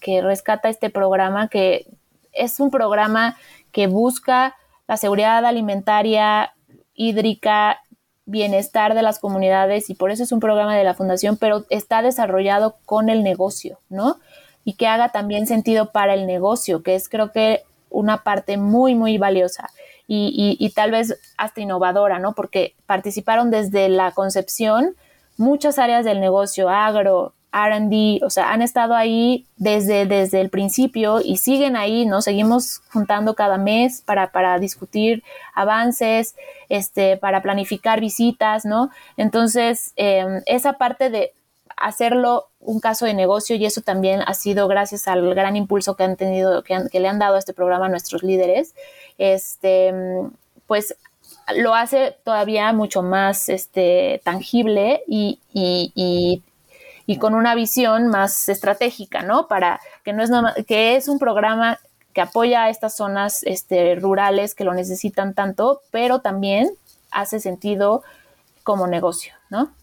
que, 0.00 0.22
rescata 0.22 0.68
este 0.68 0.90
programa, 0.90 1.48
que 1.48 1.86
es 2.32 2.60
un 2.60 2.70
programa 2.70 3.36
que 3.72 3.86
busca 3.86 4.56
la 4.86 4.96
seguridad 4.96 5.44
alimentaria, 5.44 6.54
hídrica 6.94 7.80
bienestar 8.26 8.94
de 8.94 9.02
las 9.02 9.18
comunidades 9.18 9.90
y 9.90 9.94
por 9.94 10.10
eso 10.10 10.22
es 10.22 10.32
un 10.32 10.40
programa 10.40 10.76
de 10.76 10.84
la 10.84 10.94
fundación, 10.94 11.36
pero 11.36 11.64
está 11.70 12.02
desarrollado 12.02 12.76
con 12.86 13.08
el 13.08 13.22
negocio, 13.22 13.78
¿no? 13.88 14.18
Y 14.64 14.74
que 14.74 14.86
haga 14.86 15.10
también 15.10 15.46
sentido 15.46 15.92
para 15.92 16.14
el 16.14 16.26
negocio, 16.26 16.82
que 16.82 16.94
es 16.94 17.08
creo 17.08 17.32
que 17.32 17.62
una 17.90 18.22
parte 18.22 18.56
muy, 18.56 18.94
muy 18.94 19.18
valiosa 19.18 19.70
y, 20.06 20.56
y 20.58 20.70
tal 20.70 20.90
vez 20.90 21.18
hasta 21.36 21.60
innovadora, 21.60 22.18
¿no? 22.18 22.34
Porque 22.34 22.74
participaron 22.86 23.50
desde 23.50 23.88
la 23.88 24.12
concepción 24.12 24.96
muchas 25.36 25.78
áreas 25.78 26.04
del 26.04 26.20
negocio, 26.20 26.68
agro, 26.68 27.34
RD, 27.54 28.24
o 28.24 28.30
sea, 28.30 28.50
han 28.50 28.62
estado 28.62 28.94
ahí 28.94 29.46
desde, 29.56 30.06
desde 30.06 30.40
el 30.40 30.50
principio 30.50 31.20
y 31.22 31.36
siguen 31.36 31.76
ahí, 31.76 32.04
¿no? 32.04 32.20
Seguimos 32.20 32.82
juntando 32.92 33.34
cada 33.34 33.58
mes 33.58 34.02
para, 34.04 34.32
para 34.32 34.58
discutir 34.58 35.22
avances, 35.54 36.34
este, 36.68 37.16
para 37.16 37.42
planificar 37.42 38.00
visitas, 38.00 38.64
¿no? 38.64 38.90
Entonces, 39.16 39.92
em, 39.94 40.42
esa 40.46 40.74
parte 40.74 41.10
de 41.10 41.32
hacerlo 41.76 42.48
un 42.58 42.80
caso 42.80 43.06
de 43.06 43.14
negocio 43.14 43.54
y 43.54 43.64
eso 43.66 43.82
también 43.82 44.20
ha 44.26 44.34
sido 44.34 44.66
gracias 44.66 45.06
al 45.06 45.34
gran 45.34 45.54
impulso 45.54 45.94
que 45.94 46.02
han 46.02 46.16
tenido, 46.16 46.64
que, 46.64 46.76
que 46.90 46.98
le 46.98 47.08
han 47.08 47.20
dado 47.20 47.36
a 47.36 47.38
este 47.38 47.52
programa 47.52 47.86
a 47.86 47.88
nuestros 47.88 48.24
líderes, 48.24 48.74
este, 49.18 49.94
pues 50.66 50.96
lo 51.54 51.74
hace 51.74 52.16
todavía 52.24 52.72
mucho 52.72 53.02
más 53.02 53.48
este, 53.48 54.20
tangible 54.24 55.02
y, 55.06 55.38
y, 55.52 55.92
y 55.94 56.42
con 57.18 57.34
una 57.34 57.54
visión 57.54 58.08
más 58.08 58.48
estratégica, 58.48 59.22
¿no? 59.22 59.46
Para 59.46 59.80
que 60.04 60.12
no 60.12 60.22
es 60.22 60.30
que 60.66 60.96
es 60.96 61.08
un 61.08 61.18
programa 61.18 61.78
que 62.12 62.20
apoya 62.20 62.64
a 62.64 62.70
estas 62.70 62.96
zonas 62.96 63.42
este, 63.42 63.96
rurales 63.96 64.54
que 64.54 64.64
lo 64.64 64.72
necesitan 64.72 65.34
tanto, 65.34 65.82
pero 65.90 66.20
también 66.20 66.70
hace 67.10 67.40
sentido 67.40 68.02
como 68.62 68.86
negocio, 68.86 69.34
¿no? 69.50 69.74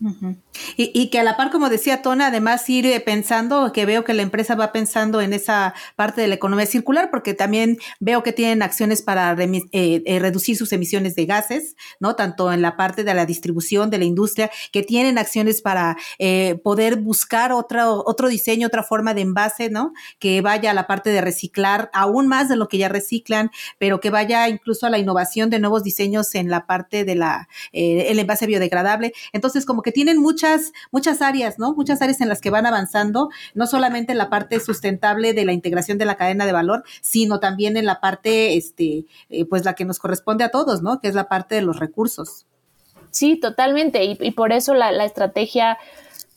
y, 0.76 1.10
que 1.10 1.20
a 1.20 1.24
la 1.24 1.38
par, 1.38 1.52
como 1.52 1.70
decía 1.70 2.02
Tona, 2.02 2.28
además 2.28 2.68
ir 2.70 2.86
eh, 2.86 3.00
pensando, 3.00 3.72
que 3.72 3.86
veo 3.86 4.04
que 4.04 4.14
la 4.14 4.22
empresa 4.22 4.56
va 4.56 4.72
pensando 4.72 5.22
en 5.22 5.34
esa 5.34 5.74
parte 5.96 6.22
de 6.22 6.28
la 6.28 6.36
economía 6.36 6.66
circular, 6.66 7.10
porque 7.12 7.34
también 7.34 7.78
veo 8.00 8.24
que 8.24 8.34
tienen 8.34 8.64
acciones 8.64 9.02
para 9.02 9.34
eh, 9.34 9.62
eh, 9.72 10.20
reducir 10.20 10.58
sus 10.58 10.72
emisiones 10.74 11.16
de 11.16 11.26
gases, 11.26 11.76
¿no? 12.00 12.16
Tanto 12.16 12.52
en 12.52 12.62
la 12.62 12.76
parte 12.76 13.04
de 13.04 13.14
la 13.14 13.26
distribución 13.26 13.90
de 13.90 14.00
la 14.00 14.06
industria, 14.06 14.50
que 14.72 14.84
tienen 14.84 15.18
acciones 15.18 15.62
para 15.62 15.98
poder 16.64 16.98
buscar 16.98 17.52
otro, 17.52 18.04
otro 18.06 18.30
diseño, 18.30 18.68
otra 18.68 18.84
forma 18.84 19.14
de 19.14 19.22
envase, 19.22 19.70
¿no? 19.70 19.94
Que 20.20 20.42
vaya 20.42 20.72
a 20.72 20.74
la 20.74 20.88
parte 20.88 21.10
de 21.10 21.22
reciclar 21.22 21.90
aún 21.94 22.28
más 22.28 22.50
de 22.50 22.56
lo 22.56 22.68
que 22.68 22.78
ya 22.78 22.90
reciclan, 22.90 23.52
pero 23.78 24.00
que 24.00 24.10
vaya 24.10 24.48
incluso 24.50 24.86
a 24.86 24.90
la 24.90 24.98
innovación 24.98 25.50
de 25.50 25.60
nuevos 25.60 25.84
diseños 25.84 26.34
en 26.36 26.50
la 26.50 26.66
parte 26.66 27.06
de 27.06 27.16
la, 27.16 27.48
el 27.72 28.20
envase 28.20 28.48
biodegradable. 28.48 29.14
Entonces, 29.34 29.51
como 29.66 29.82
que 29.82 29.92
tienen 29.92 30.18
muchas, 30.18 30.74
muchas 30.92 31.22
áreas, 31.22 31.60
¿no? 31.60 31.74
Muchas 31.74 32.02
áreas 32.02 32.22
en 32.22 32.30
las 32.30 32.42
que 32.42 32.50
van 32.50 32.66
avanzando, 32.66 33.30
no 33.54 33.68
solamente 33.68 34.12
en 34.12 34.18
la 34.18 34.30
parte 34.30 34.60
sustentable 34.60 35.34
de 35.34 35.46
la 35.46 35.54
integración 35.54 35.98
de 35.98 36.06
la 36.06 36.16
cadena 36.16 36.46
de 36.46 36.52
valor, 36.52 36.84
sino 37.02 37.40
también 37.40 37.78
en 37.78 37.86
la 37.86 38.00
parte, 38.00 38.58
este, 38.58 39.06
eh, 39.30 39.46
pues 39.46 39.66
la 39.66 39.74
que 39.74 39.86
nos 39.86 40.00
corresponde 40.00 40.44
a 40.44 40.52
todos, 40.52 40.82
¿no? 40.82 41.00
Que 41.00 41.08
es 41.08 41.16
la 41.16 41.28
parte 41.28 41.56
de 41.56 41.62
los 41.62 41.80
recursos. 41.80 42.46
Sí, 43.12 43.38
totalmente. 43.38 44.04
Y, 44.04 44.32
por 44.32 44.54
eso 44.54 44.74
la, 44.74 44.92
la, 44.92 45.04
estrategia 45.06 45.78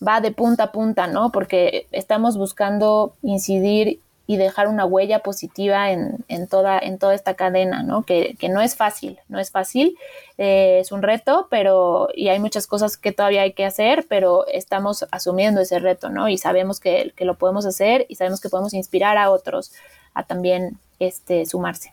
va 0.07 0.21
de 0.21 0.33
punta 0.33 0.65
a 0.65 0.73
punta, 0.73 1.07
¿no? 1.07 1.31
Porque 1.31 1.87
estamos 1.93 2.37
buscando 2.37 3.15
incidir 3.23 4.01
y 4.27 4.37
dejar 4.39 4.69
una 4.69 4.87
huella 4.87 5.19
positiva 5.19 5.91
en, 5.91 6.25
en, 6.29 6.47
toda, 6.49 6.79
en 6.79 6.99
toda 6.99 7.15
esta 7.15 7.35
cadena, 7.35 7.83
¿no? 7.83 8.05
Que, 8.05 8.37
que 8.39 8.49
no 8.49 8.61
es 8.61 8.75
fácil, 8.75 9.19
no 9.29 9.39
es 9.39 9.51
fácil, 9.51 9.99
eh, 10.39 10.79
es 10.81 10.93
un 10.93 11.03
reto, 11.03 11.47
pero, 11.51 12.09
y 12.15 12.29
hay 12.29 12.39
muchas 12.39 12.67
cosas 12.67 12.97
que 12.97 13.13
todavía 13.13 13.43
hay 13.43 13.53
que 13.53 13.67
hacer, 13.67 14.07
pero 14.09 14.47
estamos 14.47 15.07
asumiendo 15.11 15.61
ese 15.61 15.79
reto, 15.79 16.09
¿no? 16.09 16.29
Y 16.29 16.39
sabemos 16.39 16.81
que, 16.81 17.13
que 17.17 17.27
lo 17.27 17.35
podemos 17.35 17.67
hacer 17.67 18.07
y 18.09 18.15
sabemos 18.15 18.41
que 18.41 18.49
podemos 18.49 18.73
inspirar 18.73 19.19
a 19.19 19.31
otros 19.31 19.73
a 20.15 20.23
también 20.23 20.79
este, 20.99 21.45
sumarse. 21.45 21.93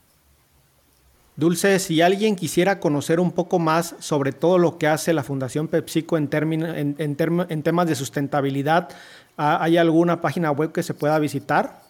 Dulce, 1.35 1.79
si 1.79 2.01
alguien 2.01 2.35
quisiera 2.35 2.79
conocer 2.79 3.19
un 3.19 3.31
poco 3.31 3.57
más 3.57 3.95
sobre 3.99 4.31
todo 4.31 4.57
lo 4.57 4.77
que 4.77 4.87
hace 4.87 5.11
la 5.11 5.23
Fundación 5.23 5.67
PepsiCo 5.67 6.17
en, 6.17 6.29
en, 6.33 6.95
en, 6.97 7.45
en 7.49 7.63
temas 7.63 7.87
de 7.87 7.95
sustentabilidad, 7.95 8.89
¿hay 9.37 9.77
alguna 9.77 10.21
página 10.21 10.51
web 10.51 10.71
que 10.71 10.83
se 10.83 10.93
pueda 10.93 11.17
visitar? 11.19 11.80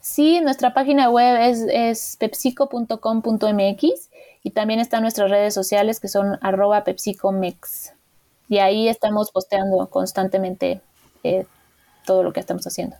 Sí, 0.00 0.40
nuestra 0.40 0.74
página 0.74 1.10
web 1.10 1.38
es, 1.70 2.16
pepsico.com.mx 2.18 4.10
y 4.42 4.50
también 4.50 4.80
están 4.80 5.02
nuestras 5.02 5.30
redes 5.30 5.54
sociales 5.54 6.00
que 6.00 6.08
son 6.08 6.38
arroba 6.42 6.84
pepsicomex. 6.84 7.92
Y 8.48 8.58
ahí 8.58 8.88
estamos 8.88 9.30
posteando 9.30 9.88
constantemente 9.88 10.80
eh, 11.22 11.46
todo 12.04 12.22
lo 12.22 12.32
que 12.32 12.40
estamos 12.40 12.66
haciendo. 12.66 12.96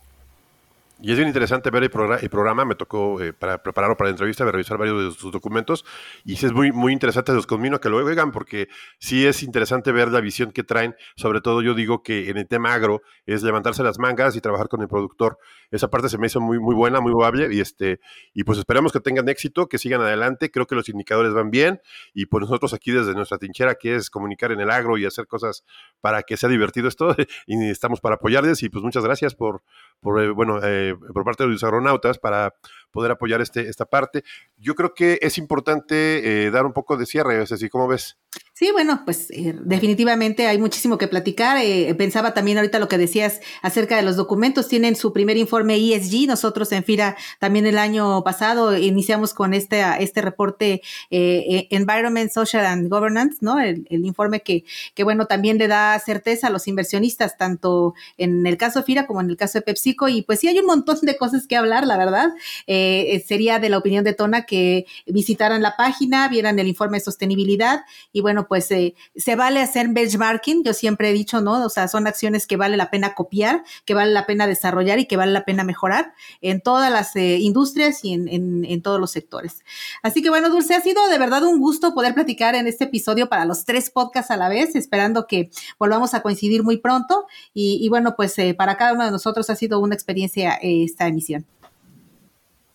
Y 1.00 1.10
es 1.10 1.16
bien 1.16 1.26
interesante 1.26 1.70
ver 1.70 1.82
el, 1.82 1.90
programa, 1.90 2.64
me 2.64 2.76
tocó 2.76 3.20
eh, 3.20 3.32
para 3.32 3.62
prepararlo 3.62 3.96
para 3.96 4.08
la 4.08 4.12
entrevista, 4.12 4.44
revisar 4.44 4.78
varios 4.78 5.14
de 5.14 5.20
sus 5.20 5.32
documentos, 5.32 5.84
y 6.24 6.36
sí 6.36 6.46
es 6.46 6.52
muy, 6.52 6.70
muy 6.70 6.92
interesante, 6.92 7.32
los 7.32 7.48
conmino 7.48 7.80
que 7.80 7.88
lo 7.88 7.96
oigan, 7.96 8.30
porque 8.30 8.68
sí 8.98 9.26
es 9.26 9.42
interesante 9.42 9.90
ver 9.90 10.08
la 10.08 10.20
visión 10.20 10.52
que 10.52 10.62
traen, 10.62 10.94
sobre 11.16 11.40
todo 11.40 11.62
yo 11.62 11.74
digo 11.74 12.04
que 12.04 12.30
en 12.30 12.36
el 12.36 12.46
tema 12.46 12.72
agro 12.72 13.02
es 13.26 13.42
levantarse 13.42 13.82
las 13.82 13.98
mangas 13.98 14.36
y 14.36 14.40
trabajar 14.40 14.68
con 14.68 14.82
el 14.82 14.88
productor. 14.88 15.38
Esa 15.72 15.90
parte 15.90 16.08
se 16.08 16.16
me 16.16 16.28
hizo 16.28 16.40
muy, 16.40 16.60
muy 16.60 16.76
buena, 16.76 17.00
muy 17.00 17.12
viable, 17.12 17.52
y, 17.52 17.60
este, 17.60 17.98
y 18.32 18.44
pues 18.44 18.58
esperamos 18.58 18.92
que 18.92 19.00
tengan 19.00 19.28
éxito, 19.28 19.68
que 19.68 19.78
sigan 19.78 20.00
adelante, 20.00 20.52
creo 20.52 20.66
que 20.66 20.76
los 20.76 20.88
indicadores 20.88 21.34
van 21.34 21.50
bien, 21.50 21.80
y 22.14 22.26
pues 22.26 22.42
nosotros 22.42 22.72
aquí 22.72 22.92
desde 22.92 23.14
nuestra 23.14 23.38
trinchera, 23.38 23.74
que 23.74 23.96
es 23.96 24.10
comunicar 24.10 24.52
en 24.52 24.60
el 24.60 24.70
agro 24.70 24.96
y 24.96 25.06
hacer 25.06 25.26
cosas 25.26 25.64
para 26.00 26.22
que 26.22 26.36
sea 26.36 26.48
divertido 26.48 26.86
esto, 26.86 27.16
y 27.48 27.68
estamos 27.68 28.00
para 28.00 28.14
apoyarles, 28.14 28.62
y 28.62 28.68
pues 28.68 28.84
muchas 28.84 29.02
gracias 29.02 29.34
por, 29.34 29.62
por 30.00 30.22
eh, 30.22 30.30
bueno, 30.30 30.60
eh, 30.62 30.83
eh, 30.90 30.96
por 31.12 31.24
parte 31.24 31.44
de 31.44 31.50
los 31.50 31.64
aeronautas 31.64 32.18
para 32.18 32.54
poder 32.90 33.12
apoyar 33.12 33.40
este, 33.40 33.68
esta 33.68 33.84
parte. 33.84 34.24
Yo 34.56 34.74
creo 34.74 34.94
que 34.94 35.18
es 35.22 35.38
importante 35.38 36.46
eh, 36.46 36.50
dar 36.50 36.66
un 36.66 36.72
poco 36.72 36.96
de 36.96 37.06
cierre, 37.06 37.42
es 37.42 37.50
decir, 37.50 37.70
¿cómo 37.70 37.88
ves? 37.88 38.18
Sí, 38.56 38.70
bueno, 38.70 39.02
pues 39.04 39.32
eh, 39.32 39.52
definitivamente 39.64 40.46
hay 40.46 40.58
muchísimo 40.58 40.96
que 40.96 41.08
platicar. 41.08 41.56
Eh, 41.60 41.92
pensaba 41.96 42.34
también 42.34 42.56
ahorita 42.56 42.78
lo 42.78 42.86
que 42.86 42.98
decías 42.98 43.40
acerca 43.62 43.96
de 43.96 44.02
los 44.02 44.14
documentos. 44.14 44.68
Tienen 44.68 44.94
su 44.94 45.12
primer 45.12 45.36
informe 45.36 45.74
ESG. 45.74 46.28
Nosotros 46.28 46.70
en 46.70 46.84
FIRA 46.84 47.16
también 47.40 47.66
el 47.66 47.78
año 47.78 48.22
pasado 48.22 48.78
iniciamos 48.78 49.34
con 49.34 49.54
este, 49.54 49.82
este 49.98 50.22
reporte 50.22 50.82
Environment, 51.10 52.30
Social 52.30 52.64
and 52.64 52.88
Governance, 52.88 53.38
¿no? 53.40 53.58
El, 53.58 53.86
informe 53.90 54.40
que, 54.42 54.64
que, 54.94 55.02
bueno, 55.02 55.26
también 55.26 55.58
le 55.58 55.66
da 55.66 55.98
certeza 55.98 56.46
a 56.46 56.50
los 56.50 56.68
inversionistas, 56.68 57.36
tanto 57.36 57.94
en 58.18 58.46
el 58.46 58.56
caso 58.56 58.78
de 58.78 58.84
FIRA 58.84 59.08
como 59.08 59.20
en 59.20 59.30
el 59.30 59.36
caso 59.36 59.58
de 59.58 59.62
PepsiCo. 59.62 60.08
Y 60.08 60.22
pues 60.22 60.38
sí, 60.38 60.46
hay 60.46 60.60
un 60.60 60.66
montón 60.66 61.00
de 61.02 61.16
cosas 61.16 61.48
que 61.48 61.56
hablar, 61.56 61.88
la 61.88 61.96
verdad. 61.96 62.28
Eh, 62.68 63.24
sería 63.26 63.58
de 63.58 63.68
la 63.68 63.78
opinión 63.78 64.04
de 64.04 64.12
Tona 64.12 64.46
que 64.46 64.86
visitaran 65.06 65.60
la 65.60 65.74
página, 65.76 66.28
vieran 66.28 66.56
el 66.60 66.68
informe 66.68 66.98
de 66.98 67.04
sostenibilidad 67.04 67.80
y 68.12 68.20
bueno, 68.20 68.43
pues 68.48 68.70
eh, 68.70 68.94
se 69.16 69.36
vale 69.36 69.60
hacer 69.60 69.88
benchmarking, 69.88 70.64
yo 70.64 70.74
siempre 70.74 71.10
he 71.10 71.12
dicho, 71.12 71.40
¿no? 71.40 71.64
O 71.64 71.68
sea, 71.68 71.88
son 71.88 72.06
acciones 72.06 72.46
que 72.46 72.56
vale 72.56 72.76
la 72.76 72.90
pena 72.90 73.14
copiar, 73.14 73.64
que 73.84 73.94
vale 73.94 74.12
la 74.12 74.26
pena 74.26 74.46
desarrollar 74.46 74.98
y 74.98 75.06
que 75.06 75.16
vale 75.16 75.32
la 75.32 75.44
pena 75.44 75.64
mejorar 75.64 76.14
en 76.40 76.60
todas 76.60 76.90
las 76.90 77.14
eh, 77.16 77.38
industrias 77.38 78.04
y 78.04 78.12
en, 78.12 78.28
en, 78.28 78.82
todos 78.82 79.00
los 79.00 79.10
sectores. 79.10 79.64
Así 80.02 80.22
que 80.22 80.30
bueno, 80.30 80.50
Dulce, 80.50 80.74
ha 80.74 80.80
sido 80.80 81.06
de 81.08 81.18
verdad 81.18 81.44
un 81.44 81.58
gusto 81.58 81.94
poder 81.94 82.14
platicar 82.14 82.54
en 82.54 82.66
este 82.66 82.84
episodio 82.84 83.28
para 83.28 83.44
los 83.44 83.64
tres 83.64 83.90
podcasts 83.90 84.30
a 84.30 84.36
la 84.36 84.48
vez, 84.48 84.74
esperando 84.76 85.26
que 85.26 85.50
volvamos 85.78 86.14
a 86.14 86.20
coincidir 86.20 86.62
muy 86.62 86.76
pronto 86.78 87.26
y, 87.52 87.78
y 87.80 87.88
bueno, 87.88 88.14
pues 88.16 88.36
para 88.56 88.76
cada 88.76 88.92
uno 88.92 89.04
de 89.04 89.10
nosotros 89.10 89.48
ha 89.50 89.56
sido 89.56 89.80
una 89.80 89.94
experiencia 89.94 90.58
esta 90.60 91.06
emisión. 91.06 91.46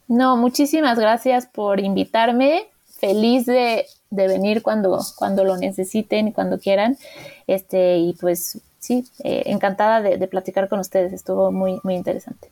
No, 0.09 0.37
muchísimas 0.37 0.97
gracias 0.97 1.45
por 1.45 1.79
invitarme. 1.79 2.67
Feliz 2.99 3.45
de, 3.45 3.85
venir 4.09 4.61
cuando, 4.61 4.99
cuando 5.15 5.43
lo 5.43 5.57
necesiten 5.57 6.27
y 6.27 6.33
cuando 6.33 6.59
quieran. 6.59 6.97
Este, 7.47 7.97
y 7.97 8.13
pues 8.13 8.59
sí, 8.79 9.05
eh, 9.23 9.43
encantada 9.45 10.01
de, 10.01 10.27
platicar 10.27 10.69
con 10.69 10.79
ustedes. 10.79 11.13
Estuvo 11.13 11.51
muy, 11.51 11.79
muy 11.83 11.95
interesante. 11.95 12.49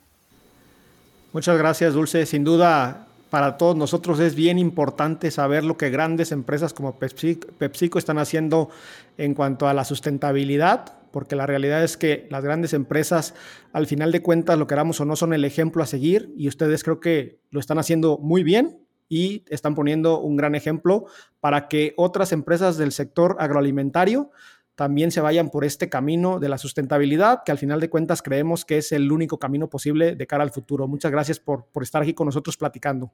Muchas 1.33 1.57
gracias, 1.57 1.93
Dulce. 1.93 2.25
Sin 2.25 2.43
duda, 2.43 3.07
para 3.29 3.57
todos 3.57 3.75
nosotros 3.75 4.19
es 4.19 4.35
bien 4.35 4.57
importante 4.59 5.31
saber 5.31 5.63
lo 5.63 5.77
que 5.77 5.89
grandes 5.89 6.31
empresas 6.31 6.73
como 6.73 6.97
PepsiCo 6.97 7.99
están 7.99 8.17
haciendo 8.17 8.69
en 9.17 9.33
cuanto 9.33 9.67
a 9.67 9.73
la 9.73 9.83
sustentabilidad 9.83 10.93
porque 11.11 11.35
la 11.35 11.47
realidad 11.47 11.83
es 11.83 11.97
que 11.97 12.27
las 12.29 12.43
grandes 12.43 12.73
empresas, 12.73 13.33
al 13.73 13.87
final 13.87 14.11
de 14.11 14.21
cuentas, 14.21 14.57
lo 14.59 14.67
queramos 14.67 14.99
o 15.01 15.05
no, 15.05 15.15
son 15.15 15.33
el 15.33 15.45
ejemplo 15.45 15.81
a 15.81 15.87
seguir 15.87 16.31
y 16.37 16.47
ustedes 16.47 16.83
creo 16.83 16.99
que 16.99 17.39
lo 17.49 17.59
están 17.59 17.79
haciendo 17.79 18.19
muy 18.19 18.43
bien 18.43 18.77
y 19.09 19.43
están 19.49 19.75
poniendo 19.75 20.19
un 20.19 20.35
gran 20.35 20.55
ejemplo 20.55 21.05
para 21.39 21.67
que 21.67 21.93
otras 21.97 22.31
empresas 22.31 22.77
del 22.77 22.91
sector 22.91 23.37
agroalimentario 23.39 24.31
también 24.77 25.09
se 25.09 25.21
vayan 25.21 25.49
por 25.49 25.65
este 25.65 25.89
camino 25.89 26.39
de 26.39 26.49
la 26.49 26.59
sustentabilidad, 26.59 27.41
que 27.43 27.51
al 27.51 27.57
final 27.57 27.79
de 27.79 27.89
cuentas 27.89 28.21
creemos 28.21 28.63
que 28.63 28.77
es 28.77 28.91
el 28.91 29.11
único 29.11 29.39
camino 29.39 29.71
posible 29.71 30.15
de 30.15 30.27
cara 30.27 30.43
al 30.43 30.51
futuro. 30.51 30.87
Muchas 30.87 31.11
gracias 31.11 31.39
por, 31.39 31.65
estar 31.81 32.03
aquí 32.03 32.13
con 32.13 32.25
nosotros 32.25 32.57
platicando. 32.57 33.11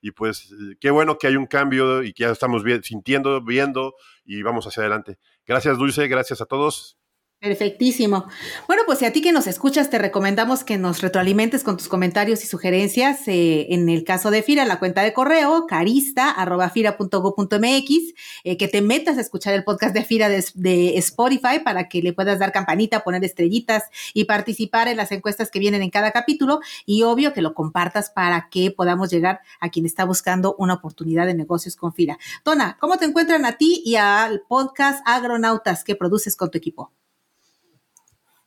Y 0.00 0.12
pues 0.12 0.54
qué 0.78 0.90
bueno 0.92 1.18
que 1.18 1.26
hay 1.26 1.34
un 1.34 1.46
cambio 1.46 2.04
y 2.04 2.12
que 2.12 2.22
ya 2.22 2.30
estamos 2.30 2.62
sintiendo, 2.82 3.42
viendo 3.42 3.96
y 4.24 4.42
vamos 4.42 4.64
hacia 4.68 4.82
adelante. 4.82 5.18
Gracias 5.44 5.76
Dulce, 5.76 6.06
gracias 6.06 6.40
a 6.40 6.46
todos. 6.46 6.95
Perfectísimo. 7.38 8.26
Bueno, 8.66 8.84
pues 8.86 8.98
si 8.98 9.04
a 9.04 9.12
ti 9.12 9.20
que 9.20 9.30
nos 9.30 9.46
escuchas, 9.46 9.90
te 9.90 9.98
recomendamos 9.98 10.64
que 10.64 10.78
nos 10.78 11.02
retroalimentes 11.02 11.62
con 11.62 11.76
tus 11.76 11.86
comentarios 11.86 12.42
y 12.42 12.46
sugerencias. 12.46 13.28
Eh, 13.28 13.74
en 13.74 13.90
el 13.90 14.04
caso 14.04 14.30
de 14.30 14.42
FIRA, 14.42 14.64
la 14.64 14.78
cuenta 14.78 15.02
de 15.02 15.12
correo 15.12 15.66
carista.fira.go.mx, 15.66 18.14
eh, 18.42 18.56
que 18.56 18.68
te 18.68 18.80
metas 18.80 19.18
a 19.18 19.20
escuchar 19.20 19.52
el 19.52 19.64
podcast 19.64 19.94
de 19.94 20.04
FIRA 20.04 20.30
de, 20.30 20.42
de, 20.54 20.96
Spotify 20.96 21.58
para 21.62 21.88
que 21.88 22.00
le 22.00 22.14
puedas 22.14 22.38
dar 22.38 22.52
campanita, 22.52 23.04
poner 23.04 23.22
estrellitas 23.22 23.84
y 24.14 24.24
participar 24.24 24.88
en 24.88 24.96
las 24.96 25.12
encuestas 25.12 25.50
que 25.50 25.58
vienen 25.58 25.82
en 25.82 25.90
cada 25.90 26.12
capítulo. 26.12 26.60
Y 26.86 27.02
obvio 27.02 27.34
que 27.34 27.42
lo 27.42 27.52
compartas 27.52 28.08
para 28.10 28.48
que 28.50 28.70
podamos 28.70 29.10
llegar 29.10 29.40
a 29.60 29.68
quien 29.68 29.84
está 29.84 30.04
buscando 30.04 30.56
una 30.58 30.72
oportunidad 30.74 31.26
de 31.26 31.34
negocios 31.34 31.76
con 31.76 31.92
FIRA. 31.92 32.18
Tona, 32.42 32.78
¿cómo 32.80 32.96
te 32.96 33.04
encuentran 33.04 33.44
a 33.44 33.58
ti 33.58 33.82
y 33.84 33.96
al 33.96 34.40
podcast 34.48 35.06
Agronautas 35.06 35.84
que 35.84 35.96
produces 35.96 36.34
con 36.34 36.50
tu 36.50 36.56
equipo? 36.58 36.92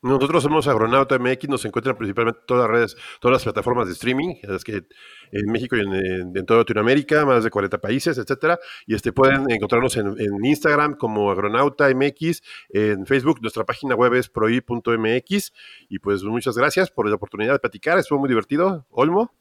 Nosotros 0.01 0.43
somos 0.43 0.67
Agronauta 0.67 1.19
MX, 1.19 1.49
nos 1.49 1.65
encuentran 1.65 1.97
principalmente 1.97 2.39
todas 2.45 2.63
las 2.63 2.71
redes, 2.71 2.97
todas 3.19 3.33
las 3.33 3.43
plataformas 3.43 3.87
de 3.87 3.93
streaming, 3.93 4.35
es 4.43 4.63
que 4.63 4.85
en 5.31 5.51
México 5.51 5.75
y 5.75 5.81
en, 5.81 6.45
toda 6.45 6.59
Latinoamérica, 6.59 7.25
más 7.25 7.43
de 7.43 7.49
40 7.49 7.79
países, 7.79 8.17
etcétera. 8.17 8.57
Y 8.87 8.95
este 8.95 9.11
pueden 9.11 9.51
encontrarnos 9.51 9.97
en, 9.97 10.15
Instagram 10.43 10.95
como 10.95 11.31
Agronauta 11.31 11.93
MX, 11.93 12.41
en 12.69 13.05
Facebook, 13.05 13.41
nuestra 13.41 13.65
página 13.65 13.95
web 13.95 14.13
es 14.13 14.29
proi.mx. 14.29 15.53
Y 15.89 15.99
pues 15.99 16.23
muchas 16.23 16.57
gracias 16.57 16.89
por 16.91 17.09
la 17.09 17.15
oportunidad 17.15 17.53
de 17.53 17.59
platicar, 17.59 17.97
estuvo 17.97 18.19
muy 18.19 18.29
divertido. 18.29 18.85
Olmo. 18.91 19.33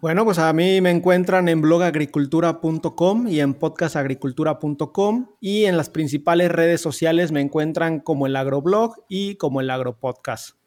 Bueno, 0.00 0.24
pues 0.24 0.38
a 0.38 0.52
mí 0.52 0.80
me 0.80 0.90
encuentran 0.90 1.48
en 1.48 1.60
blogagricultura.com 1.60 3.26
y 3.26 3.40
en 3.40 3.54
podcastagricultura.com 3.54 5.30
y 5.40 5.64
en 5.64 5.76
las 5.76 5.90
principales 5.90 6.52
redes 6.52 6.80
sociales 6.80 7.32
me 7.32 7.40
encuentran 7.40 7.98
como 7.98 8.28
el 8.28 8.36
agroblog 8.36 8.94
y 9.08 9.34
como 9.34 9.60
el 9.60 9.70
agropodcast. 9.70 10.57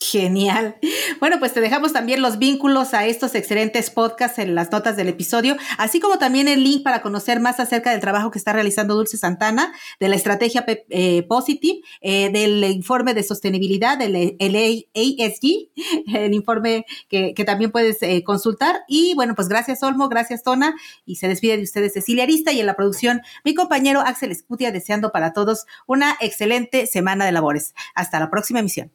Genial. 0.00 0.76
Bueno, 1.18 1.40
pues 1.40 1.52
te 1.52 1.60
dejamos 1.60 1.92
también 1.92 2.22
los 2.22 2.38
vínculos 2.38 2.94
a 2.94 3.06
estos 3.06 3.34
excelentes 3.34 3.90
podcasts 3.90 4.38
en 4.38 4.54
las 4.54 4.70
notas 4.70 4.96
del 4.96 5.08
episodio, 5.08 5.56
así 5.76 5.98
como 5.98 6.18
también 6.18 6.46
el 6.46 6.62
link 6.62 6.84
para 6.84 7.02
conocer 7.02 7.40
más 7.40 7.58
acerca 7.58 7.90
del 7.90 7.98
trabajo 7.98 8.30
que 8.30 8.38
está 8.38 8.52
realizando 8.52 8.94
Dulce 8.94 9.16
Santana, 9.16 9.72
de 9.98 10.08
la 10.08 10.14
estrategia 10.14 10.64
eh, 10.68 11.24
Positive, 11.24 11.80
eh, 12.00 12.30
del 12.30 12.62
informe 12.70 13.12
de 13.12 13.24
sostenibilidad, 13.24 13.98
del 13.98 14.14
ASG, 14.14 15.70
el 16.16 16.32
informe 16.32 16.84
que, 17.08 17.34
también 17.44 17.72
puedes 17.72 18.00
eh, 18.02 18.22
consultar. 18.22 18.82
Y 18.86 19.14
bueno, 19.16 19.34
pues 19.34 19.48
gracias 19.48 19.82
Olmo, 19.82 20.08
gracias 20.08 20.44
Tona, 20.44 20.76
y 21.06 21.16
se 21.16 21.26
despide 21.26 21.56
de 21.56 21.64
ustedes 21.64 21.94
Cecilia 21.94 22.22
Arista 22.22 22.52
y 22.52 22.60
en 22.60 22.66
la 22.66 22.76
producción 22.76 23.22
mi 23.44 23.52
compañero 23.52 24.00
Axel 24.00 24.30
Escutia, 24.30 24.70
deseando 24.70 25.10
para 25.10 25.32
todos 25.32 25.66
una 25.88 26.16
excelente 26.20 26.86
semana 26.86 27.26
de 27.26 27.32
labores. 27.32 27.74
Hasta 27.96 28.20
la 28.20 28.30
próxima 28.30 28.60
emisión. 28.60 28.92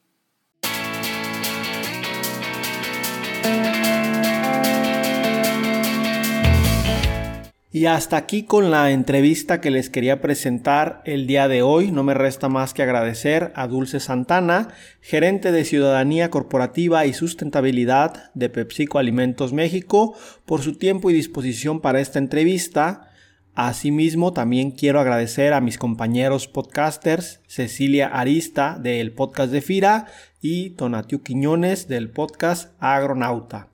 Y 7.76 7.88
hasta 7.88 8.18
aquí 8.18 8.44
con 8.44 8.70
la 8.70 8.92
entrevista 8.92 9.60
que 9.60 9.72
les 9.72 9.90
quería 9.90 10.22
presentar 10.22 11.02
el 11.06 11.26
día 11.26 11.48
de 11.48 11.64
hoy. 11.64 11.92
No 11.92 12.04
me 12.04 12.14
resta 12.14 12.48
más 12.48 12.72
que 12.72 12.84
agradecer 12.84 13.52
a 13.56 13.66
Dulce 13.66 14.00
Santana, 14.00 14.68
gerente 15.02 15.52
de 15.52 15.66
Ciudadanía 15.66 16.30
Corporativa 16.30 17.08
y 17.08 17.14
Sustentabilidad 17.14 18.32
de 18.36 18.50
PepsiCo 18.50 19.00
Alimentos 19.00 19.54
México, 19.54 20.16
por 20.46 20.62
su 20.62 20.78
tiempo 20.78 21.10
y 21.10 21.16
disposición 21.16 21.82
para 21.82 22.00
esta 22.00 22.20
entrevista. 22.20 23.10
Asimismo, 23.56 24.34
también 24.34 24.70
quiero 24.70 25.00
agradecer 25.00 25.54
a 25.54 25.60
mis 25.60 25.80
compañeros 25.80 26.48
podcasters, 26.48 27.42
Cecilia 27.48 28.06
Arista 28.06 28.78
del 28.80 29.14
podcast 29.14 29.52
de 29.52 29.62
Fira 29.62 30.06
y 30.42 30.72
Tonatiu 30.76 31.24
Quiñones 31.24 31.88
del 31.88 32.12
podcast 32.12 32.76
Agronauta. 32.80 33.70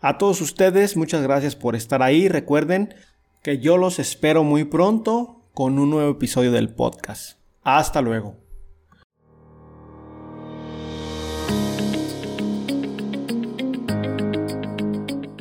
A 0.00 0.16
todos 0.16 0.40
ustedes, 0.40 0.96
muchas 0.96 1.22
gracias 1.22 1.54
por 1.54 1.76
estar 1.76 2.02
ahí. 2.02 2.26
Recuerden, 2.26 2.94
que 3.42 3.58
yo 3.58 3.78
los 3.78 3.98
espero 3.98 4.44
muy 4.44 4.64
pronto 4.64 5.40
con 5.54 5.78
un 5.78 5.90
nuevo 5.90 6.10
episodio 6.10 6.52
del 6.52 6.68
podcast. 6.74 7.38
Hasta 7.62 8.02
luego. 8.02 8.36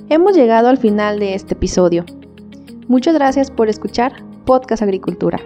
Hemos 0.09 0.35
llegado 0.35 0.69
al 0.69 0.77
final 0.77 1.19
de 1.19 1.35
este 1.35 1.53
episodio. 1.53 2.05
Muchas 2.87 3.13
gracias 3.13 3.51
por 3.51 3.69
escuchar 3.69 4.23
Podcast 4.45 4.81
Agricultura. 4.81 5.39